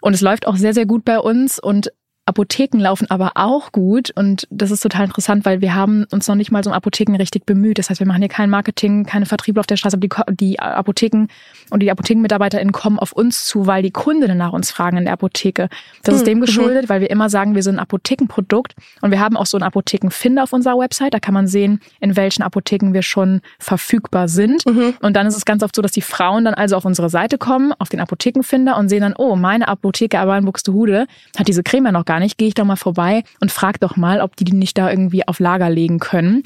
Und 0.00 0.14
es 0.14 0.20
läuft 0.20 0.46
auch 0.46 0.56
sehr, 0.56 0.74
sehr 0.74 0.86
gut 0.86 1.04
bei 1.04 1.18
uns. 1.18 1.58
Und 1.58 1.90
Apotheken 2.26 2.78
laufen 2.80 3.10
aber 3.10 3.32
auch 3.34 3.70
gut 3.70 4.10
und 4.14 4.46
das 4.50 4.70
ist 4.70 4.80
total 4.80 5.04
interessant, 5.04 5.44
weil 5.44 5.60
wir 5.60 5.74
haben 5.74 6.06
uns 6.10 6.26
noch 6.26 6.34
nicht 6.34 6.50
mal 6.50 6.64
so 6.64 6.70
um 6.70 6.74
Apotheken 6.74 7.16
richtig 7.16 7.46
bemüht. 7.46 7.78
Das 7.78 7.90
heißt, 7.90 8.00
wir 8.00 8.06
machen 8.06 8.20
hier 8.22 8.28
kein 8.28 8.50
Marketing, 8.50 9.04
keine 9.04 9.26
Vertriebe 9.26 9.60
auf 9.60 9.66
der 9.66 9.76
Straße, 9.76 9.96
aber 9.96 10.06
die, 10.32 10.34
die 10.34 10.58
Apotheken 10.58 11.26
und 11.70 11.80
die 11.80 11.90
ApothekenmitarbeiterInnen 11.90 12.72
kommen 12.72 12.98
auf 12.98 13.12
uns 13.12 13.44
zu, 13.44 13.66
weil 13.66 13.82
die 13.82 13.90
Kundinnen 13.90 14.36
nach 14.36 14.52
uns 14.52 14.70
fragen 14.70 14.96
in 14.96 15.04
der 15.04 15.14
Apotheke. 15.14 15.68
Das 16.02 16.14
ist 16.14 16.24
Hm, 16.24 16.26
dem 16.26 16.38
mhm. 16.38 16.42
geschuldet, 16.42 16.88
weil 16.88 17.00
wir 17.00 17.10
immer 17.10 17.28
sagen, 17.28 17.54
wir 17.54 17.62
sind 17.62 17.76
ein 17.76 17.80
Apothekenprodukt 17.80 18.74
und 19.02 19.10
wir 19.10 19.20
haben 19.20 19.36
auch 19.36 19.46
so 19.46 19.56
einen 19.56 19.64
Apothekenfinder 19.64 20.42
auf 20.42 20.52
unserer 20.52 20.78
Website. 20.78 21.14
Da 21.14 21.20
kann 21.20 21.34
man 21.34 21.46
sehen, 21.46 21.80
in 22.00 22.16
welchen 22.16 22.42
Apotheken 22.42 22.92
wir 22.92 23.02
schon 23.02 23.40
verfügbar 23.58 24.28
sind. 24.28 24.66
Mhm. 24.66 24.94
Und 25.00 25.14
dann 25.14 25.26
ist 25.26 25.36
es 25.36 25.44
ganz 25.44 25.62
oft 25.62 25.76
so, 25.76 25.82
dass 25.82 25.92
die 25.92 26.02
Frauen 26.02 26.44
dann 26.44 26.54
also 26.54 26.76
auf 26.76 26.84
unsere 26.84 27.10
Seite 27.10 27.38
kommen, 27.38 27.72
auf 27.78 27.88
den 27.88 28.00
Apothekenfinder 28.00 28.76
und 28.76 28.88
sehen 28.88 29.02
dann, 29.02 29.14
oh, 29.16 29.36
meine 29.36 29.68
Apotheke 29.68 30.18
aber 30.18 30.36
in 30.38 30.44
Buxtehude 30.44 31.06
hat 31.36 31.48
diese 31.48 31.62
Creme 31.62 31.86
ja 31.86 31.92
noch 31.92 32.04
gar 32.04 32.13
nicht. 32.20 32.38
Gehe 32.38 32.48
ich 32.48 32.54
doch 32.54 32.64
mal 32.64 32.76
vorbei 32.76 33.22
und 33.40 33.50
frag 33.52 33.80
doch 33.80 33.96
mal, 33.96 34.20
ob 34.20 34.36
die 34.36 34.44
die 34.44 34.52
nicht 34.54 34.76
da 34.78 34.90
irgendwie 34.90 35.26
auf 35.26 35.38
Lager 35.40 35.70
legen 35.70 35.98
können. 35.98 36.42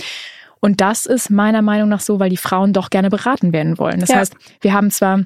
Und 0.61 0.81
das 0.81 1.07
ist 1.07 1.31
meiner 1.31 1.63
Meinung 1.63 1.89
nach 1.89 2.01
so, 2.01 2.19
weil 2.19 2.31
die 2.31 2.37
Frauen 2.37 2.73
doch 2.73 2.91
gerne 2.91 3.11
beraten 3.11 3.53
werden 3.53 3.79
wollen. 3.79 4.01
Das 4.01 4.09
Ja. 4.09 4.17
heißt, 4.17 4.35
wir 4.61 4.73
haben 4.73 4.91
zwar 4.91 5.21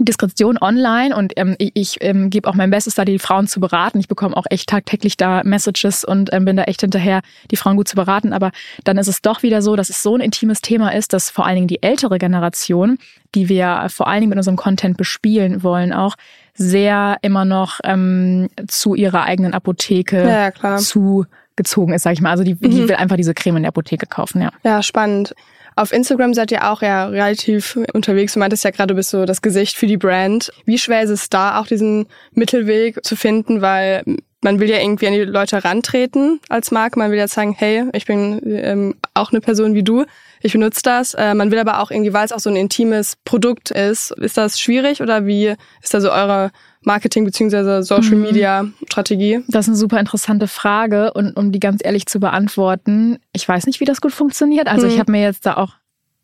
Diskretion 0.00 0.58
online 0.60 1.14
und 1.14 1.32
ähm, 1.36 1.54
ich, 1.58 1.70
ich 1.74 1.96
ähm, 2.00 2.28
gebe 2.28 2.48
auch 2.48 2.54
mein 2.54 2.70
Bestes, 2.70 2.96
da 2.96 3.04
die 3.04 3.20
Frauen 3.20 3.46
zu 3.46 3.60
beraten. 3.60 4.00
Ich 4.00 4.08
bekomme 4.08 4.36
auch 4.36 4.46
echt 4.50 4.68
tagtäglich 4.68 5.16
da 5.16 5.42
Messages 5.44 6.04
und 6.04 6.32
ähm, 6.32 6.44
bin 6.44 6.56
da 6.56 6.64
echt 6.64 6.80
hinterher, 6.80 7.20
die 7.52 7.56
Frauen 7.56 7.76
gut 7.76 7.86
zu 7.86 7.94
beraten. 7.94 8.32
Aber 8.32 8.50
dann 8.82 8.98
ist 8.98 9.06
es 9.06 9.22
doch 9.22 9.44
wieder 9.44 9.62
so, 9.62 9.76
dass 9.76 9.88
es 9.88 10.02
so 10.02 10.16
ein 10.16 10.20
intimes 10.20 10.60
Thema 10.60 10.92
ist, 10.92 11.12
dass 11.12 11.30
vor 11.30 11.46
allen 11.46 11.54
Dingen 11.54 11.68
die 11.68 11.82
ältere 11.84 12.18
Generation, 12.18 12.98
die 13.36 13.48
wir 13.48 13.86
vor 13.88 14.08
allen 14.08 14.20
Dingen 14.22 14.30
mit 14.30 14.38
unserem 14.38 14.56
Content 14.56 14.96
bespielen 14.96 15.62
wollen, 15.62 15.92
auch 15.92 16.16
sehr 16.56 17.16
immer 17.22 17.44
noch 17.44 17.80
ähm, 17.84 18.48
zu 18.66 18.94
ihrer 18.94 19.24
eigenen 19.24 19.54
Apotheke 19.54 20.22
Ja, 20.22 20.50
ja, 20.62 20.76
zugezogen 20.78 21.94
ist, 21.94 22.02
sag 22.02 22.12
ich 22.12 22.20
mal. 22.20 22.30
Also 22.30 22.44
die, 22.44 22.54
die 22.54 22.68
Mhm. 22.82 22.88
will 22.88 22.96
einfach 22.96 23.16
diese 23.16 23.34
Creme 23.34 23.56
in 23.58 23.62
der 23.62 23.68
Apotheke 23.70 24.06
kaufen, 24.06 24.42
ja. 24.42 24.50
Ja, 24.64 24.82
spannend. 24.82 25.34
Auf 25.78 25.92
Instagram 25.92 26.32
seid 26.32 26.50
ihr 26.52 26.70
auch 26.70 26.80
ja 26.80 27.06
relativ 27.06 27.78
unterwegs. 27.92 28.32
Du 28.32 28.38
meintest 28.38 28.64
ja 28.64 28.70
gerade, 28.70 28.88
du 28.88 28.94
bist 28.94 29.10
so 29.10 29.26
das 29.26 29.42
Gesicht 29.42 29.76
für 29.76 29.86
die 29.86 29.98
Brand. 29.98 30.50
Wie 30.64 30.78
schwer 30.78 31.02
ist 31.02 31.10
es 31.10 31.28
da, 31.28 31.60
auch 31.60 31.66
diesen 31.66 32.06
Mittelweg 32.32 33.04
zu 33.04 33.14
finden? 33.14 33.60
Weil 33.60 34.02
man 34.46 34.60
will 34.60 34.70
ja 34.70 34.78
irgendwie 34.80 35.06
an 35.08 35.12
die 35.12 35.22
Leute 35.24 35.62
rantreten 35.64 36.40
als 36.48 36.70
Marke. 36.70 36.98
Man 36.98 37.10
will 37.10 37.18
ja 37.18 37.26
sagen, 37.28 37.54
hey, 37.58 37.84
ich 37.92 38.06
bin 38.06 38.40
ähm, 38.46 38.94
auch 39.12 39.32
eine 39.32 39.40
Person 39.40 39.74
wie 39.74 39.82
du. 39.82 40.04
Ich 40.40 40.52
benutze 40.52 40.82
das. 40.84 41.14
Äh, 41.14 41.34
man 41.34 41.50
will 41.50 41.58
aber 41.58 41.80
auch 41.80 41.90
irgendwie, 41.90 42.12
weil 42.12 42.24
es 42.24 42.32
auch 42.32 42.38
so 42.38 42.48
ein 42.48 42.56
intimes 42.56 43.16
Produkt 43.24 43.70
ist. 43.72 44.12
Ist 44.12 44.36
das 44.36 44.60
schwierig 44.60 45.00
oder 45.02 45.26
wie 45.26 45.54
ist 45.82 45.92
da 45.94 46.00
so 46.00 46.10
eure 46.12 46.52
Marketing- 46.82 47.24
bzw. 47.24 47.82
Social-Media-Strategie? 47.82 49.40
Das 49.48 49.64
ist 49.64 49.68
eine 49.70 49.76
super 49.76 49.98
interessante 49.98 50.46
Frage 50.48 51.12
und 51.12 51.36
um 51.36 51.52
die 51.52 51.60
ganz 51.60 51.80
ehrlich 51.84 52.06
zu 52.06 52.20
beantworten, 52.20 53.18
ich 53.32 53.48
weiß 53.48 53.66
nicht, 53.66 53.80
wie 53.80 53.84
das 53.84 54.00
gut 54.00 54.12
funktioniert. 54.12 54.68
Also 54.68 54.86
Mhm. 54.86 54.92
ich 54.92 54.98
habe 54.98 55.12
mir 55.12 55.22
jetzt 55.22 55.44
da 55.46 55.56
auch 55.56 55.72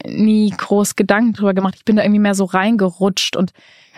nie 0.06 0.50
groß 0.56 0.96
Gedanken 0.96 1.32
drüber 1.32 1.54
gemacht. 1.54 1.74
Ich 1.76 1.84
bin 1.84 1.96
da 1.96 2.02
irgendwie 2.02 2.20
mehr 2.20 2.34
so 2.34 2.44
reingerutscht 2.44 3.36
und 3.36 3.52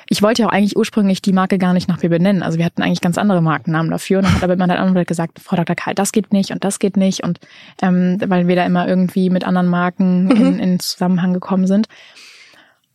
ich 0.09 0.23
wollte 0.23 0.43
ja 0.43 0.49
auch 0.49 0.53
eigentlich 0.53 0.77
ursprünglich 0.77 1.23
die 1.23 1.33
Marke 1.33 1.59
gar 1.59 1.73
nicht 1.73 1.89
nach 1.89 2.03
mir 2.03 2.09
benennen. 2.09 2.43
Also 2.43 2.59
wir 2.59 2.65
hatten 2.65 2.83
eigentlich 2.83 3.01
ganz 3.01 3.19
andere 3.19 3.41
Markennamen 3.41 3.91
dafür. 3.91 4.19
Und 4.19 4.25
dann 4.25 4.35
hat 4.35 4.45
aber 4.45 4.55
immer 4.55 4.67
der 4.67 4.81
Anwalt 4.81 5.09
gesagt, 5.09 5.41
Frau 5.41 5.57
Dr. 5.57 5.77
Karl, 5.77 5.95
das 5.95 6.13
geht 6.13 6.33
nicht 6.33 6.51
und 6.51 6.65
das 6.65 6.79
geht 6.79 6.97
nicht. 6.97 7.23
Und 7.23 7.41
ähm, 7.83 8.19
weil 8.27 8.49
wir 8.49 8.57
da 8.57 8.67
immer 8.67 8.87
irgendwie 8.87 9.31
mit 9.31 9.45
anderen 9.45 9.69
Marken 9.69 10.31
in, 10.31 10.59
in 10.59 10.81
Zusammenhang 10.81 11.33
gekommen 11.33 11.67
sind. 11.67 11.89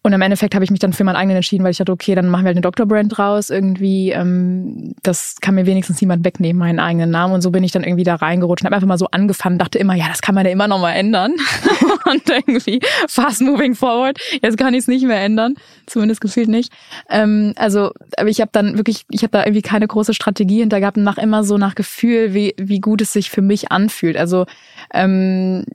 Und 0.01 0.13
im 0.13 0.21
Endeffekt 0.21 0.55
habe 0.55 0.63
ich 0.63 0.71
mich 0.71 0.79
dann 0.79 0.93
für 0.93 1.03
meinen 1.03 1.17
eigenen 1.17 1.37
entschieden, 1.37 1.63
weil 1.63 1.71
ich 1.71 1.77
dachte, 1.77 1.91
okay, 1.91 2.15
dann 2.15 2.29
machen 2.29 2.43
wir 2.43 2.47
halt 2.47 2.57
eine 2.57 2.61
Doktorbrand 2.61 3.17
draus. 3.17 3.49
Irgendwie, 3.49 4.11
ähm, 4.11 4.95
das 5.03 5.35
kann 5.41 5.55
mir 5.55 5.65
wenigstens 5.65 5.99
niemand 5.99 6.23
wegnehmen, 6.23 6.57
meinen 6.57 6.79
eigenen 6.79 7.09
Namen. 7.09 7.33
Und 7.33 7.41
so 7.41 7.51
bin 7.51 7.65
ich 7.65 7.73
dann 7.73 7.83
irgendwie 7.83 8.05
da 8.05 8.15
reingerutscht 8.15 8.63
und 8.63 8.67
habe 8.67 8.75
einfach 8.75 8.87
mal 8.87 8.97
so 8.97 9.07
angefangen, 9.11 9.57
dachte 9.57 9.77
immer, 9.77 9.95
ja, 9.95 10.07
das 10.07 10.21
kann 10.21 10.35
man 10.35 10.45
ja 10.45 10.51
immer 10.53 10.69
noch 10.69 10.79
mal 10.79 10.93
ändern. 10.93 11.33
und 12.05 12.29
irgendwie 12.29 12.79
fast 13.07 13.41
moving 13.41 13.75
forward. 13.75 14.17
Jetzt 14.41 14.57
kann 14.57 14.73
ich 14.73 14.81
es 14.81 14.87
nicht 14.87 15.05
mehr 15.05 15.19
ändern. 15.19 15.55
Zumindest 15.85 16.21
gefühlt 16.21 16.47
nicht. 16.47 16.71
Ähm, 17.09 17.53
also, 17.57 17.91
aber 18.17 18.29
ich 18.29 18.39
habe 18.39 18.51
dann 18.53 18.77
wirklich, 18.77 19.05
ich 19.09 19.23
habe 19.23 19.31
da 19.31 19.43
irgendwie 19.43 19.61
keine 19.61 19.87
große 19.87 20.13
Strategie 20.13 20.59
hinter 20.59 20.79
gehabt 20.79 20.97
und 20.97 21.03
nach 21.03 21.17
immer 21.17 21.43
so 21.43 21.57
nach 21.57 21.75
Gefühl, 21.75 22.33
wie, 22.33 22.55
wie 22.57 22.79
gut 22.79 23.01
es 23.01 23.11
sich 23.11 23.29
für 23.29 23.41
mich 23.41 23.71
anfühlt. 23.71 24.15
Also 24.15 24.45
ähm, 24.93 25.65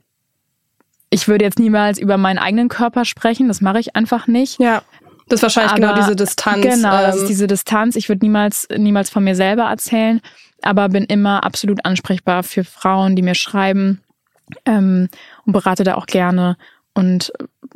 ich 1.15 1.29
würde 1.29 1.45
jetzt 1.45 1.59
niemals 1.59 1.97
über 1.97 2.17
meinen 2.17 2.39
eigenen 2.39 2.67
Körper 2.67 3.05
sprechen, 3.05 3.47
das 3.47 3.61
mache 3.61 3.79
ich 3.79 3.95
einfach 3.95 4.27
nicht. 4.27 4.59
Ja, 4.59 4.81
das 5.29 5.37
ist 5.39 5.43
wahrscheinlich 5.43 5.71
Aber- 5.71 5.79
genau 5.81 5.95
diese 5.95 6.15
Distanz. 6.15 6.61
Genau, 6.61 6.91
das 6.91 7.15
ähm, 7.15 7.21
ist 7.21 7.29
diese 7.29 7.47
Distanz. 7.47 7.95
Ich 7.95 8.09
würde 8.09 8.25
niemals, 8.25 8.67
niemals 8.75 9.09
von 9.09 9.23
mir 9.23 9.33
selber 9.35 9.63
erzählen, 9.63 10.19
aber 10.61 10.89
bin 10.89 11.05
immer 11.05 11.45
absolut 11.45 11.85
ansprechbar 11.85 12.43
für 12.43 12.65
Frauen, 12.65 13.15
die 13.15 13.21
mir 13.21 13.33
schreiben 13.33 14.01
ähm, 14.65 15.07
und 15.45 15.53
berate 15.53 15.85
da 15.85 15.95
auch 15.95 16.05
gerne 16.05 16.57
und 16.95 17.31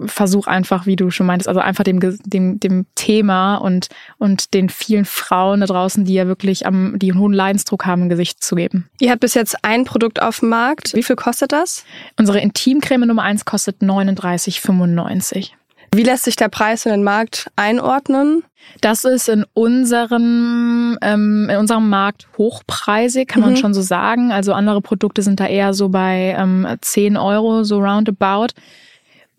versuche 0.06 0.50
einfach, 0.50 0.86
wie 0.86 0.96
du 0.96 1.12
schon 1.12 1.28
meintest, 1.28 1.50
also 1.50 1.60
einfach 1.60 1.84
dem, 1.84 2.00
dem, 2.00 2.60
dem 2.60 2.86
Thema 2.96 3.58
und, 3.58 3.90
und 4.18 4.54
den 4.54 4.70
vielen 4.70 5.04
Frauen 5.06 5.60
da 5.60 5.66
draußen, 5.68 6.06
die 6.06 6.14
ja 6.14 6.26
wirklich 6.26 6.66
am, 6.66 6.98
die 6.98 7.12
einen 7.12 7.20
hohen 7.20 7.34
Leidensdruck 7.34 7.86
haben, 7.86 8.04
ein 8.04 8.10
Gesicht 8.10 8.42
zu 8.42 8.56
geben. 8.56 8.90
Ihr 9.02 9.12
habt 9.12 9.20
bis 9.20 9.34
jetzt 9.34 9.58
ein 9.64 9.84
Produkt 9.84 10.22
auf 10.22 10.40
dem 10.40 10.50
Markt. 10.50 10.94
Wie 10.94 11.04
viel 11.04 11.18
kostet 11.18 11.52
das? 11.52 11.84
Unsere 12.18 12.40
Intimcreme 12.40 13.06
Nummer 13.06 13.24
eins 13.24 13.44
kostet 13.44 13.82
39,95. 13.82 15.52
Wie 15.94 16.04
lässt 16.04 16.24
sich 16.26 16.36
der 16.36 16.50
Preis 16.50 16.86
in 16.86 16.92
den 16.92 17.04
Markt 17.04 17.50
einordnen? 17.56 18.44
Das 18.82 19.04
ist 19.06 19.28
in 19.28 19.44
unserem, 19.54 20.98
ähm, 21.02 21.50
in 21.50 21.58
unserem 21.58 21.90
Markt 21.90 22.28
hochpreisig, 22.38 23.28
kann 23.28 23.42
man 23.42 23.52
Mhm. 23.52 23.58
schon 23.58 23.74
so 23.74 23.82
sagen. 23.82 24.32
Also 24.32 24.54
andere 24.54 24.82
Produkte 24.82 25.24
sind 25.24 25.40
da 25.40 25.48
eher 25.48 25.74
so 25.74 25.90
bei 25.90 26.36
ähm, 26.38 26.68
10 26.80 27.18
Euro, 27.18 27.64
so 27.64 27.80
roundabout. 27.80 28.54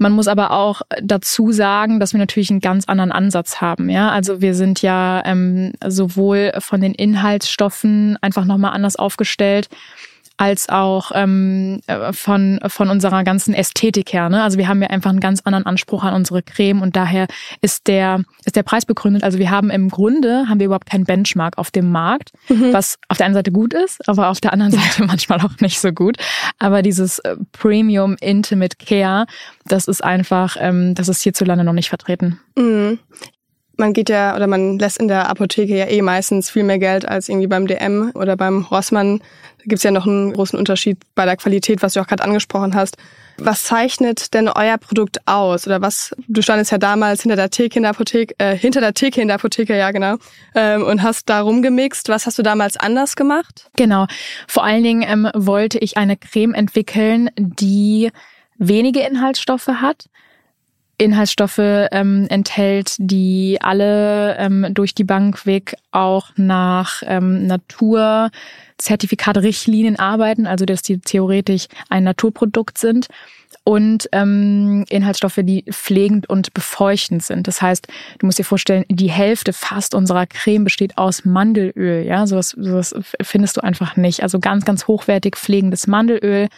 Man 0.03 0.13
muss 0.13 0.29
aber 0.29 0.53
auch 0.53 0.81
dazu 1.03 1.53
sagen, 1.53 2.01
dass 2.01 2.15
wir 2.15 2.19
natürlich 2.19 2.51
einen 2.51 2.61
ganz 2.61 2.87
anderen 2.87 3.13
Ansatz 3.13 3.61
haben. 3.61 3.91
Ja, 3.91 4.09
also 4.09 4.41
wir 4.41 4.55
sind 4.55 4.81
ja 4.81 5.23
ähm, 5.27 5.75
sowohl 5.87 6.53
von 6.59 6.81
den 6.81 6.95
Inhaltsstoffen 6.95 8.17
einfach 8.23 8.47
nochmal 8.47 8.73
anders 8.73 8.97
aufgestellt, 8.97 9.69
als 10.40 10.70
auch 10.70 11.12
ähm, 11.14 11.83
äh, 11.87 12.14
von, 12.14 12.61
von 12.66 12.88
unserer 12.88 13.24
ganzen 13.24 13.53
Ästhetik 13.53 14.14
her. 14.14 14.31
Ne? 14.31 14.42
Also 14.42 14.57
wir 14.57 14.68
haben 14.68 14.81
ja 14.81 14.88
einfach 14.88 15.11
einen 15.11 15.20
ganz 15.20 15.42
anderen 15.44 15.66
Anspruch 15.66 16.03
an 16.03 16.14
unsere 16.14 16.42
Creme 16.42 16.81
und 16.81 16.96
daher 16.96 17.26
ist 17.61 17.88
der, 17.88 18.24
ist 18.46 18.57
der 18.57 18.62
Preis 18.62 18.87
begründet. 18.87 19.22
Also 19.22 19.38
wir 19.38 19.50
haben 19.50 19.68
im 19.68 19.90
Grunde, 19.90 20.46
haben 20.48 20.59
wir 20.59 20.64
überhaupt 20.64 20.88
keinen 20.88 21.05
Benchmark 21.05 21.59
auf 21.59 21.70
dem 21.70 21.92
Markt, 21.92 22.31
was 22.72 22.96
auf 23.09 23.18
der 23.18 23.26
einen 23.26 23.35
Seite 23.35 23.53
gut 23.53 23.74
ist, 23.74 24.09
aber 24.09 24.31
auf 24.31 24.40
der 24.40 24.55
anderen 24.55 24.72
Seite 24.81 25.05
manchmal 25.05 25.42
auch 25.42 25.61
nicht 25.61 25.79
so 25.79 25.92
gut. 25.92 26.16
Aber 26.59 26.81
dieses 26.81 27.18
äh, 27.18 27.37
Premium 27.53 28.16
Intimate 28.22 28.79
Care, 28.79 29.26
das 29.66 29.88
ist 29.88 30.03
einfach, 30.03 30.57
ähm, 30.59 30.94
das 30.94 31.11
ist 31.11 31.20
hierzulande 31.20 31.64
noch 31.64 31.74
nicht 31.74 31.90
vertreten. 31.90 32.40
Mhm. 32.57 32.98
Man 33.81 33.95
geht 33.95 34.11
ja 34.11 34.37
oder 34.37 34.47
man 34.47 34.79
lässt 34.79 34.99
in 34.99 35.09
der 35.09 35.31
Apotheke 35.31 35.75
ja 35.75 35.87
eh 35.87 36.03
meistens 36.03 36.51
viel 36.51 36.64
mehr 36.64 36.79
Geld 36.79 37.09
als 37.09 37.31
irgendwie 37.31 37.47
beim 37.47 37.66
DM 37.66 38.12
oder 38.14 38.37
beim 38.37 38.66
Rossmann. 38.71 39.21
Da 39.59 39.64
gibt's 39.64 39.85
ja 39.85 39.90
noch 39.90 40.07
einen 40.07 40.35
großen 40.35 40.59
Unterschied 40.59 40.99
bei 41.14 41.25
der 41.25 41.38
Qualität, 41.38 41.83
was 41.83 41.95
du 41.95 42.01
auch 42.01 42.07
gerade 42.07 42.23
angesprochen 42.23 42.75
hast. 42.75 42.99
Was 43.38 43.64
zeichnet 43.64 44.35
denn 44.35 44.49
euer 44.49 44.77
Produkt 44.77 45.27
aus? 45.27 45.66
Oder 45.66 45.81
was, 45.81 46.14
du 46.29 46.43
standest 46.43 46.73
ja 46.73 46.77
damals 46.77 47.23
hinter 47.23 47.37
der 47.37 47.49
Theke 47.49 47.79
in 47.79 47.85
der 47.85 47.93
Apotheke, 47.93 48.35
äh, 48.37 48.55
hinter 48.55 48.83
der 48.83 48.93
Theke 48.93 49.23
in 49.23 49.29
der 49.29 49.37
Apotheke, 49.37 49.75
ja 49.75 49.90
genau, 49.93 50.16
ähm, 50.55 50.85
und 50.85 51.03
hast 51.03 51.31
da 51.31 51.40
rumgemixt. 51.40 52.11
Was 52.11 52.27
hast 52.27 52.38
du 52.38 52.43
damals 52.43 52.77
anders 52.77 53.16
gemacht? 53.16 53.71
Genau. 53.77 54.07
Vor 54.47 54.62
allen 54.62 54.83
Dingen 54.83 55.03
ähm, 55.09 55.31
wollte 55.35 55.79
ich 55.79 55.97
eine 55.97 56.19
Creme 56.19 56.53
entwickeln, 56.53 57.31
die 57.38 58.11
wenige 58.59 59.01
Inhaltsstoffe 59.01 59.69
hat. 59.69 60.05
Inhaltsstoffe 61.01 61.59
ähm, 61.59 62.27
enthält, 62.29 62.97
die 62.99 63.57
alle 63.63 64.37
ähm, 64.37 64.67
durch 64.75 64.95
die 64.95 65.05
Bank 65.05 65.47
weg 65.47 65.77
auch 65.93 66.29
nach 66.37 67.03
ähm, 67.07 67.47
Naturzertifikat-Richtlinien 67.47 69.99
arbeiten, 69.99 70.47
also 70.47 70.67
dass 70.67 70.83
die 70.83 70.99
theoretisch 70.99 71.69
ein 71.89 72.05
Naturprodukt 72.05 72.77
sind 72.77 73.07
und 73.65 74.11
ähm, 74.13 74.85
Inhaltsstoffe, 74.91 75.41
die 75.43 75.65
pflegend 75.71 76.29
und 76.29 76.53
befeuchtend 76.53 77.23
sind. 77.23 77.49
Das 77.49 77.63
heißt, 77.63 77.89
du 78.19 78.27
musst 78.27 78.39
dir 78.39 78.45
vorstellen, 78.45 78.85
die 78.91 79.11
Hälfte 79.11 79.55
fast 79.55 79.95
unserer 79.95 80.27
Creme 80.27 80.65
besteht 80.65 80.99
aus 80.99 81.25
Mandelöl. 81.25 82.05
Ja, 82.05 82.27
sowas, 82.27 82.51
sowas 82.51 82.95
findest 83.23 83.57
du 83.57 83.63
einfach 83.63 83.97
nicht. 83.97 84.23
Also 84.23 84.39
ganz, 84.39 84.67
ganz 84.67 84.87
hochwertig 84.87 85.37
pflegendes 85.37 85.87
Mandelöl 85.87 86.51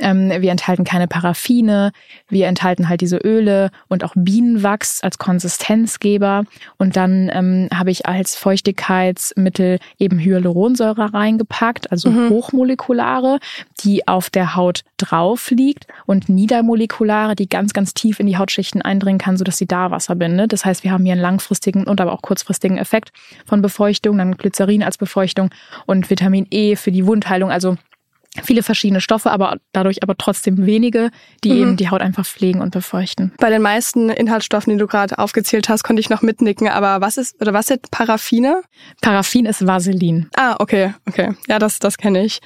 Ähm, 0.00 0.30
wir 0.30 0.50
enthalten 0.50 0.84
keine 0.84 1.06
Paraffine. 1.06 1.92
Wir 2.28 2.46
enthalten 2.46 2.88
halt 2.88 3.00
diese 3.00 3.18
Öle 3.18 3.70
und 3.88 4.04
auch 4.04 4.12
Bienenwachs 4.14 5.02
als 5.02 5.18
Konsistenzgeber. 5.18 6.44
Und 6.78 6.96
dann 6.96 7.30
ähm, 7.32 7.68
habe 7.74 7.90
ich 7.90 8.06
als 8.06 8.36
Feuchtigkeitsmittel 8.36 9.78
eben 9.98 10.18
Hyaluronsäure 10.18 11.12
reingepackt, 11.14 11.90
also 11.92 12.10
mhm. 12.10 12.30
hochmolekulare, 12.30 13.38
die 13.84 14.08
auf 14.08 14.30
der 14.30 14.56
Haut 14.56 14.82
drauf 14.96 15.50
liegt 15.50 15.86
und 16.06 16.28
niedermolekulare, 16.28 17.36
die 17.36 17.48
ganz, 17.48 17.72
ganz 17.72 17.94
tief 17.94 18.20
in 18.20 18.26
die 18.26 18.36
Hautschichten 18.36 18.82
eindringen 18.82 19.18
kann, 19.18 19.36
sodass 19.36 19.58
sie 19.58 19.66
da 19.66 19.90
Wasser 19.90 20.14
bindet. 20.14 20.52
Das 20.52 20.64
heißt, 20.64 20.84
wir 20.84 20.92
haben 20.92 21.04
hier 21.04 21.12
einen 21.12 21.22
langfristigen 21.22 21.84
und 21.84 22.00
aber 22.00 22.12
auch 22.12 22.22
kurzfristigen 22.22 22.78
Effekt 22.78 23.12
von 23.46 23.62
Befeuchtung, 23.62 24.18
dann 24.18 24.36
Glycerin 24.36 24.82
als 24.82 24.98
Befeuchtung 24.98 25.50
und 25.86 26.10
Vitamin 26.10 26.46
E 26.50 26.76
für 26.76 26.92
die 26.92 27.06
Wundheilung. 27.06 27.50
Also 27.50 27.76
viele 28.42 28.62
verschiedene 28.62 29.00
Stoffe, 29.00 29.30
aber 29.30 29.56
dadurch 29.72 30.02
aber 30.02 30.16
trotzdem 30.16 30.64
wenige, 30.66 31.10
die 31.42 31.50
mhm. 31.50 31.56
eben 31.56 31.76
die 31.76 31.90
Haut 31.90 32.00
einfach 32.00 32.24
pflegen 32.24 32.60
und 32.60 32.70
befeuchten. 32.70 33.32
Bei 33.38 33.50
den 33.50 33.62
meisten 33.62 34.08
Inhaltsstoffen, 34.08 34.72
die 34.72 34.78
du 34.78 34.86
gerade 34.86 35.18
aufgezählt 35.18 35.68
hast, 35.68 35.82
konnte 35.82 36.00
ich 36.00 36.10
noch 36.10 36.22
mitnicken, 36.22 36.68
aber 36.68 37.00
was 37.00 37.16
ist 37.16 37.40
oder 37.40 37.52
was 37.52 37.66
sind 37.66 37.90
Paraffine? 37.90 38.62
Paraffin 39.00 39.46
ist 39.46 39.66
Vaseline. 39.66 40.28
Ah, 40.36 40.56
okay, 40.58 40.94
okay. 41.08 41.34
Ja, 41.48 41.58
das 41.58 41.80
das 41.80 41.98
kenne 41.98 42.24
ich. 42.24 42.40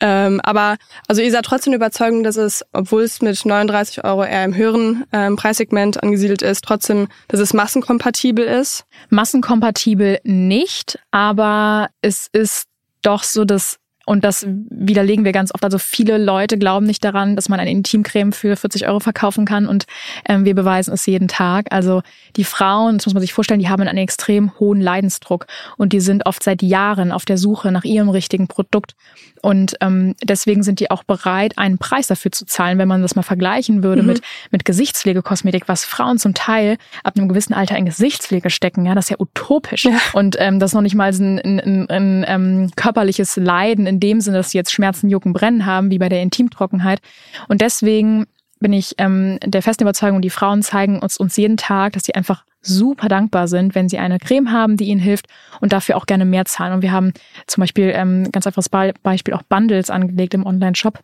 Ähm, 0.00 0.40
aber 0.42 0.76
also 1.08 1.22
ihr 1.22 1.30
seid 1.30 1.44
trotzdem 1.44 1.74
überzeugt, 1.74 2.24
dass 2.24 2.36
es, 2.36 2.64
obwohl 2.72 3.02
es 3.02 3.20
mit 3.20 3.44
39 3.44 4.04
Euro 4.04 4.24
eher 4.24 4.44
im 4.44 4.54
höheren 4.54 5.04
ähm, 5.12 5.36
Preissegment 5.36 6.02
angesiedelt 6.02 6.42
ist, 6.42 6.64
trotzdem, 6.64 7.08
dass 7.28 7.40
es 7.40 7.52
massenkompatibel 7.52 8.44
ist? 8.44 8.84
Massenkompatibel 9.10 10.18
nicht, 10.24 10.98
aber 11.10 11.88
es 12.00 12.28
ist 12.32 12.66
doch 13.02 13.22
so, 13.22 13.44
dass 13.44 13.79
und 14.10 14.24
das 14.24 14.44
widerlegen 14.48 15.24
wir 15.24 15.30
ganz 15.30 15.54
oft. 15.54 15.62
Also 15.62 15.78
viele 15.78 16.18
Leute 16.18 16.58
glauben 16.58 16.84
nicht 16.84 17.04
daran, 17.04 17.36
dass 17.36 17.48
man 17.48 17.60
eine 17.60 17.70
Intimcreme 17.70 18.32
für 18.32 18.56
40 18.56 18.88
Euro 18.88 18.98
verkaufen 18.98 19.44
kann 19.44 19.68
und 19.68 19.86
ähm, 20.28 20.44
wir 20.44 20.56
beweisen 20.56 20.92
es 20.92 21.06
jeden 21.06 21.28
Tag. 21.28 21.66
Also 21.70 22.02
die 22.34 22.42
Frauen, 22.42 22.98
das 22.98 23.06
muss 23.06 23.14
man 23.14 23.20
sich 23.20 23.32
vorstellen, 23.32 23.60
die 23.60 23.68
haben 23.68 23.80
einen 23.82 23.98
extrem 23.98 24.58
hohen 24.58 24.80
Leidensdruck 24.80 25.46
und 25.76 25.92
die 25.92 26.00
sind 26.00 26.26
oft 26.26 26.42
seit 26.42 26.60
Jahren 26.60 27.12
auf 27.12 27.24
der 27.24 27.38
Suche 27.38 27.70
nach 27.70 27.84
ihrem 27.84 28.08
richtigen 28.08 28.48
Produkt. 28.48 28.96
Und 29.42 29.76
ähm, 29.80 30.16
deswegen 30.24 30.64
sind 30.64 30.80
die 30.80 30.90
auch 30.90 31.04
bereit, 31.04 31.56
einen 31.56 31.78
Preis 31.78 32.08
dafür 32.08 32.32
zu 32.32 32.44
zahlen, 32.46 32.78
wenn 32.78 32.88
man 32.88 33.02
das 33.02 33.14
mal 33.14 33.22
vergleichen 33.22 33.84
würde 33.84 34.02
mhm. 34.02 34.08
mit, 34.08 34.22
mit 34.50 34.64
Gesichtspflegekosmetik, 34.64 35.68
was 35.68 35.84
Frauen 35.84 36.18
zum 36.18 36.34
Teil 36.34 36.78
ab 37.04 37.16
einem 37.16 37.28
gewissen 37.28 37.54
Alter 37.54 37.76
in 37.76 37.86
Gesichtspflege 37.86 38.50
stecken. 38.50 38.84
Ja, 38.86 38.96
das 38.96 39.04
ist 39.04 39.10
ja 39.10 39.20
utopisch. 39.20 39.84
Ja. 39.84 39.98
Und 40.14 40.36
ähm, 40.40 40.58
das 40.58 40.70
ist 40.70 40.74
noch 40.74 40.82
nicht 40.82 40.96
mal 40.96 41.12
ein, 41.12 41.38
ein, 41.38 41.60
ein, 41.60 41.90
ein 41.90 42.24
ähm, 42.26 42.70
körperliches 42.74 43.36
Leiden 43.36 43.86
in 43.86 43.99
dem 44.00 44.20
Sinne, 44.20 44.38
dass 44.38 44.50
sie 44.50 44.58
jetzt 44.58 44.72
Schmerzen, 44.72 45.08
Jucken, 45.08 45.32
Brennen 45.32 45.66
haben, 45.66 45.90
wie 45.90 45.98
bei 45.98 46.08
der 46.08 46.22
Intimtrockenheit. 46.22 47.00
Und 47.48 47.60
deswegen 47.60 48.26
bin 48.60 48.72
ich 48.72 48.94
ähm, 48.98 49.38
der 49.44 49.62
festen 49.62 49.84
Überzeugung, 49.84 50.20
die 50.20 50.30
Frauen 50.30 50.62
zeigen 50.62 50.98
uns, 50.98 51.16
uns 51.16 51.36
jeden 51.36 51.56
Tag, 51.56 51.94
dass 51.94 52.04
sie 52.04 52.14
einfach 52.14 52.44
super 52.62 53.08
dankbar 53.08 53.48
sind, 53.48 53.74
wenn 53.74 53.88
sie 53.88 53.98
eine 53.98 54.18
Creme 54.18 54.52
haben, 54.52 54.76
die 54.76 54.84
ihnen 54.84 55.00
hilft 55.00 55.26
und 55.60 55.72
dafür 55.72 55.96
auch 55.96 56.04
gerne 56.04 56.26
mehr 56.26 56.44
zahlen. 56.44 56.74
Und 56.74 56.82
wir 56.82 56.92
haben 56.92 57.12
zum 57.46 57.62
Beispiel 57.62 57.92
ähm, 57.94 58.30
ganz 58.32 58.46
einfaches 58.46 58.68
Beispiel 58.68 59.34
auch 59.34 59.42
Bundles 59.42 59.88
angelegt 59.88 60.34
im 60.34 60.44
Online-Shop 60.44 61.00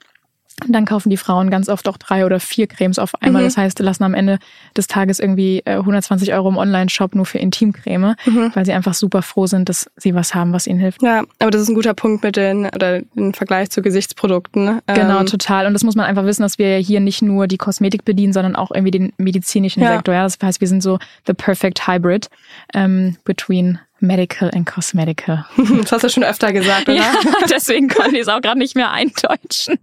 und 0.64 0.72
dann 0.72 0.86
kaufen 0.86 1.10
die 1.10 1.18
Frauen 1.18 1.50
ganz 1.50 1.68
oft 1.68 1.86
auch 1.86 1.98
drei 1.98 2.24
oder 2.24 2.40
vier 2.40 2.66
Cremes 2.66 2.98
auf 2.98 3.14
einmal. 3.20 3.42
Mhm. 3.42 3.46
Das 3.46 3.56
heißt, 3.58 3.78
lassen 3.80 4.04
am 4.04 4.14
Ende 4.14 4.38
des 4.74 4.86
Tages 4.86 5.20
irgendwie 5.20 5.62
120 5.66 6.30
äh, 6.30 6.32
Euro 6.32 6.48
im 6.48 6.56
Online-Shop 6.56 7.14
nur 7.14 7.26
für 7.26 7.38
Intimcreme, 7.38 8.14
mhm. 8.24 8.50
weil 8.54 8.64
sie 8.64 8.72
einfach 8.72 8.94
super 8.94 9.20
froh 9.20 9.46
sind, 9.46 9.68
dass 9.68 9.90
sie 9.96 10.14
was 10.14 10.34
haben, 10.34 10.54
was 10.54 10.66
ihnen 10.66 10.80
hilft. 10.80 11.02
Ja, 11.02 11.24
aber 11.40 11.50
das 11.50 11.60
ist 11.60 11.68
ein 11.68 11.74
guter 11.74 11.92
Punkt 11.92 12.24
mit 12.24 12.36
den, 12.36 12.66
oder 12.66 13.02
im 13.14 13.34
Vergleich 13.34 13.68
zu 13.68 13.82
Gesichtsprodukten. 13.82 14.64
Ne? 14.64 14.82
Genau, 14.86 15.20
ähm. 15.20 15.26
total. 15.26 15.66
Und 15.66 15.74
das 15.74 15.84
muss 15.84 15.94
man 15.94 16.06
einfach 16.06 16.24
wissen, 16.24 16.42
dass 16.42 16.58
wir 16.58 16.78
ja 16.78 16.82
hier 16.82 17.00
nicht 17.00 17.20
nur 17.20 17.48
die 17.48 17.58
Kosmetik 17.58 18.06
bedienen, 18.06 18.32
sondern 18.32 18.56
auch 18.56 18.70
irgendwie 18.70 18.92
den 18.92 19.12
medizinischen 19.18 19.82
ja. 19.82 19.92
Sektor. 19.92 20.14
Ja, 20.14 20.22
das 20.22 20.38
heißt, 20.42 20.62
wir 20.62 20.68
sind 20.68 20.82
so 20.82 20.98
the 21.26 21.34
perfect 21.34 21.86
hybrid 21.86 22.30
um, 22.74 23.16
between 23.24 23.78
Medical 24.00 24.50
and 24.54 24.66
Cosmetical. 24.66 25.44
Das 25.80 25.92
hast 25.92 26.04
du 26.04 26.08
schon 26.08 26.24
öfter 26.24 26.52
gesagt, 26.52 26.88
oder? 26.88 26.96
Ja, 26.96 27.12
deswegen 27.50 27.88
konnte 27.88 28.16
ich 28.16 28.22
es 28.22 28.28
auch 28.28 28.40
gerade 28.40 28.58
nicht 28.58 28.74
mehr 28.74 28.90
eindeutschen. 28.90 29.78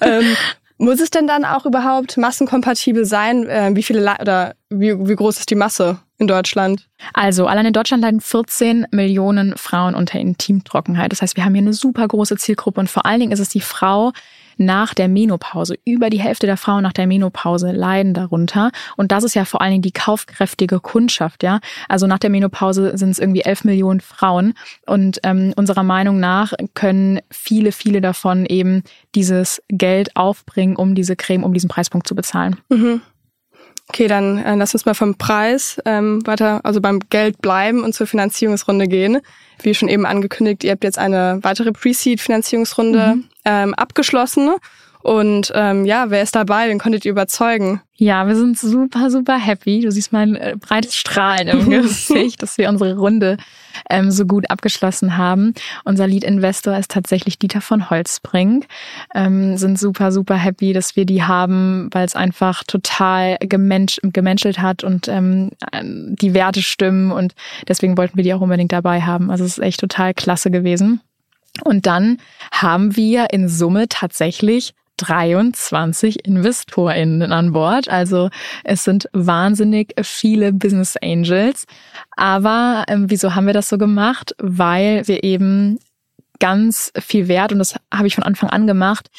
Ähm, 0.00 0.36
muss 0.78 1.00
es 1.00 1.10
denn 1.10 1.26
dann 1.26 1.44
auch 1.44 1.64
überhaupt 1.64 2.16
massenkompatibel 2.18 3.04
sein? 3.06 3.48
Äh, 3.48 3.70
wie 3.74 3.82
viele 3.82 4.00
Le 4.00 4.16
oder 4.20 4.54
wie, 4.68 4.94
wie 5.08 5.16
groß 5.16 5.38
ist 5.38 5.50
die 5.50 5.54
Masse 5.54 5.98
in 6.18 6.26
Deutschland? 6.26 6.86
Also, 7.14 7.46
allein 7.46 7.66
in 7.66 7.72
Deutschland 7.72 8.02
leiden 8.02 8.20
14 8.20 8.86
Millionen 8.90 9.56
Frauen 9.56 9.94
unter 9.94 10.18
Intimtrockenheit. 10.18 11.12
Das 11.12 11.22
heißt, 11.22 11.36
wir 11.36 11.44
haben 11.44 11.54
hier 11.54 11.62
eine 11.62 11.72
super 11.72 12.06
große 12.06 12.36
Zielgruppe 12.36 12.80
und 12.80 12.90
vor 12.90 13.06
allen 13.06 13.20
Dingen 13.20 13.32
ist 13.32 13.40
es 13.40 13.48
die 13.48 13.60
Frau, 13.60 14.12
nach 14.56 14.94
der 14.94 15.08
Menopause. 15.08 15.76
Über 15.84 16.10
die 16.10 16.20
Hälfte 16.20 16.46
der 16.46 16.56
Frauen 16.56 16.82
nach 16.82 16.92
der 16.92 17.06
Menopause 17.06 17.72
leiden 17.72 18.14
darunter. 18.14 18.70
Und 18.96 19.12
das 19.12 19.24
ist 19.24 19.34
ja 19.34 19.44
vor 19.44 19.60
allen 19.60 19.72
Dingen 19.72 19.82
die 19.82 19.92
kaufkräftige 19.92 20.80
Kundschaft, 20.80 21.42
ja. 21.42 21.60
Also 21.88 22.06
nach 22.06 22.18
der 22.18 22.30
Menopause 22.30 22.96
sind 22.96 23.10
es 23.10 23.18
irgendwie 23.18 23.42
11 23.42 23.64
Millionen 23.64 24.00
Frauen. 24.00 24.54
Und 24.86 25.20
ähm, 25.22 25.52
unserer 25.56 25.82
Meinung 25.82 26.20
nach 26.20 26.52
können 26.74 27.20
viele, 27.30 27.72
viele 27.72 28.00
davon 28.00 28.46
eben 28.46 28.82
dieses 29.14 29.62
Geld 29.68 30.16
aufbringen, 30.16 30.76
um 30.76 30.94
diese 30.94 31.16
Creme, 31.16 31.44
um 31.44 31.52
diesen 31.52 31.68
Preispunkt 31.68 32.06
zu 32.06 32.14
bezahlen. 32.14 32.56
Mhm. 32.68 33.00
Okay, 33.88 34.08
dann 34.08 34.38
äh, 34.38 34.56
lass 34.56 34.74
uns 34.74 34.84
mal 34.84 34.94
vom 34.94 35.14
Preis 35.14 35.80
ähm, 35.84 36.26
weiter, 36.26 36.60
also 36.64 36.80
beim 36.80 37.00
Geld 37.08 37.40
bleiben 37.40 37.84
und 37.84 37.94
zur 37.94 38.06
Finanzierungsrunde 38.06 38.88
gehen. 38.88 39.20
Wie 39.62 39.74
schon 39.74 39.88
eben 39.88 40.04
angekündigt, 40.06 40.64
ihr 40.64 40.72
habt 40.72 40.84
jetzt 40.84 40.98
eine 40.98 41.38
weitere 41.42 41.72
Pre-Seed-Finanzierungsrunde 41.72 43.14
mhm. 43.16 43.24
ähm, 43.44 43.74
abgeschlossen. 43.74 44.50
Und 45.06 45.52
ähm, 45.54 45.84
ja, 45.84 46.10
wer 46.10 46.20
ist 46.20 46.34
dabei? 46.34 46.68
Wen 46.68 46.80
konntet 46.80 47.04
ihr 47.04 47.12
überzeugen? 47.12 47.80
Ja, 47.94 48.26
wir 48.26 48.34
sind 48.34 48.58
super, 48.58 49.08
super 49.08 49.38
happy. 49.38 49.82
Du 49.82 49.92
siehst 49.92 50.12
mein 50.12 50.34
äh, 50.34 50.56
breites 50.58 50.96
Strahlen 50.96 51.46
im 51.46 51.70
Gesicht, 51.70 52.42
dass 52.42 52.58
wir 52.58 52.68
unsere 52.68 52.96
Runde 52.96 53.36
ähm, 53.88 54.10
so 54.10 54.26
gut 54.26 54.50
abgeschlossen 54.50 55.16
haben. 55.16 55.54
Unser 55.84 56.08
Lead-Investor 56.08 56.76
ist 56.76 56.90
tatsächlich 56.90 57.38
Dieter 57.38 57.60
von 57.60 57.88
Holzbrink. 57.88 58.66
Ähm, 59.14 59.56
sind 59.56 59.78
super, 59.78 60.10
super 60.10 60.34
happy, 60.34 60.72
dass 60.72 60.96
wir 60.96 61.04
die 61.04 61.22
haben, 61.22 61.88
weil 61.92 62.04
es 62.04 62.16
einfach 62.16 62.64
total 62.64 63.36
gemensch, 63.38 64.00
gemenschelt 64.02 64.58
hat 64.58 64.82
und 64.82 65.06
ähm, 65.06 65.52
die 65.82 66.34
Werte 66.34 66.62
stimmen. 66.62 67.12
Und 67.12 67.36
deswegen 67.68 67.96
wollten 67.96 68.16
wir 68.16 68.24
die 68.24 68.34
auch 68.34 68.40
unbedingt 68.40 68.72
dabei 68.72 69.02
haben. 69.02 69.30
Also 69.30 69.44
es 69.44 69.58
ist 69.58 69.62
echt 69.62 69.78
total 69.78 70.14
klasse 70.14 70.50
gewesen. 70.50 71.00
Und 71.62 71.86
dann 71.86 72.18
haben 72.50 72.96
wir 72.96 73.28
in 73.30 73.48
Summe 73.48 73.86
tatsächlich 73.88 74.74
23 74.96 76.26
InvestorInnen 76.26 77.32
an 77.32 77.52
Bord. 77.52 77.88
Also 77.88 78.30
es 78.64 78.84
sind 78.84 79.08
wahnsinnig 79.12 79.94
viele 80.02 80.52
Business 80.52 80.96
Angels. 81.02 81.66
Aber 82.16 82.84
ähm, 82.88 83.10
wieso 83.10 83.34
haben 83.34 83.46
wir 83.46 83.54
das 83.54 83.68
so 83.68 83.78
gemacht? 83.78 84.34
Weil 84.38 85.06
wir 85.06 85.24
eben 85.24 85.78
ganz 86.38 86.92
viel 86.98 87.28
Wert, 87.28 87.52
und 87.52 87.58
das 87.58 87.74
habe 87.92 88.06
ich 88.06 88.14
von 88.14 88.24
Anfang 88.24 88.50
an 88.50 88.66
gemacht, 88.66 89.10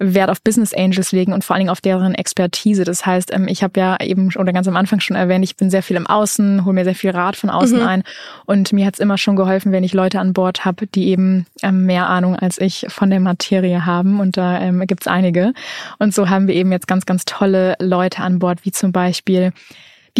Wert 0.00 0.30
auf 0.30 0.42
Business 0.42 0.72
Angels 0.74 1.12
legen 1.12 1.32
und 1.32 1.44
vor 1.44 1.54
allen 1.54 1.60
Dingen 1.60 1.70
auf 1.70 1.82
deren 1.82 2.14
Expertise. 2.14 2.84
Das 2.84 3.04
heißt, 3.04 3.32
ähm, 3.32 3.46
ich 3.46 3.62
habe 3.62 3.78
ja 3.78 4.00
eben 4.00 4.30
oder 4.36 4.52
ganz 4.52 4.66
am 4.66 4.76
Anfang 4.76 5.00
schon 5.00 5.16
erwähnt, 5.16 5.44
ich 5.44 5.56
bin 5.56 5.70
sehr 5.70 5.82
viel 5.82 5.96
im 5.96 6.06
Außen, 6.06 6.64
hole 6.64 6.74
mir 6.74 6.84
sehr 6.84 6.94
viel 6.94 7.10
Rat 7.10 7.36
von 7.36 7.50
außen 7.50 7.78
mhm. 7.78 7.86
ein 7.86 8.02
und 8.46 8.72
mir 8.72 8.86
hat 8.86 8.94
es 8.94 9.00
immer 9.00 9.18
schon 9.18 9.36
geholfen, 9.36 9.72
wenn 9.72 9.84
ich 9.84 9.92
Leute 9.92 10.18
an 10.18 10.32
Bord 10.32 10.64
habe, 10.64 10.86
die 10.86 11.08
eben 11.08 11.46
ähm, 11.62 11.84
mehr 11.84 12.08
Ahnung 12.08 12.34
als 12.34 12.58
ich 12.58 12.86
von 12.88 13.10
der 13.10 13.20
Materie 13.20 13.84
haben 13.84 14.20
und 14.20 14.36
da 14.36 14.60
ähm, 14.60 14.80
gibt 14.86 15.02
es 15.02 15.06
einige. 15.06 15.52
Und 15.98 16.14
so 16.14 16.30
haben 16.30 16.48
wir 16.48 16.54
eben 16.54 16.72
jetzt 16.72 16.88
ganz, 16.88 17.04
ganz 17.04 17.26
tolle 17.26 17.76
Leute 17.78 18.22
an 18.22 18.38
Bord, 18.38 18.64
wie 18.64 18.72
zum 18.72 18.92
Beispiel 18.92 19.52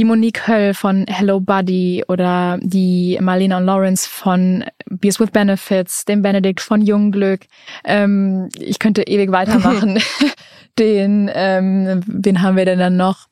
die 0.00 0.06
Monique 0.06 0.48
Höll 0.48 0.72
von 0.72 1.04
Hello 1.08 1.40
Buddy 1.40 2.04
oder 2.08 2.58
die 2.62 3.18
Marlena 3.20 3.58
und 3.58 3.66
Lawrence 3.66 4.08
von 4.08 4.64
Beers 4.88 5.20
with 5.20 5.30
Benefits, 5.30 6.06
den 6.06 6.22
Benedikt 6.22 6.62
von 6.62 6.80
Jungglück. 6.80 7.42
Ähm, 7.84 8.48
ich 8.58 8.78
könnte 8.78 9.02
ewig 9.02 9.30
weitermachen. 9.30 10.00
den, 10.78 11.30
ähm, 11.34 12.00
wen 12.06 12.40
haben 12.40 12.56
wir 12.56 12.64
denn 12.64 12.78
dann 12.78 12.96
noch? 12.96 13.28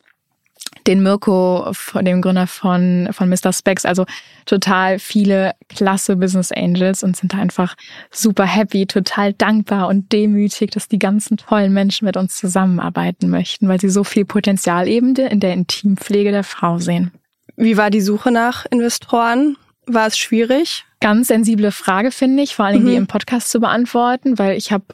Den 0.87 1.03
Mirko, 1.03 1.69
von 1.73 2.05
dem 2.05 2.23
Gründer 2.23 2.47
von, 2.47 3.09
von 3.13 3.29
Mr. 3.29 3.53
Specs, 3.53 3.85
also 3.85 4.07
total 4.47 4.99
viele 4.99 5.53
klasse 5.69 6.17
Business 6.17 6.51
Angels 6.51 7.03
und 7.03 7.17
sind 7.17 7.35
einfach 7.35 7.77
super 8.11 8.45
happy, 8.45 8.87
total 8.87 9.35
dankbar 9.35 9.89
und 9.89 10.13
demütig, 10.13 10.71
dass 10.71 10.89
die 10.89 10.99
ganzen 10.99 11.37
tollen 11.37 11.73
Menschen 11.73 12.07
mit 12.07 12.17
uns 12.17 12.37
zusammenarbeiten 12.37 13.29
möchten, 13.29 13.69
weil 13.69 13.81
sie 13.81 13.91
so 13.91 14.03
viel 14.03 14.25
Potenzial 14.25 14.89
eben 14.89 15.15
in 15.15 15.41
der 15.41 15.53
Intimpflege 15.53 16.31
der 16.31 16.45
Frau 16.45 16.79
sehen. 16.79 17.13
Wie 17.57 17.77
war 17.77 17.91
die 17.91 18.01
Suche 18.01 18.31
nach 18.31 18.67
Investoren? 18.71 19.57
War 19.87 20.07
es 20.07 20.17
schwierig? 20.19 20.85
Ganz 21.01 21.29
sensible 21.29 21.73
Frage, 21.73 22.11
finde 22.11 22.43
ich, 22.43 22.55
vor 22.55 22.65
allen 22.65 22.75
Dingen 22.75 22.87
mhm. 22.87 22.91
die 22.91 22.97
im 22.97 23.07
Podcast 23.07 23.51
zu 23.51 23.61
beantworten, 23.61 24.39
weil 24.39 24.57
ich 24.57 24.73
habe 24.73 24.85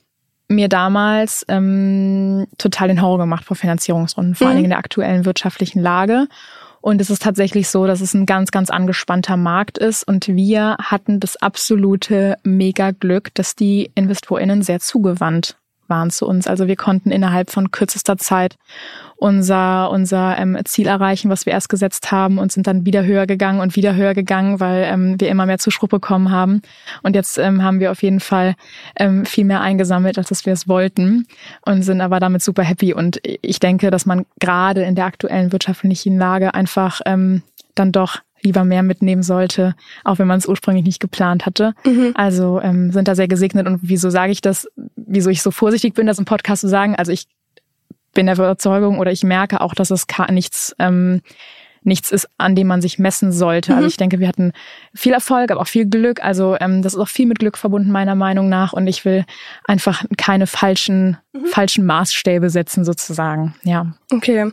mir 0.48 0.68
damals 0.68 1.44
ähm, 1.48 2.46
total 2.59 2.88
den 2.88 3.02
Horror 3.02 3.18
gemacht 3.18 3.44
vor 3.44 3.57
Finanzierungsrunden, 3.57 4.35
vor 4.35 4.46
mhm. 4.46 4.48
allen 4.48 4.57
Dingen 4.57 4.64
in 4.66 4.70
der 4.70 4.78
aktuellen 4.78 5.24
wirtschaftlichen 5.24 5.80
Lage. 5.80 6.26
Und 6.80 7.00
es 7.00 7.09
ist 7.09 7.22
tatsächlich 7.22 7.68
so, 7.70 7.87
dass 7.87 8.02
es 8.02 8.12
ein 8.12 8.26
ganz, 8.26 8.50
ganz 8.50 8.68
angespannter 8.68 9.38
Markt 9.38 9.78
ist. 9.78 10.07
Und 10.07 10.28
wir 10.28 10.76
hatten 10.78 11.18
das 11.18 11.37
absolute 11.37 12.37
Mega-Glück, 12.42 13.33
dass 13.33 13.57
die 13.57 13.90
InvestorInnen 13.94 14.61
sehr 14.61 14.80
zugewandt 14.80 15.57
waren 15.88 16.10
zu 16.10 16.26
uns. 16.26 16.46
Also 16.46 16.66
wir 16.66 16.76
konnten 16.76 17.10
innerhalb 17.10 17.50
von 17.50 17.70
kürzester 17.70 18.16
Zeit 18.16 18.56
unser, 19.16 19.90
unser 19.90 20.36
ähm, 20.38 20.58
Ziel 20.64 20.86
erreichen, 20.86 21.30
was 21.30 21.46
wir 21.46 21.52
erst 21.52 21.68
gesetzt 21.68 22.10
haben 22.12 22.38
und 22.38 22.52
sind 22.52 22.66
dann 22.66 22.84
wieder 22.84 23.04
höher 23.04 23.26
gegangen 23.26 23.60
und 23.60 23.76
wieder 23.76 23.94
höher 23.94 24.14
gegangen, 24.14 24.60
weil 24.60 24.84
ähm, 24.84 25.20
wir 25.20 25.28
immer 25.28 25.46
mehr 25.46 25.58
Zuspruch 25.58 25.88
bekommen 25.88 26.30
haben. 26.30 26.62
Und 27.02 27.14
jetzt 27.14 27.38
ähm, 27.38 27.62
haben 27.62 27.80
wir 27.80 27.90
auf 27.90 28.02
jeden 28.02 28.20
Fall 28.20 28.54
ähm, 28.96 29.24
viel 29.24 29.44
mehr 29.44 29.60
eingesammelt, 29.60 30.18
als 30.18 30.28
dass 30.28 30.46
wir 30.46 30.52
es 30.52 30.68
wollten 30.68 31.26
und 31.64 31.82
sind 31.82 32.00
aber 32.00 32.20
damit 32.20 32.42
super 32.42 32.62
happy. 32.62 32.92
Und 32.92 33.20
ich 33.22 33.60
denke, 33.60 33.90
dass 33.90 34.04
man 34.04 34.26
gerade 34.40 34.82
in 34.82 34.94
der 34.94 35.06
aktuellen 35.06 35.52
wirtschaftlichen 35.52 36.18
Lage 36.18 36.54
einfach 36.54 37.00
ähm, 37.06 37.42
dann 37.74 37.92
doch 37.92 38.20
lieber 38.44 38.64
mehr 38.64 38.82
mitnehmen 38.82 39.22
sollte, 39.22 39.74
auch 40.04 40.18
wenn 40.18 40.26
man 40.28 40.38
es 40.38 40.46
ursprünglich 40.46 40.84
nicht 40.84 41.00
geplant 41.00 41.46
hatte. 41.46 41.74
Mhm. 41.84 42.12
Also 42.14 42.60
ähm, 42.60 42.92
sind 42.92 43.08
da 43.08 43.14
sehr 43.14 43.28
gesegnet. 43.28 43.66
Und 43.66 43.80
wieso 43.82 44.10
sage 44.10 44.32
ich 44.32 44.42
das? 44.42 44.68
Wieso 45.06 45.30
ich 45.30 45.42
so 45.42 45.50
vorsichtig 45.50 45.94
bin, 45.94 46.06
das 46.06 46.18
im 46.18 46.24
Podcast 46.24 46.60
zu 46.60 46.68
sagen? 46.68 46.96
Also 46.96 47.12
ich 47.12 47.26
bin 48.14 48.26
der 48.26 48.36
Überzeugung 48.36 48.98
oder 48.98 49.12
ich 49.12 49.24
merke 49.24 49.60
auch, 49.60 49.74
dass 49.74 49.90
es 49.90 50.06
nichts 50.30 50.74
ähm, 50.78 51.20
nichts 51.84 52.10
ist, 52.10 52.28
an 52.38 52.56
dem 52.56 52.66
man 52.66 52.80
sich 52.80 52.98
messen 52.98 53.30
sollte. 53.30 53.72
Also 53.72 53.72
mhm. 53.72 53.84
Also 53.84 53.92
ich 53.92 53.96
denke, 53.98 54.18
wir 54.18 54.28
hatten 54.28 54.52
viel 54.94 55.12
Erfolg, 55.12 55.50
aber 55.50 55.60
auch 55.60 55.68
viel 55.68 55.86
Glück. 55.86 56.24
Also 56.24 56.56
ähm, 56.58 56.82
das 56.82 56.94
ist 56.94 57.00
auch 57.00 57.08
viel 57.08 57.26
mit 57.26 57.38
Glück 57.38 57.58
verbunden, 57.58 57.90
meiner 57.90 58.14
Meinung 58.14 58.48
nach. 58.48 58.72
Und 58.72 58.86
ich 58.86 59.04
will 59.04 59.24
einfach 59.64 60.04
keine 60.16 60.46
falschen, 60.46 61.18
mhm. 61.32 61.46
falschen 61.46 61.84
Maßstäbe 61.84 62.48
setzen, 62.48 62.84
sozusagen. 62.84 63.54
Ja. 63.62 63.94
Okay. 64.10 64.50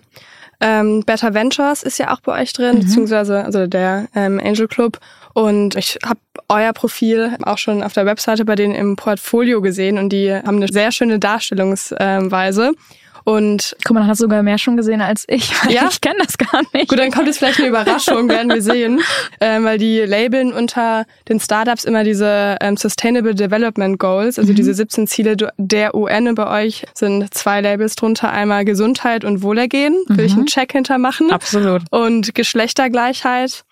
Ähm, 0.62 1.04
Better 1.04 1.34
Ventures 1.34 1.84
ist 1.84 1.98
ja 1.98 2.14
auch 2.14 2.22
bei 2.22 2.42
euch 2.42 2.54
drin, 2.54 2.76
mhm. 2.76 2.80
beziehungsweise 2.82 3.44
also 3.44 3.68
der 3.68 4.08
ähm, 4.16 4.40
Angel 4.44 4.68
Club. 4.68 5.00
Und 5.34 5.76
ich 5.76 5.98
habe 6.06 6.20
euer 6.50 6.74
Profil 6.74 7.38
auch 7.44 7.58
schon 7.58 7.84
auf 7.84 7.94
der 7.94 8.06
Webseite 8.06 8.46
bei 8.46 8.56
denen 8.56 8.76
im 8.76 8.96
Portfolio 8.96 9.62
gesehen 9.62 9.98
und 9.98 10.10
die 10.10 10.32
haben 10.34 10.58
eine 10.58 10.68
sehr 10.68 10.92
schöne 10.92 11.20
Darstellungsweise. 11.20 12.74
Und 13.24 13.76
guck 13.86 13.94
mal, 13.94 14.02
dann 14.02 14.10
hast 14.10 14.20
du 14.20 14.26
sogar 14.26 14.44
mehr 14.44 14.58
schon 14.58 14.78
gesehen 14.78 15.02
als 15.02 15.26
ich. 15.28 15.52
Ja, 15.70 15.88
ich 15.90 16.02
kenne 16.02 16.18
das 16.26 16.38
gar 16.38 16.62
nicht. 16.74 16.90
Gut, 16.90 17.00
dann 17.00 17.12
kommt 17.12 17.28
jetzt 17.28 17.38
vielleicht 17.38 17.60
eine 17.60 17.70
Überraschung, 17.70 18.28
werden 18.28 18.50
wir 18.52 18.62
sehen, 18.62 19.00
ähm, 19.40 19.64
weil 19.64 19.78
die 19.78 20.00
labeln 20.00 20.52
unter 20.52 21.06
den 21.30 21.40
Startups 21.40 21.86
immer 21.86 22.04
diese 22.04 22.58
ähm, 22.60 22.76
Sustainable 22.76 23.36
Development 23.36 23.98
Goals, 23.98 24.38
also 24.38 24.52
mhm. 24.52 24.56
diese 24.56 24.74
17 24.74 25.08
Ziele 25.08 25.38
der 25.58 25.96
UN. 25.96 26.28
Und 26.28 26.36
bei 26.36 26.66
euch 26.66 26.86
sind 26.94 27.34
zwei 27.34 27.62
Labels 27.62 27.96
drunter: 27.96 28.32
einmal 28.32 28.66
Gesundheit 28.66 29.24
und 29.24 29.44
Wohlergehen. 29.44 29.96
Will 30.08 30.18
mhm. 30.18 30.26
ich 30.26 30.34
einen 30.34 30.46
Check 30.48 30.74
hintermachen. 30.74 31.32
Absolut. 31.32 31.84
Und 31.92 32.36
Geschlechtergleichheit 32.36 33.64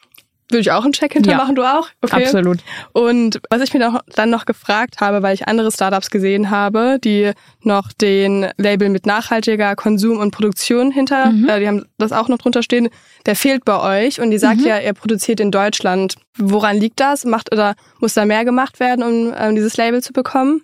würde 0.50 0.62
ich 0.62 0.72
auch 0.72 0.84
einen 0.84 0.94
Check 0.94 1.14
hintermachen, 1.14 1.56
ja, 1.56 1.62
du 1.62 1.80
auch? 1.80 1.90
Okay. 2.02 2.24
Absolut. 2.24 2.60
Und 2.92 3.40
was 3.50 3.62
ich 3.62 3.74
mir 3.74 4.02
dann 4.16 4.30
noch 4.30 4.46
gefragt 4.46 5.00
habe, 5.00 5.22
weil 5.22 5.36
ich 5.36 5.48
andere 5.48 5.72
Startups 5.72 6.10
gesehen 6.10 6.50
habe, 6.50 6.98
die 7.04 7.32
noch 7.62 7.94
den 7.94 8.48
Label 8.58 8.90
mit 8.90 9.06
nachhaltiger 9.06 9.76
Konsum 9.76 10.18
und 10.18 10.32
Produktion 10.32 10.92
hinter, 10.92 11.28
mhm. 11.28 11.48
äh, 11.48 11.60
die 11.60 11.68
haben 11.68 11.86
das 11.98 12.12
auch 12.12 12.28
noch 12.28 12.40
drunter 12.40 12.64
stehen, 12.64 12.90
der 13.26 13.36
fehlt 13.36 13.64
bei 13.64 14.06
euch 14.06 14.20
und 14.20 14.32
die 14.32 14.40
sagt 14.40 14.62
mhm. 14.62 14.68
ja, 14.68 14.80
ihr 14.80 14.94
produziert 14.94 15.40
in 15.40 15.52
Deutschland. 15.52 16.16
Woran 16.38 16.78
liegt 16.78 17.00
das? 17.00 17.26
Macht 17.26 17.52
oder 17.54 17.76
muss 18.00 18.14
da 18.14 18.26
mehr 18.26 18.46
gemacht 18.46 18.80
werden, 18.80 19.04
um 19.04 19.34
ähm, 19.38 19.56
dieses 19.56 19.78
Label 19.78 20.02
zu 20.02 20.14
bekommen? 20.14 20.62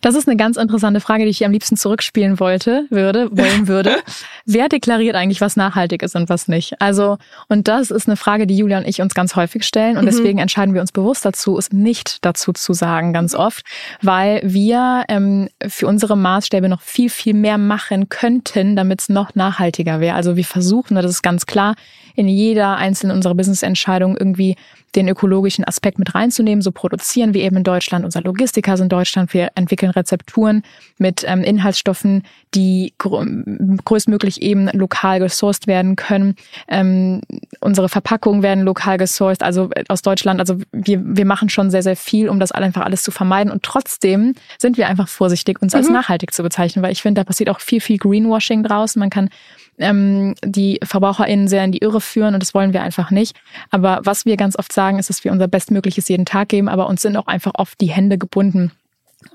Das 0.00 0.14
ist 0.14 0.28
eine 0.28 0.36
ganz 0.36 0.56
interessante 0.56 1.00
Frage, 1.00 1.24
die 1.24 1.30
ich 1.30 1.44
am 1.44 1.52
liebsten 1.52 1.76
zurückspielen 1.76 2.40
wollte, 2.40 2.86
würde, 2.90 3.28
wollen 3.30 3.68
würde. 3.68 3.96
Wer 4.46 4.68
deklariert 4.68 5.14
eigentlich, 5.14 5.40
was 5.40 5.56
nachhaltig 5.56 6.02
ist 6.02 6.16
und 6.16 6.28
was 6.28 6.48
nicht? 6.48 6.80
Also, 6.80 7.18
und 7.48 7.68
das 7.68 7.90
ist 7.90 8.08
eine 8.08 8.16
Frage, 8.16 8.46
die 8.46 8.56
Julia 8.56 8.78
und 8.78 8.86
ich 8.86 9.00
uns 9.00 9.14
ganz 9.14 9.36
häufig 9.36 9.64
stellen. 9.64 9.96
Und 9.96 10.04
mhm. 10.04 10.06
deswegen 10.06 10.38
entscheiden 10.38 10.74
wir 10.74 10.80
uns 10.80 10.92
bewusst 10.92 11.24
dazu, 11.24 11.58
es 11.58 11.72
nicht 11.72 12.24
dazu 12.24 12.52
zu 12.52 12.72
sagen, 12.72 13.12
ganz 13.12 13.34
oft, 13.34 13.64
weil 14.00 14.40
wir 14.44 15.04
ähm, 15.08 15.48
für 15.66 15.86
unsere 15.86 16.16
Maßstäbe 16.16 16.68
noch 16.68 16.80
viel, 16.80 17.10
viel 17.10 17.34
mehr 17.34 17.58
machen 17.58 18.08
könnten, 18.08 18.76
damit 18.76 19.02
es 19.02 19.08
noch 19.08 19.34
nachhaltiger 19.34 20.00
wäre. 20.00 20.16
Also 20.16 20.36
wir 20.36 20.44
versuchen, 20.44 20.94
das 20.94 21.06
ist 21.06 21.22
ganz 21.22 21.46
klar, 21.46 21.74
in 22.14 22.28
jeder 22.28 22.76
einzelnen 22.76 23.16
unserer 23.16 23.34
Business-Entscheidungen 23.34 24.16
irgendwie 24.16 24.56
den 24.94 25.08
ökologischen 25.08 25.64
Aspekt 25.64 25.98
mit 25.98 26.14
reinzunehmen. 26.14 26.62
So 26.62 26.70
produzieren 26.70 27.34
wir 27.34 27.42
eben 27.42 27.56
in 27.56 27.64
Deutschland. 27.64 28.04
Unser 28.04 28.20
Logistiker 28.22 28.74
ist 28.74 28.80
in 28.80 28.88
Deutschland. 28.88 29.32
Wir 29.32 29.50
entwickeln 29.54 29.90
Rezepturen 29.90 30.62
mit 30.98 31.24
ähm, 31.26 31.42
Inhaltsstoffen, 31.42 32.24
die 32.54 32.92
gr 32.98 33.24
größtmöglich 33.84 34.42
eben 34.42 34.68
lokal 34.72 35.20
gesourced 35.20 35.66
werden 35.66 35.96
können. 35.96 36.36
Ähm, 36.68 37.20
unsere 37.60 37.88
Verpackungen 37.88 38.42
werden 38.42 38.64
lokal 38.64 38.98
gesourced, 38.98 39.42
also 39.42 39.70
äh, 39.74 39.84
aus 39.88 40.02
Deutschland. 40.02 40.40
Also 40.40 40.58
wir, 40.72 41.00
wir 41.02 41.24
machen 41.24 41.48
schon 41.48 41.70
sehr, 41.70 41.82
sehr 41.82 41.96
viel, 41.96 42.28
um 42.28 42.38
das 42.38 42.52
einfach 42.52 42.82
alles 42.82 43.02
zu 43.02 43.10
vermeiden. 43.10 43.52
Und 43.52 43.62
trotzdem 43.62 44.34
sind 44.58 44.76
wir 44.76 44.88
einfach 44.88 45.08
vorsichtig, 45.08 45.62
uns 45.62 45.74
als 45.74 45.88
mhm. 45.88 45.94
nachhaltig 45.94 46.34
zu 46.34 46.42
bezeichnen, 46.42 46.82
weil 46.82 46.92
ich 46.92 47.02
finde, 47.02 47.20
da 47.20 47.24
passiert 47.24 47.50
auch 47.50 47.60
viel, 47.60 47.80
viel 47.80 47.98
Greenwashing 47.98 48.62
draußen. 48.62 49.00
Man 49.00 49.10
kann 49.10 49.30
ähm, 49.78 50.34
die 50.44 50.80
VerbraucherInnen 50.82 51.48
sehr 51.48 51.64
in 51.64 51.72
die 51.72 51.78
Irre 51.78 52.00
führen 52.00 52.34
und 52.34 52.42
das 52.42 52.54
wollen 52.54 52.72
wir 52.72 52.82
einfach 52.82 53.10
nicht. 53.10 53.36
Aber 53.70 54.00
was 54.04 54.24
wir 54.24 54.36
ganz 54.36 54.58
oft 54.58 54.72
sagen, 54.72 54.98
ist, 54.98 55.10
dass 55.10 55.24
wir 55.24 55.32
unser 55.32 55.48
Bestmögliches 55.48 56.08
jeden 56.08 56.26
Tag 56.26 56.48
geben, 56.48 56.68
aber 56.68 56.88
uns 56.88 57.02
sind 57.02 57.16
auch 57.16 57.26
einfach 57.26 57.52
oft 57.56 57.80
die 57.80 57.90
Hände 57.90 58.18
gebunden. 58.18 58.72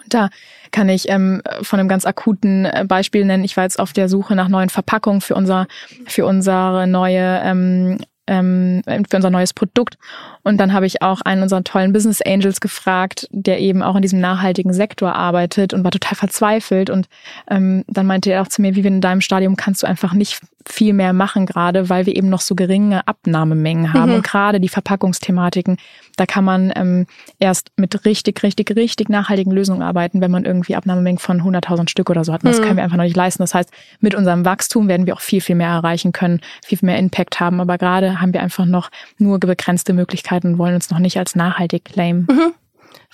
Und 0.04 0.14
da 0.14 0.30
kann 0.72 0.90
ich 0.90 1.10
ähm, 1.10 1.42
von 1.62 1.80
einem 1.80 1.90
ganz 1.90 2.06
akuten 2.06 2.66
äh, 2.66 2.86
Beispiel 2.88 3.26
nennen. 3.26 3.44
Ich 3.44 3.56
war 3.56 3.64
jetzt 3.64 3.80
auf 3.80 3.94
der 3.94 4.10
Suche 4.10 4.36
nach 4.36 4.50
neuen 4.50 4.70
Verpackungen 4.70 5.22
für 5.22 5.36
unser 5.36 5.68
für 6.06 6.26
unsere 6.26 6.88
neue 6.88 7.42
ähm, 7.44 7.98
ähm, 8.28 8.82
für 8.86 9.16
unser 9.16 9.30
neues 9.30 9.54
Produkt. 9.54 9.98
Und 10.44 10.58
dann 10.58 10.74
habe 10.74 10.86
ich 10.86 11.02
auch 11.02 11.22
einen 11.22 11.44
unserer 11.44 11.64
tollen 11.64 11.94
Business 11.94 12.22
Angels 12.22 12.62
gefragt, 12.62 13.28
der 13.32 13.60
eben 13.60 13.82
auch 13.82 13.96
in 13.96 14.02
diesem 14.02 14.20
nachhaltigen 14.20 14.74
Sektor 14.74 15.16
arbeitet 15.16 15.74
und 15.74 15.84
war 15.84 15.92
total 15.92 16.16
verzweifelt. 16.16 16.90
Und 16.90 17.08
ähm, 17.50 17.84
dann 17.88 18.06
meinte 18.06 18.32
er 18.32 18.42
auch 18.42 18.48
zu 18.48 18.62
mir, 18.62 18.76
wie 18.76 18.82
in 18.82 19.02
deinem 19.02 19.22
Stadium 19.22 19.56
kannst 19.56 19.84
du 19.84 19.88
einfach 19.88 20.14
nicht 20.14 20.42
viel 20.70 20.94
mehr 20.94 21.14
machen 21.14 21.46
gerade, 21.46 21.90
weil 21.90 22.06
wir 22.06 22.16
eben 22.16 22.30
noch 22.30 22.42
so 22.42 22.56
geringe 22.56 23.08
Abnahmemengen 23.08 23.94
haben. 23.94 24.12
Mhm. 24.12 24.16
Und 24.18 24.24
gerade 24.24 24.60
die 24.60 24.70
Verpackungsthematiken, 24.70 25.78
da 26.16 26.26
kann 26.26 26.44
man 26.44 26.72
ähm, 26.76 27.06
erst 27.40 27.72
mit 27.78 28.06
richtig, 28.06 28.44
richtig, 28.44 28.76
richtig 28.76 29.10
nachhaltigen 29.10 29.52
Lösungen 29.52 29.82
arbeiten, 29.82 30.22
wenn 30.22 30.32
man 30.32 30.46
irgendwie 30.46 30.76
Abnahmemengen 30.76 31.20
von 31.20 31.42
100.000 31.42 31.90
Stück 31.90 32.10
oder 32.10 32.24
so 32.24 32.34
hat. 32.34 32.44
Und 32.44 32.50
das 32.50 32.60
mhm. 32.60 32.64
können 32.64 32.78
wir 32.78 32.84
einfach 32.84 32.98
noch 32.98 33.04
nicht 33.04 33.16
leisten. 33.16 33.44
Das 33.44 33.54
heißt, 33.54 33.72
mit 34.00 34.16
unserem 34.16 34.46
Wachstum 34.46 34.88
werden 34.88 35.06
wir 35.06 35.14
auch 35.14 35.22
viel, 35.22 35.42
viel 35.42 35.56
mehr 35.56 35.70
erreichen 35.70 36.12
können, 36.12 36.42
viel, 36.64 36.78
viel 36.78 36.88
mehr 36.88 37.00
Impact 37.00 37.40
haben. 37.40 37.60
Aber 37.60 37.78
gerade 37.78 38.22
haben 38.22 38.34
wir 38.34 38.42
einfach 38.42 38.66
noch 38.66 38.90
nur 39.18 39.40
begrenzte 39.40 39.94
Möglichkeiten 39.94 40.54
und 40.54 40.58
wollen 40.58 40.76
uns 40.76 40.90
noch 40.90 41.00
nicht 41.00 41.18
als 41.18 41.36
nachhaltig 41.36 41.86
claimen. 41.86 42.28
Mhm. 42.30 42.54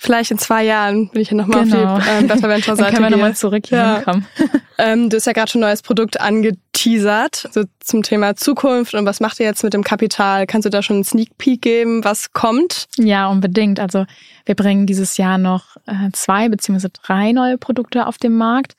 Vielleicht 0.04 0.30
in 0.30 0.36
zwei 0.36 0.64
Jahren 0.64 1.08
bin 1.08 1.22
ich 1.22 1.30
ja 1.30 1.34
nochmal 1.34 1.64
genau. 1.64 1.96
auf 1.96 2.04
die 2.04 2.10
ähm, 2.10 2.28
Better 2.28 2.46
Venture 2.50 2.76
Seite. 2.76 2.92
Dann 2.92 2.92
können 2.92 3.06
wir 3.06 3.16
nochmal 3.16 3.34
zurück 3.34 3.64
hier 3.66 3.78
ja. 3.78 3.94
hinkommen. 3.96 4.26
ähm, 4.78 5.08
du 5.08 5.16
hast 5.16 5.24
ja 5.24 5.32
gerade 5.32 5.50
schon 5.50 5.62
ein 5.62 5.68
neues 5.70 5.80
Produkt 5.80 6.20
angeteasert, 6.20 7.48
so 7.50 7.64
zum 7.80 8.02
Thema 8.02 8.36
Zukunft 8.36 8.92
und 8.92 9.06
was 9.06 9.20
macht 9.20 9.40
ihr 9.40 9.46
jetzt 9.46 9.64
mit 9.64 9.72
dem 9.72 9.82
Kapital? 9.82 10.46
Kannst 10.46 10.66
du 10.66 10.70
da 10.70 10.82
schon 10.82 10.96
einen 10.96 11.04
Sneak 11.04 11.38
Peek 11.38 11.62
geben, 11.62 12.04
was 12.04 12.34
kommt? 12.34 12.84
Ja, 12.98 13.28
unbedingt. 13.28 13.80
Also 13.80 14.04
wir 14.44 14.54
bringen 14.54 14.84
dieses 14.84 15.16
Jahr 15.16 15.38
noch 15.38 15.76
äh, 15.86 16.10
zwei 16.12 16.50
beziehungsweise 16.50 16.90
drei 16.90 17.32
neue 17.32 17.56
Produkte 17.56 18.06
auf 18.06 18.18
den 18.18 18.36
Markt. 18.36 18.76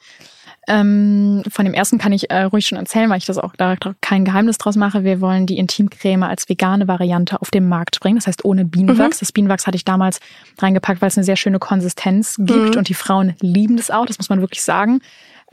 Ähm, 0.68 1.44
von 1.50 1.66
dem 1.66 1.74
ersten 1.74 1.98
kann 1.98 2.12
ich 2.12 2.32
äh, 2.32 2.44
ruhig 2.44 2.66
schon 2.66 2.78
erzählen, 2.78 3.10
weil 3.10 3.20
ich 3.20 3.26
das 3.26 3.38
auch 3.38 3.54
da 3.56 3.76
kein 4.02 4.26
Geheimnis 4.26 4.58
draus 4.58 4.76
mache. 4.76 5.04
Wir 5.04 5.22
wollen 5.22 5.46
die 5.46 5.58
Intimcreme 5.58 6.24
als 6.24 6.50
vegane 6.50 6.88
Variante 6.88 7.40
auf 7.42 7.52
den 7.52 7.70
Markt 7.70 8.00
bringen. 8.00 8.16
Das 8.16 8.28
heißt 8.28 8.46
ohne 8.46 8.66
Bienenwachs. 8.66 9.18
Mhm. 9.18 9.20
Das 9.20 9.32
Bienenwachs 9.32 9.68
hatte 9.68 9.76
ich 9.76 9.86
damals 9.86 10.20
reingepackt, 10.60 11.02
weil 11.02 11.10
es 11.16 11.18
eine 11.18 11.26
sehr 11.26 11.36
schöne 11.36 11.60
Konsistenz 11.60 12.36
gibt 12.38 12.74
mhm. 12.74 12.78
und 12.78 12.90
die 12.90 12.94
Frauen 12.94 13.36
lieben 13.42 13.78
das 13.78 13.92
auch. 13.92 14.06
Das 14.06 14.18
muss 14.18 14.30
man 14.30 14.42
wirklich 14.42 14.64
sagen. 14.64 15.02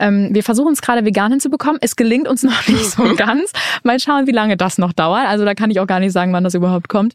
Ähm, 0.03 0.29
wir 0.31 0.43
versuchen 0.43 0.73
es 0.73 0.81
gerade 0.81 1.05
vegan 1.05 1.31
hinzubekommen. 1.31 1.77
Es 1.81 1.95
gelingt 1.95 2.27
uns 2.27 2.43
noch 2.43 2.67
nicht 2.67 2.91
so 2.91 3.15
ganz. 3.15 3.53
Mal 3.83 3.99
schauen, 3.99 4.27
wie 4.27 4.31
lange 4.31 4.57
das 4.57 4.77
noch 4.77 4.91
dauert. 4.91 5.27
Also 5.27 5.45
da 5.45 5.55
kann 5.55 5.71
ich 5.71 5.79
auch 5.79 5.87
gar 5.87 5.99
nicht 5.99 6.11
sagen, 6.11 6.33
wann 6.33 6.43
das 6.43 6.53
überhaupt 6.53 6.89
kommt. 6.89 7.13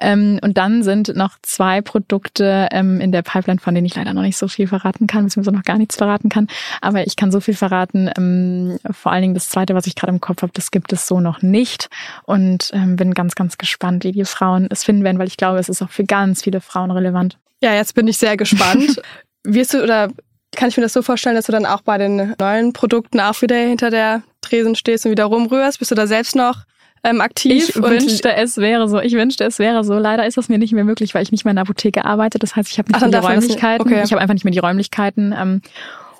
Ähm, 0.00 0.38
und 0.42 0.56
dann 0.56 0.84
sind 0.84 1.16
noch 1.16 1.36
zwei 1.42 1.80
Produkte 1.80 2.68
ähm, 2.70 3.00
in 3.00 3.10
der 3.10 3.22
Pipeline, 3.22 3.58
von 3.58 3.74
denen 3.74 3.86
ich 3.86 3.96
leider 3.96 4.14
noch 4.14 4.22
nicht 4.22 4.36
so 4.36 4.46
viel 4.46 4.68
verraten 4.68 5.08
kann, 5.08 5.24
beziehungsweise 5.24 5.56
noch 5.56 5.64
gar 5.64 5.78
nichts 5.78 5.96
verraten 5.96 6.28
kann. 6.28 6.46
Aber 6.80 7.06
ich 7.06 7.16
kann 7.16 7.32
so 7.32 7.40
viel 7.40 7.54
verraten. 7.54 8.10
Ähm, 8.16 8.78
vor 8.92 9.10
allen 9.10 9.22
Dingen 9.22 9.34
das 9.34 9.48
zweite, 9.48 9.74
was 9.74 9.86
ich 9.86 9.96
gerade 9.96 10.12
im 10.12 10.20
Kopf 10.20 10.42
habe, 10.42 10.52
das 10.54 10.70
gibt 10.70 10.92
es 10.92 11.08
so 11.08 11.20
noch 11.20 11.42
nicht. 11.42 11.88
Und 12.24 12.70
ähm, 12.72 12.94
bin 12.94 13.14
ganz, 13.14 13.34
ganz 13.34 13.58
gespannt, 13.58 14.04
wie 14.04 14.12
die 14.12 14.24
Frauen 14.24 14.68
es 14.70 14.84
finden 14.84 15.02
werden, 15.02 15.18
weil 15.18 15.26
ich 15.26 15.36
glaube, 15.36 15.58
es 15.58 15.68
ist 15.68 15.82
auch 15.82 15.90
für 15.90 16.04
ganz 16.04 16.42
viele 16.42 16.60
Frauen 16.60 16.92
relevant. 16.92 17.36
Ja, 17.60 17.74
jetzt 17.74 17.94
bin 17.94 18.06
ich 18.06 18.18
sehr 18.18 18.36
gespannt. 18.36 19.02
Wirst 19.44 19.74
du 19.74 19.82
oder 19.82 20.10
kann 20.56 20.68
ich 20.68 20.76
mir 20.76 20.82
das 20.82 20.92
so 20.92 21.02
vorstellen, 21.02 21.36
dass 21.36 21.46
du 21.46 21.52
dann 21.52 21.66
auch 21.66 21.82
bei 21.82 21.98
den 21.98 22.34
neuen 22.38 22.72
Produkten 22.72 23.20
auch 23.20 23.40
wieder 23.42 23.56
hinter 23.56 23.90
der 23.90 24.22
Tresen 24.40 24.74
stehst 24.74 25.04
und 25.04 25.12
wieder 25.12 25.26
rumrührst? 25.26 25.78
Bist 25.78 25.90
du 25.90 25.94
da 25.94 26.06
selbst 26.06 26.34
noch 26.36 26.64
ähm, 27.04 27.20
aktiv? 27.20 27.68
Ich 27.68 27.76
wünschte, 27.76 28.34
es 28.34 28.56
wäre 28.56 28.88
so. 28.88 29.00
Ich 29.00 29.12
wünschte, 29.12 29.44
es 29.44 29.58
wäre 29.58 29.84
so. 29.84 29.94
Leider 29.94 30.26
ist 30.26 30.36
das 30.36 30.48
mir 30.48 30.58
nicht 30.58 30.72
mehr 30.72 30.84
möglich, 30.84 31.14
weil 31.14 31.22
ich 31.22 31.32
nicht 31.32 31.44
mehr 31.44 31.50
in 31.50 31.56
der 31.56 31.62
Apotheke 31.62 32.04
arbeite. 32.04 32.38
Das 32.38 32.56
heißt, 32.56 32.70
ich 32.70 32.78
habe 32.78 32.90
nicht 32.90 33.02
Ach, 33.02 33.08
mehr 33.08 33.20
die 33.20 33.26
Räumlichkeiten. 33.26 33.86
Okay. 33.86 34.02
Ich 34.04 34.12
habe 34.12 34.20
einfach 34.20 34.34
nicht 34.34 34.44
mehr 34.44 34.52
die 34.52 34.58
Räumlichkeiten. 34.58 35.34
Ähm, 35.38 35.62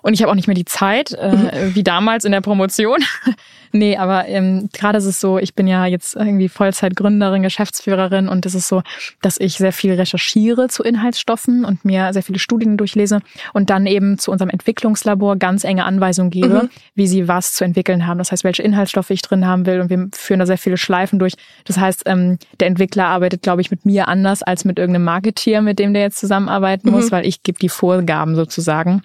Und 0.09 0.14
ich 0.14 0.23
habe 0.23 0.33
auch 0.33 0.37
nicht 0.37 0.47
mehr 0.47 0.55
die 0.55 0.64
Zeit, 0.64 1.12
äh, 1.12 1.75
wie 1.75 1.85
damals 1.85 2.25
in 2.25 2.33
der 2.33 2.40
Promotion. 2.40 3.05
nee, 3.73 3.99
aber 3.99 4.27
ähm, 4.27 4.71
gerade 4.73 4.97
ist 4.97 5.05
es 5.05 5.21
so, 5.21 5.37
ich 5.37 5.55
bin 5.55 5.66
ja 5.66 5.85
jetzt 5.85 6.16
irgendwie 6.16 6.49
Vollzeitgründerin, 6.49 7.42
Geschäftsführerin 7.42 8.27
und 8.27 8.47
es 8.47 8.55
ist 8.55 8.68
so, 8.68 8.81
dass 9.21 9.38
ich 9.38 9.59
sehr 9.59 9.71
viel 9.71 9.92
recherchiere 9.92 10.68
zu 10.68 10.83
Inhaltsstoffen 10.83 11.66
und 11.66 11.85
mir 11.85 12.14
sehr 12.14 12.23
viele 12.23 12.38
Studien 12.38 12.79
durchlese 12.79 13.21
und 13.53 13.68
dann 13.68 13.85
eben 13.85 14.18
zu 14.18 14.31
unserem 14.31 14.49
Entwicklungslabor 14.49 15.37
ganz 15.37 15.64
enge 15.64 15.85
Anweisungen 15.85 16.31
gebe, 16.31 16.62
mhm. 16.62 16.71
wie 16.94 17.07
sie 17.07 17.29
was 17.29 17.53
zu 17.53 17.64
entwickeln 17.64 18.07
haben. 18.07 18.16
Das 18.16 18.33
heißt, 18.33 18.44
welche 18.44 18.62
Inhaltsstoffe 18.62 19.11
ich 19.11 19.21
drin 19.21 19.47
haben 19.47 19.66
will 19.66 19.79
und 19.79 19.90
wir 19.90 20.09
führen 20.14 20.40
da 20.40 20.47
sehr 20.47 20.57
viele 20.57 20.79
Schleifen 20.79 21.18
durch. 21.18 21.35
Das 21.66 21.77
heißt, 21.77 22.05
ähm, 22.07 22.38
der 22.61 22.68
Entwickler 22.68 23.09
arbeitet, 23.09 23.42
glaube 23.42 23.61
ich, 23.61 23.71
mit 23.71 23.85
mir 23.85 24.09
anders 24.09 24.42
als 24.42 24.64
mit 24.64 24.79
irgendeinem 24.79 25.05
Marketier, 25.05 25.61
mit 25.61 25.79
dem 25.79 25.92
der 25.92 26.05
jetzt 26.05 26.18
zusammenarbeiten 26.18 26.90
muss, 26.90 27.11
mhm. 27.11 27.12
weil 27.12 27.27
ich 27.27 27.42
gebe 27.42 27.59
die 27.59 27.68
Vorgaben 27.68 28.37
sozusagen. 28.37 29.03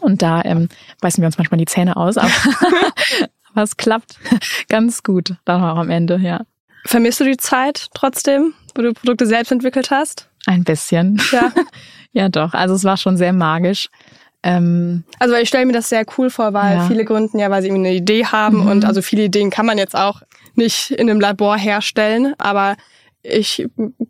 Und 0.00 0.22
da 0.22 0.42
ähm, 0.44 0.68
beißen 1.00 1.22
wir 1.22 1.26
uns 1.26 1.38
manchmal 1.38 1.58
die 1.58 1.66
Zähne 1.66 1.96
aus, 1.96 2.16
aber, 2.16 2.30
aber 3.52 3.62
es 3.62 3.76
klappt 3.76 4.18
ganz 4.68 5.02
gut 5.02 5.34
dann 5.44 5.62
auch 5.62 5.78
am 5.78 5.90
Ende, 5.90 6.16
ja. 6.16 6.40
Vermisst 6.86 7.20
du 7.20 7.24
die 7.24 7.36
Zeit 7.36 7.88
trotzdem, 7.94 8.54
wo 8.74 8.82
du 8.82 8.92
Produkte 8.92 9.26
selbst 9.26 9.50
entwickelt 9.52 9.90
hast? 9.90 10.28
Ein 10.46 10.64
bisschen. 10.64 11.20
Ja. 11.32 11.52
ja, 12.12 12.28
doch. 12.28 12.52
Also 12.52 12.74
es 12.74 12.84
war 12.84 12.96
schon 12.96 13.16
sehr 13.16 13.32
magisch. 13.32 13.88
Ähm, 14.42 15.04
also 15.18 15.34
ich 15.36 15.48
stelle 15.48 15.64
mir 15.64 15.72
das 15.72 15.88
sehr 15.88 16.04
cool 16.18 16.28
vor, 16.28 16.52
weil 16.52 16.76
ja. 16.76 16.86
viele 16.86 17.06
gründen 17.06 17.38
ja, 17.38 17.50
weil 17.50 17.62
sie 17.62 17.68
irgendwie 17.68 17.88
eine 17.88 17.96
Idee 17.96 18.26
haben 18.26 18.60
mhm. 18.60 18.68
und 18.68 18.84
also 18.84 19.00
viele 19.00 19.24
Ideen 19.24 19.48
kann 19.48 19.64
man 19.64 19.78
jetzt 19.78 19.96
auch 19.96 20.20
nicht 20.54 20.90
in 20.90 21.08
einem 21.08 21.18
Labor 21.18 21.56
herstellen, 21.56 22.34
aber 22.38 22.76
ich 23.24 23.66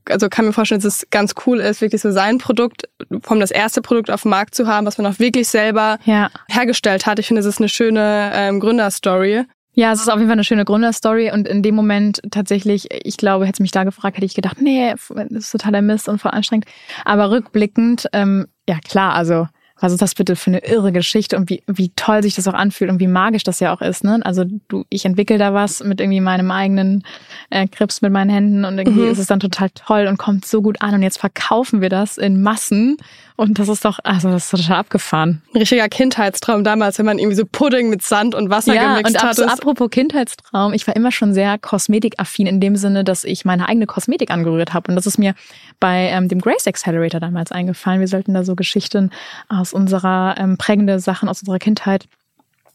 also 0.08 0.28
kann 0.28 0.44
mir 0.44 0.52
vorstellen, 0.52 0.80
dass 0.80 1.02
es 1.02 1.10
ganz 1.10 1.34
cool 1.46 1.60
ist, 1.60 1.80
wirklich 1.80 2.02
so 2.02 2.10
sein 2.10 2.38
Produkt, 2.38 2.88
vom 3.22 3.40
das 3.40 3.50
erste 3.50 3.80
Produkt 3.80 4.10
auf 4.10 4.22
dem 4.22 4.30
Markt 4.30 4.54
zu 4.54 4.66
haben, 4.66 4.86
was 4.86 4.98
man 4.98 5.06
auch 5.06 5.18
wirklich 5.18 5.48
selber 5.48 5.98
ja. 6.04 6.30
hergestellt 6.48 7.06
hat. 7.06 7.18
Ich 7.18 7.28
finde, 7.28 7.40
es 7.40 7.46
ist 7.46 7.58
eine 7.58 7.68
schöne 7.68 8.32
ähm, 8.34 8.60
Gründerstory. 8.60 9.44
Ja, 9.72 9.92
es 9.92 10.00
ist 10.00 10.08
auf 10.08 10.16
jeden 10.16 10.28
Fall 10.28 10.34
eine 10.34 10.44
schöne 10.44 10.64
Gründerstory 10.64 11.32
und 11.32 11.48
in 11.48 11.62
dem 11.62 11.74
Moment 11.74 12.20
tatsächlich, 12.30 12.86
ich 12.90 13.16
glaube, 13.16 13.46
hätte 13.46 13.62
mich 13.62 13.72
da 13.72 13.84
gefragt, 13.84 14.16
hätte 14.16 14.26
ich 14.26 14.34
gedacht, 14.34 14.60
nee, 14.60 14.94
das 15.08 15.28
ist 15.30 15.50
totaler 15.50 15.82
Mist 15.82 16.08
und 16.08 16.20
voll 16.20 16.30
anstrengend. 16.30 16.66
Aber 17.04 17.30
rückblickend, 17.30 18.08
ähm, 18.12 18.46
ja 18.68 18.78
klar, 18.78 19.14
also 19.14 19.48
was 19.80 19.92
ist 19.92 20.02
das 20.02 20.14
bitte 20.14 20.36
für 20.36 20.50
eine 20.50 20.64
irre 20.64 20.92
Geschichte 20.92 21.36
und 21.36 21.50
wie, 21.50 21.62
wie 21.66 21.90
toll 21.96 22.22
sich 22.22 22.34
das 22.34 22.46
auch 22.46 22.54
anfühlt 22.54 22.90
und 22.90 23.00
wie 23.00 23.08
magisch 23.08 23.42
das 23.42 23.60
ja 23.60 23.74
auch 23.74 23.80
ist. 23.80 24.04
Ne? 24.04 24.20
Also 24.24 24.44
du, 24.68 24.84
ich 24.88 25.04
entwickle 25.04 25.36
da 25.36 25.52
was 25.52 25.82
mit 25.82 26.00
irgendwie 26.00 26.20
meinem 26.20 26.50
eigenen 26.50 27.02
äh, 27.50 27.66
Krips 27.66 28.00
mit 28.00 28.12
meinen 28.12 28.30
Händen 28.30 28.64
und 28.64 28.78
irgendwie 28.78 29.00
mhm. 29.00 29.10
ist 29.10 29.18
es 29.18 29.26
dann 29.26 29.40
total 29.40 29.70
toll 29.70 30.06
und 30.06 30.16
kommt 30.16 30.46
so 30.46 30.62
gut 30.62 30.80
an 30.80 30.94
und 30.94 31.02
jetzt 31.02 31.18
verkaufen 31.18 31.80
wir 31.80 31.88
das 31.88 32.18
in 32.18 32.40
Massen 32.40 32.96
und 33.36 33.58
das 33.58 33.68
ist 33.68 33.84
doch, 33.84 33.98
also 34.04 34.30
das 34.30 34.44
ist 34.44 34.50
total 34.50 34.78
abgefahren. 34.78 35.42
Ein 35.52 35.58
richtiger 35.58 35.88
Kindheitstraum 35.88 36.62
damals, 36.62 36.98
wenn 36.98 37.06
man 37.06 37.18
irgendwie 37.18 37.36
so 37.36 37.44
Pudding 37.44 37.90
mit 37.90 38.02
Sand 38.02 38.34
und 38.34 38.48
Wasser 38.48 38.74
ja, 38.74 38.96
gemixt 38.96 39.16
und 39.16 39.22
hat. 39.22 39.34
So 39.34 39.44
apropos 39.44 39.90
Kindheitstraum, 39.90 40.72
ich 40.72 40.86
war 40.86 40.94
immer 40.94 41.10
schon 41.10 41.34
sehr 41.34 41.58
kosmetikaffin 41.58 42.46
in 42.46 42.60
dem 42.60 42.76
Sinne, 42.76 43.02
dass 43.02 43.24
ich 43.24 43.44
meine 43.44 43.68
eigene 43.68 43.86
Kosmetik 43.86 44.30
angerührt 44.30 44.72
habe. 44.72 44.88
Und 44.88 44.96
das 44.96 45.06
ist 45.06 45.18
mir 45.18 45.34
bei 45.80 46.10
ähm, 46.10 46.28
dem 46.28 46.40
Grace 46.40 46.68
Accelerator 46.68 47.18
damals 47.18 47.50
eingefallen. 47.50 47.98
Wir 47.98 48.08
sollten 48.08 48.34
da 48.34 48.44
so 48.44 48.54
Geschichten 48.54 49.10
aus 49.48 49.72
unserer 49.72 50.36
ähm, 50.38 50.56
prägende 50.56 51.00
Sachen 51.00 51.28
aus 51.28 51.40
unserer 51.40 51.58
Kindheit. 51.58 52.06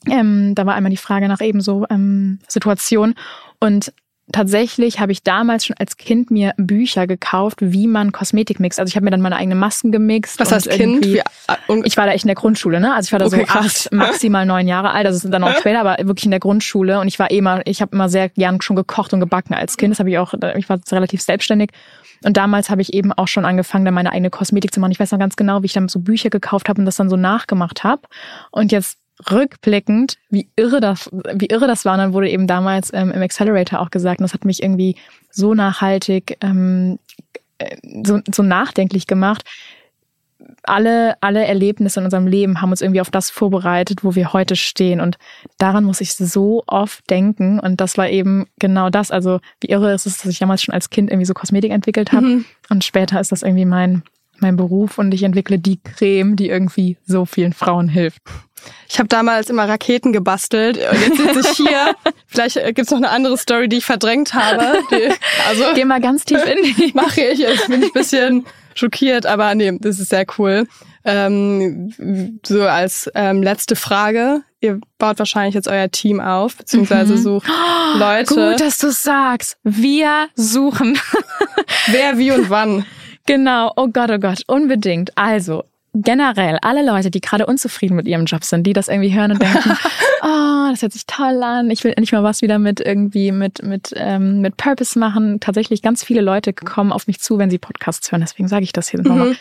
Ähm, 0.08 0.56
da 0.56 0.66
war 0.66 0.76
einmal 0.76 0.92
die 0.92 0.98
Frage 0.98 1.30
nach 1.30 1.40
eben 1.40 1.62
so 1.62 1.86
ähm, 1.90 2.40
Situation. 2.50 3.16
Und 3.62 3.94
tatsächlich 4.32 5.00
habe 5.00 5.12
ich 5.12 5.24
damals 5.24 5.66
schon 5.66 5.76
als 5.78 5.98
Kind 5.98 6.32
mir 6.32 6.54
Bücher 6.58 7.08
gekauft, 7.08 7.58
wie 7.62 7.88
man 7.88 8.12
Kosmetik 8.12 8.60
mixt. 8.60 8.80
Also 8.80 8.90
ich 8.90 8.96
habe 8.96 9.06
mir 9.06 9.12
dann 9.12 9.22
meine 9.22 9.36
eigenen 9.36 9.60
Masken 9.60 9.92
gemixt. 9.92 10.40
Was 10.40 10.52
heißt 10.52 10.70
Kind? 10.70 11.06
Wie, 11.06 11.22
ich 11.84 11.98
war 11.98 12.06
da 12.06 12.12
echt 12.12 12.24
in 12.24 12.28
der 12.28 12.36
Grundschule, 12.36 12.80
ne? 12.80 12.94
Also 12.94 13.08
ich 13.08 13.12
war 13.12 13.20
da 13.20 13.26
okay, 13.26 13.40
so 13.40 13.46
krass. 13.46 13.88
acht, 13.88 13.94
maximal 13.94 14.46
neun 14.46 14.68
Jahre 14.68 14.92
alt. 14.92 15.06
Das 15.06 15.16
ist 15.16 15.32
dann 15.32 15.44
auch 15.44 15.56
später, 15.60 15.80
aber 15.80 15.98
wirklich 16.08 16.26
in 16.26 16.32
der 16.32 16.40
Grundschule. 16.40 17.00
Und 17.00 17.08
ich 17.08 17.20
war 17.20 17.32
eh 17.32 17.38
immer, 17.38 17.62
ich 17.66 17.82
habe 17.82 17.96
immer 17.96 18.10
sehr 18.10 18.30
gern 18.30 18.62
schon 18.62 18.76
gekocht 18.76 19.14
und 19.14 19.20
gebacken 19.20 19.54
als 19.54 19.78
Kind. 19.78 19.92
Das 19.92 20.00
habe 20.00 20.10
ich 20.10 20.18
auch, 20.18 20.34
ich 20.56 20.70
war 20.70 20.80
relativ 20.92 21.22
selbstständig. 21.22 21.72
Und 22.24 22.38
damals 22.38 22.70
habe 22.70 22.82
ich 22.82 22.94
eben 22.94 23.14
auch 23.14 23.28
schon 23.28 23.46
angefangen, 23.46 23.86
dann 23.86 23.94
meine 23.94 24.12
eigene 24.12 24.30
Kosmetik 24.30 24.74
zu 24.74 24.80
machen. 24.80 24.92
Ich 24.92 25.00
weiß 25.00 25.12
noch 25.12 25.20
ganz 25.20 25.36
genau, 25.36 25.62
wie 25.62 25.68
ich 25.68 25.74
dann 25.74 25.88
so 25.88 26.00
Bücher 26.00 26.30
gekauft 26.30 26.70
habe 26.70 26.82
und 26.82 26.86
das 26.86 26.98
dann 26.98 27.10
so 27.10 27.16
nachgemacht 27.16 27.84
habe. 27.84 28.02
Und 28.52 28.72
jetzt 28.72 28.99
rückblickend, 29.32 30.18
wie 30.30 30.50
irre 30.56 30.80
das, 30.80 31.10
wie 31.34 31.48
irre 31.48 31.68
das 31.68 31.86
war. 31.86 31.94
Und 31.94 32.00
dann 32.00 32.14
wurde 32.14 32.30
eben 32.30 32.48
damals 32.48 32.94
ähm, 32.94 33.12
im 33.12 33.22
Accelerator 33.22 33.80
auch 33.80 33.90
gesagt, 33.90 34.20
und 34.20 34.24
das 34.24 34.34
hat 34.34 34.46
mich 34.46 34.64
irgendwie 34.64 34.96
so 35.30 35.54
nachhaltig, 35.54 36.38
ähm, 36.42 37.00
äh, 37.58 37.76
so, 38.06 38.20
so 38.34 38.44
nachdenklich 38.44 39.08
gemacht. 39.08 39.44
Alle, 40.64 41.16
alle 41.22 41.46
Erlebnisse 41.46 42.00
in 42.00 42.06
unserem 42.06 42.28
Leben 42.28 42.62
haben 42.62 42.72
uns 42.72 42.82
irgendwie 42.82 43.02
auf 43.02 43.12
das 43.12 43.30
vorbereitet, 43.30 44.04
wo 44.04 44.16
wir 44.16 44.34
heute 44.34 44.56
stehen. 44.56 45.02
Und 45.02 45.18
daran 45.58 45.84
muss 45.84 46.02
ich 46.02 46.16
so 46.16 46.64
oft 46.66 47.08
denken. 47.10 47.60
Und 47.60 47.82
das 47.82 47.98
war 47.98 48.10
eben 48.10 48.48
genau 48.58 48.90
das. 48.90 49.12
Also, 49.12 49.40
wie 49.62 49.68
irre 49.68 49.94
ist 49.94 50.06
es, 50.06 50.18
dass 50.18 50.32
ich 50.32 50.40
damals 50.40 50.64
schon 50.64 50.74
als 50.74 50.90
Kind 50.90 51.10
irgendwie 51.10 51.26
so 51.26 51.34
Kosmetik 51.34 51.72
entwickelt 51.72 52.12
habe. 52.14 52.26
Mhm. 52.26 52.46
Und 52.70 52.84
später 52.84 53.20
ist 53.20 53.32
das 53.32 53.44
irgendwie 53.44 53.66
mein, 53.66 54.04
mein 54.42 54.56
Beruf 54.56 54.98
und 54.98 55.14
ich 55.14 55.24
entwickle 55.24 55.60
die 55.60 55.82
Creme, 55.82 56.36
die 56.36 56.50
irgendwie 56.50 56.98
so 57.06 57.26
vielen 57.26 57.54
Frauen 57.54 57.90
hilft. 57.90 58.22
Ich 58.88 59.00
habe 59.00 59.08
damals 59.08 59.50
immer 59.50 59.68
Raketen 59.68 60.14
gebastelt 60.14 60.78
und 60.78 61.00
jetzt 61.00 61.18
sitze 61.18 61.52
ich 61.52 61.58
hier. 61.58 61.96
Vielleicht 62.28 62.58
äh, 62.58 62.74
gibt's 62.74 62.92
noch 62.92 62.98
eine 62.98 63.10
andere 63.10 63.38
Story, 63.38 63.70
die 63.70 63.78
ich 63.78 63.86
verdrängt 63.86 64.34
habe. 64.34 64.80
Die, 64.92 65.10
also 65.48 65.64
Geh 65.76 65.86
mal 65.86 66.02
ganz 66.02 66.26
tief 66.26 66.44
in 66.46 66.64
die. 66.64 66.92
Mache 66.96 67.22
ich. 67.22 67.40
Jetzt 67.40 67.68
bin 67.68 67.82
ich 67.82 67.90
ein 67.90 67.94
bisschen 67.94 68.46
schockiert, 68.76 69.26
aber 69.26 69.54
nee, 69.56 69.78
das 69.80 70.00
ist 70.00 70.10
sehr 70.10 70.26
cool. 70.38 70.68
Ähm, 71.06 72.40
so 72.46 72.64
als 72.64 73.10
ähm, 73.16 73.44
letzte 73.44 73.76
Frage. 73.76 74.42
Ihr 74.62 74.82
baut 74.98 75.20
wahrscheinlich 75.20 75.56
jetzt 75.56 75.70
euer 75.70 75.90
Team 75.90 76.20
auf, 76.20 76.58
beziehungsweise 76.58 77.14
mhm. 77.14 77.18
sucht 77.18 77.48
Leute. 77.96 78.34
Gut, 78.34 78.60
dass 78.60 78.78
du 78.78 78.92
sagst. 78.92 79.58
Wir 79.64 80.28
suchen. 80.36 81.00
Wer, 81.88 82.18
wie 82.18 82.32
und 82.32 82.50
wann. 82.50 82.86
Genau, 83.26 83.72
oh 83.76 83.90
Gott, 83.90 84.10
oh 84.10 84.18
Gott, 84.18 84.42
unbedingt. 84.48 85.16
Also, 85.16 85.64
generell 85.94 86.58
alle 86.62 86.86
Leute, 86.86 87.12
die 87.12 87.22
gerade 87.22 87.46
unzufrieden 87.46 87.96
mit 87.96 88.08
ihrem 88.08 88.26
Job 88.26 88.44
sind, 88.44 88.66
die 88.66 88.74
das 88.74 88.88
irgendwie 88.88 89.14
hören 89.14 89.32
und 89.32 89.42
denken, 89.42 89.72
oh, 90.22 90.68
das 90.70 90.82
hört 90.82 90.94
sich 90.94 91.06
toll 91.06 91.42
an, 91.44 91.70
ich 91.72 91.84
will 91.84 91.92
endlich 91.92 92.12
mal 92.12 92.24
was 92.24 92.42
wieder 92.42 92.60
mit 92.60 92.80
irgendwie 92.80 93.32
mit 93.32 93.64
mit 93.64 93.94
ähm, 93.96 94.42
mit 94.42 94.58
Purpose 94.58 94.98
machen. 94.98 95.40
Tatsächlich 95.40 95.82
ganz 95.82 96.04
viele 96.04 96.22
Leute 96.22 96.54
kommen 96.54 96.92
auf 96.92 97.08
mich 97.08 97.20
zu, 97.20 97.38
wenn 97.38 97.50
sie 97.50 97.58
Podcasts 97.58 98.12
hören. 98.12 98.22
Deswegen 98.22 98.48
sage 98.48 98.64
ich 98.64 98.74
das 98.74 98.90
hier 98.90 99.00
mhm. 99.00 99.08
nochmal. 99.08 99.36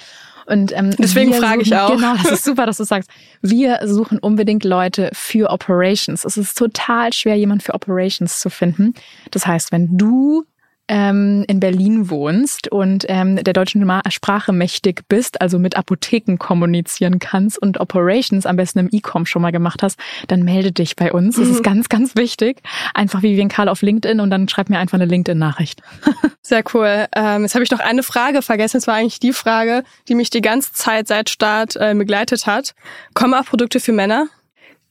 Und 0.46 0.72
ähm, 0.74 0.92
deswegen 0.96 1.34
frage 1.34 1.60
ich 1.60 1.76
auch. 1.76 1.94
Genau, 1.94 2.14
das 2.14 2.32
ist 2.32 2.44
super, 2.46 2.64
dass 2.64 2.78
du 2.78 2.84
sagst. 2.84 3.10
Wir 3.42 3.80
suchen 3.84 4.18
unbedingt 4.18 4.64
Leute 4.64 5.10
für 5.12 5.50
Operations. 5.50 6.24
Es 6.24 6.38
ist 6.38 6.56
total 6.56 7.12
schwer, 7.12 7.36
jemand 7.36 7.62
für 7.62 7.74
Operations 7.74 8.40
zu 8.40 8.48
finden. 8.48 8.94
Das 9.30 9.46
heißt, 9.46 9.72
wenn 9.72 9.98
du 9.98 10.44
ähm, 10.88 11.44
in 11.46 11.60
Berlin 11.60 12.10
wohnst 12.10 12.70
und 12.70 13.04
ähm, 13.08 13.36
der 13.36 13.52
deutschen 13.52 13.88
Sprache 14.10 14.52
mächtig 14.52 15.02
bist, 15.08 15.40
also 15.40 15.58
mit 15.58 15.76
Apotheken 15.76 16.36
kommunizieren 16.38 17.18
kannst 17.18 17.58
und 17.58 17.78
Operations 17.80 18.46
am 18.46 18.56
besten 18.56 18.80
im 18.80 18.88
E-Com 18.90 19.26
schon 19.26 19.42
mal 19.42 19.52
gemacht 19.52 19.82
hast, 19.82 19.98
dann 20.26 20.42
melde 20.42 20.72
dich 20.72 20.96
bei 20.96 21.12
uns. 21.12 21.36
Das 21.36 21.48
ist 21.48 21.58
mhm. 21.58 21.62
ganz, 21.62 21.88
ganz 21.88 22.16
wichtig. 22.16 22.60
Einfach 22.94 23.22
wie 23.22 23.32
Vivian 23.32 23.48
Karl 23.48 23.68
auf 23.68 23.82
LinkedIn 23.82 24.20
und 24.20 24.30
dann 24.30 24.48
schreib 24.48 24.70
mir 24.70 24.78
einfach 24.78 24.98
eine 24.98 25.04
LinkedIn-Nachricht. 25.04 25.82
Sehr 26.42 26.64
cool. 26.74 27.06
Ähm, 27.14 27.42
jetzt 27.42 27.54
habe 27.54 27.64
ich 27.64 27.70
noch 27.70 27.80
eine 27.80 28.02
Frage 28.02 28.42
vergessen. 28.42 28.78
Es 28.78 28.86
war 28.86 28.94
eigentlich 28.94 29.20
die 29.20 29.32
Frage, 29.32 29.84
die 30.08 30.14
mich 30.14 30.30
die 30.30 30.40
ganze 30.40 30.72
Zeit 30.72 31.08
seit 31.08 31.30
Start 31.30 31.76
äh, 31.76 31.94
begleitet 31.94 32.46
hat. 32.46 32.74
Kommen 33.14 33.34
auch 33.34 33.44
Produkte 33.44 33.80
für 33.80 33.92
Männer? 33.92 34.28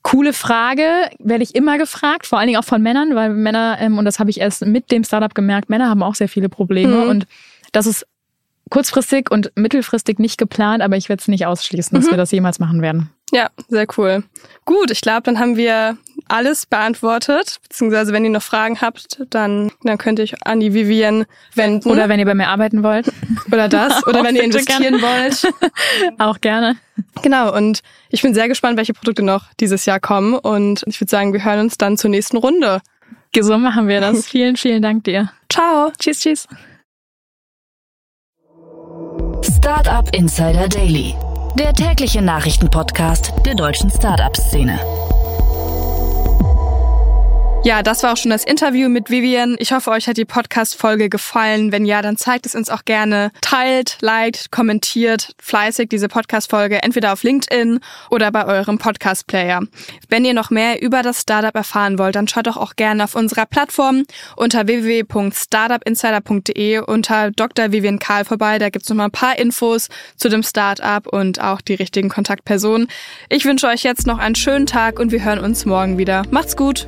Coole 0.08 0.32
Frage, 0.32 1.10
werde 1.20 1.44
ich 1.44 1.54
immer 1.54 1.78
gefragt, 1.78 2.28
vor 2.28 2.40
allen 2.40 2.48
Dingen 2.48 2.58
auch 2.58 2.64
von 2.64 2.82
Männern, 2.82 3.14
weil 3.14 3.34
Männer, 3.34 3.76
ähm, 3.82 3.98
und 3.98 4.06
das 4.06 4.20
habe 4.20 4.30
ich 4.30 4.40
erst 4.40 4.66
mit 4.66 4.90
dem 4.90 5.04
Startup 5.04 5.36
gemerkt, 5.36 5.70
Männer 5.70 5.90
haben 5.90 6.02
auch 6.02 6.16
sehr 6.16 6.30
viele 6.30 6.48
Probleme 6.48 7.04
mhm. 7.04 7.10
und 7.10 7.28
das 7.74 7.88
ist 7.88 8.08
kurzfristig 8.70 9.30
und 9.30 9.52
mittelfristig 9.56 10.18
nicht 10.18 10.38
geplant, 10.38 10.82
aber 10.82 10.96
ich 10.96 11.10
werde 11.10 11.20
es 11.20 11.28
nicht 11.28 11.46
ausschließen, 11.46 11.94
dass 11.94 12.06
mhm. 12.06 12.12
wir 12.12 12.18
das 12.18 12.32
jemals 12.32 12.60
machen 12.60 12.82
werden. 12.82 13.10
Ja, 13.34 13.50
sehr 13.68 13.86
cool. 13.98 14.24
Gut, 14.64 14.92
ich 14.92 15.02
glaube, 15.02 15.24
dann 15.24 15.40
haben 15.40 15.58
wir 15.58 15.98
alles 16.30 16.66
beantwortet. 16.66 17.60
Beziehungsweise, 17.64 18.14
wenn 18.14 18.24
ihr 18.24 18.30
noch 18.30 18.42
Fragen 18.42 18.82
habt, 18.82 19.22
dann, 19.30 19.72
dann 19.84 19.98
könnt 19.98 20.20
ihr 20.20 20.24
euch 20.24 20.46
an 20.46 20.60
die 20.60 20.74
Vivian 20.74 21.26
wenden. 21.56 21.90
Oder 21.90 22.10
wenn 22.10 22.20
ihr 22.20 22.26
bei 22.26 22.36
mir 22.36 22.48
arbeiten 22.48 22.84
wollt. 22.84 23.12
Oder 23.52 23.68
das. 23.68 24.06
Oder 24.08 24.24
wenn 24.24 24.36
ihr 24.36 24.44
investieren 24.44 25.02
wollt. 25.02 25.54
Auch 26.20 26.40
gerne. 26.42 26.78
Genau. 27.22 27.56
Und 27.56 27.82
ich 28.10 28.22
bin 28.22 28.34
sehr 28.34 28.48
gespannt, 28.48 28.78
welche 28.78 28.94
Produkte 28.94 29.24
noch 29.24 29.46
dieses 29.60 29.86
Jahr 29.86 30.00
kommen. 30.00 30.34
Und 30.34 30.84
ich 30.88 31.00
würde 31.00 31.10
sagen, 31.10 31.34
wir 31.34 31.44
hören 31.44 31.62
uns 31.62 31.78
dann 31.78 31.98
zur 31.98 32.10
nächsten 32.10 32.38
Runde. 32.38 32.82
So 33.40 33.58
machen 33.60 33.88
wir 33.88 34.02
das. 34.02 34.26
vielen, 34.26 34.58
vielen 34.58 34.82
Dank 34.82 35.04
dir. 35.04 35.32
Ciao. 35.48 35.92
Tschüss, 36.00 36.22
tschüss. 36.22 36.48
Startup 39.44 40.10
Insider 40.16 40.68
Daily 40.68 41.14
der 41.58 41.74
tägliche 41.74 42.22
Nachrichtenpodcast 42.22 43.34
der 43.44 43.56
deutschen 43.56 43.90
Startup-Szene. 43.90 44.80
Ja, 47.64 47.82
das 47.84 48.04
war 48.04 48.14
auch 48.14 48.18
schon 48.18 48.32
das 48.32 48.46
Interview 48.46 48.88
mit 48.88 49.10
Vivian. 49.10 49.58
Ich 49.60 49.74
hoffe, 49.74 49.92
euch 49.92 50.08
hat 50.08 50.16
die 50.16 50.24
Podcast-Folge 50.24 51.10
gefallen. 51.10 51.74
Wenn 51.74 51.86
ja, 51.86 52.02
dann 52.02 52.16
zeigt 52.16 52.46
es 52.46 52.56
uns 52.56 52.70
auch 52.70 52.86
gerne. 52.86 53.32
Teilt, 53.42 53.98
liked, 54.00 54.52
kommentiert 54.52 55.36
fleißig 55.42 55.90
diese 55.90 56.08
Podcast-Folge 56.08 56.82
entweder 56.82 57.12
auf 57.12 57.24
LinkedIn 57.24 57.82
oder 58.10 58.32
bei 58.32 58.46
eurem 58.46 58.78
Podcast-Player. 58.78 59.64
Wenn 60.08 60.24
ihr 60.24 60.34
noch 60.34 60.50
mehr 60.50 60.82
über 60.82 61.02
das 61.02 61.20
Startup 61.22 61.54
erfahren 61.54 62.00
wollt, 62.00 62.16
dann 62.16 62.30
schaut 62.30 62.48
doch 62.48 62.56
auch 62.56 62.78
gerne 62.78 63.04
auf 63.04 63.16
unserer 63.16 63.46
Plattform 63.46 64.06
unter 64.38 64.66
www.startupinsider.de 64.68 66.80
unter 66.80 67.32
Dr. 67.32 67.74
Vivian 67.74 68.00
Karl 68.00 68.24
vorbei. 68.24 68.60
Da 68.60 68.70
gibt's 68.70 68.88
noch 68.88 68.96
mal 68.96 69.06
ein 69.06 69.12
paar 69.12 69.38
Infos 69.38 69.90
zu 70.16 70.30
dem 70.30 70.44
Startup 70.44 71.06
und 71.06 71.42
auch 71.42 71.60
die 71.60 71.74
richtigen 71.74 72.08
Kontaktpersonen. 72.08 72.88
Ich 73.28 73.44
wünsche 73.44 73.68
euch 73.68 73.84
jetzt 73.84 74.08
noch 74.08 74.20
einen 74.20 74.36
schönen 74.36 74.68
Tag 74.68 75.00
und 75.00 75.12
wir 75.12 75.26
hören 75.26 75.40
uns 75.40 75.66
morgen 75.66 75.98
wieder. 75.98 76.24
Macht's 76.32 76.56
gut! 76.56 76.88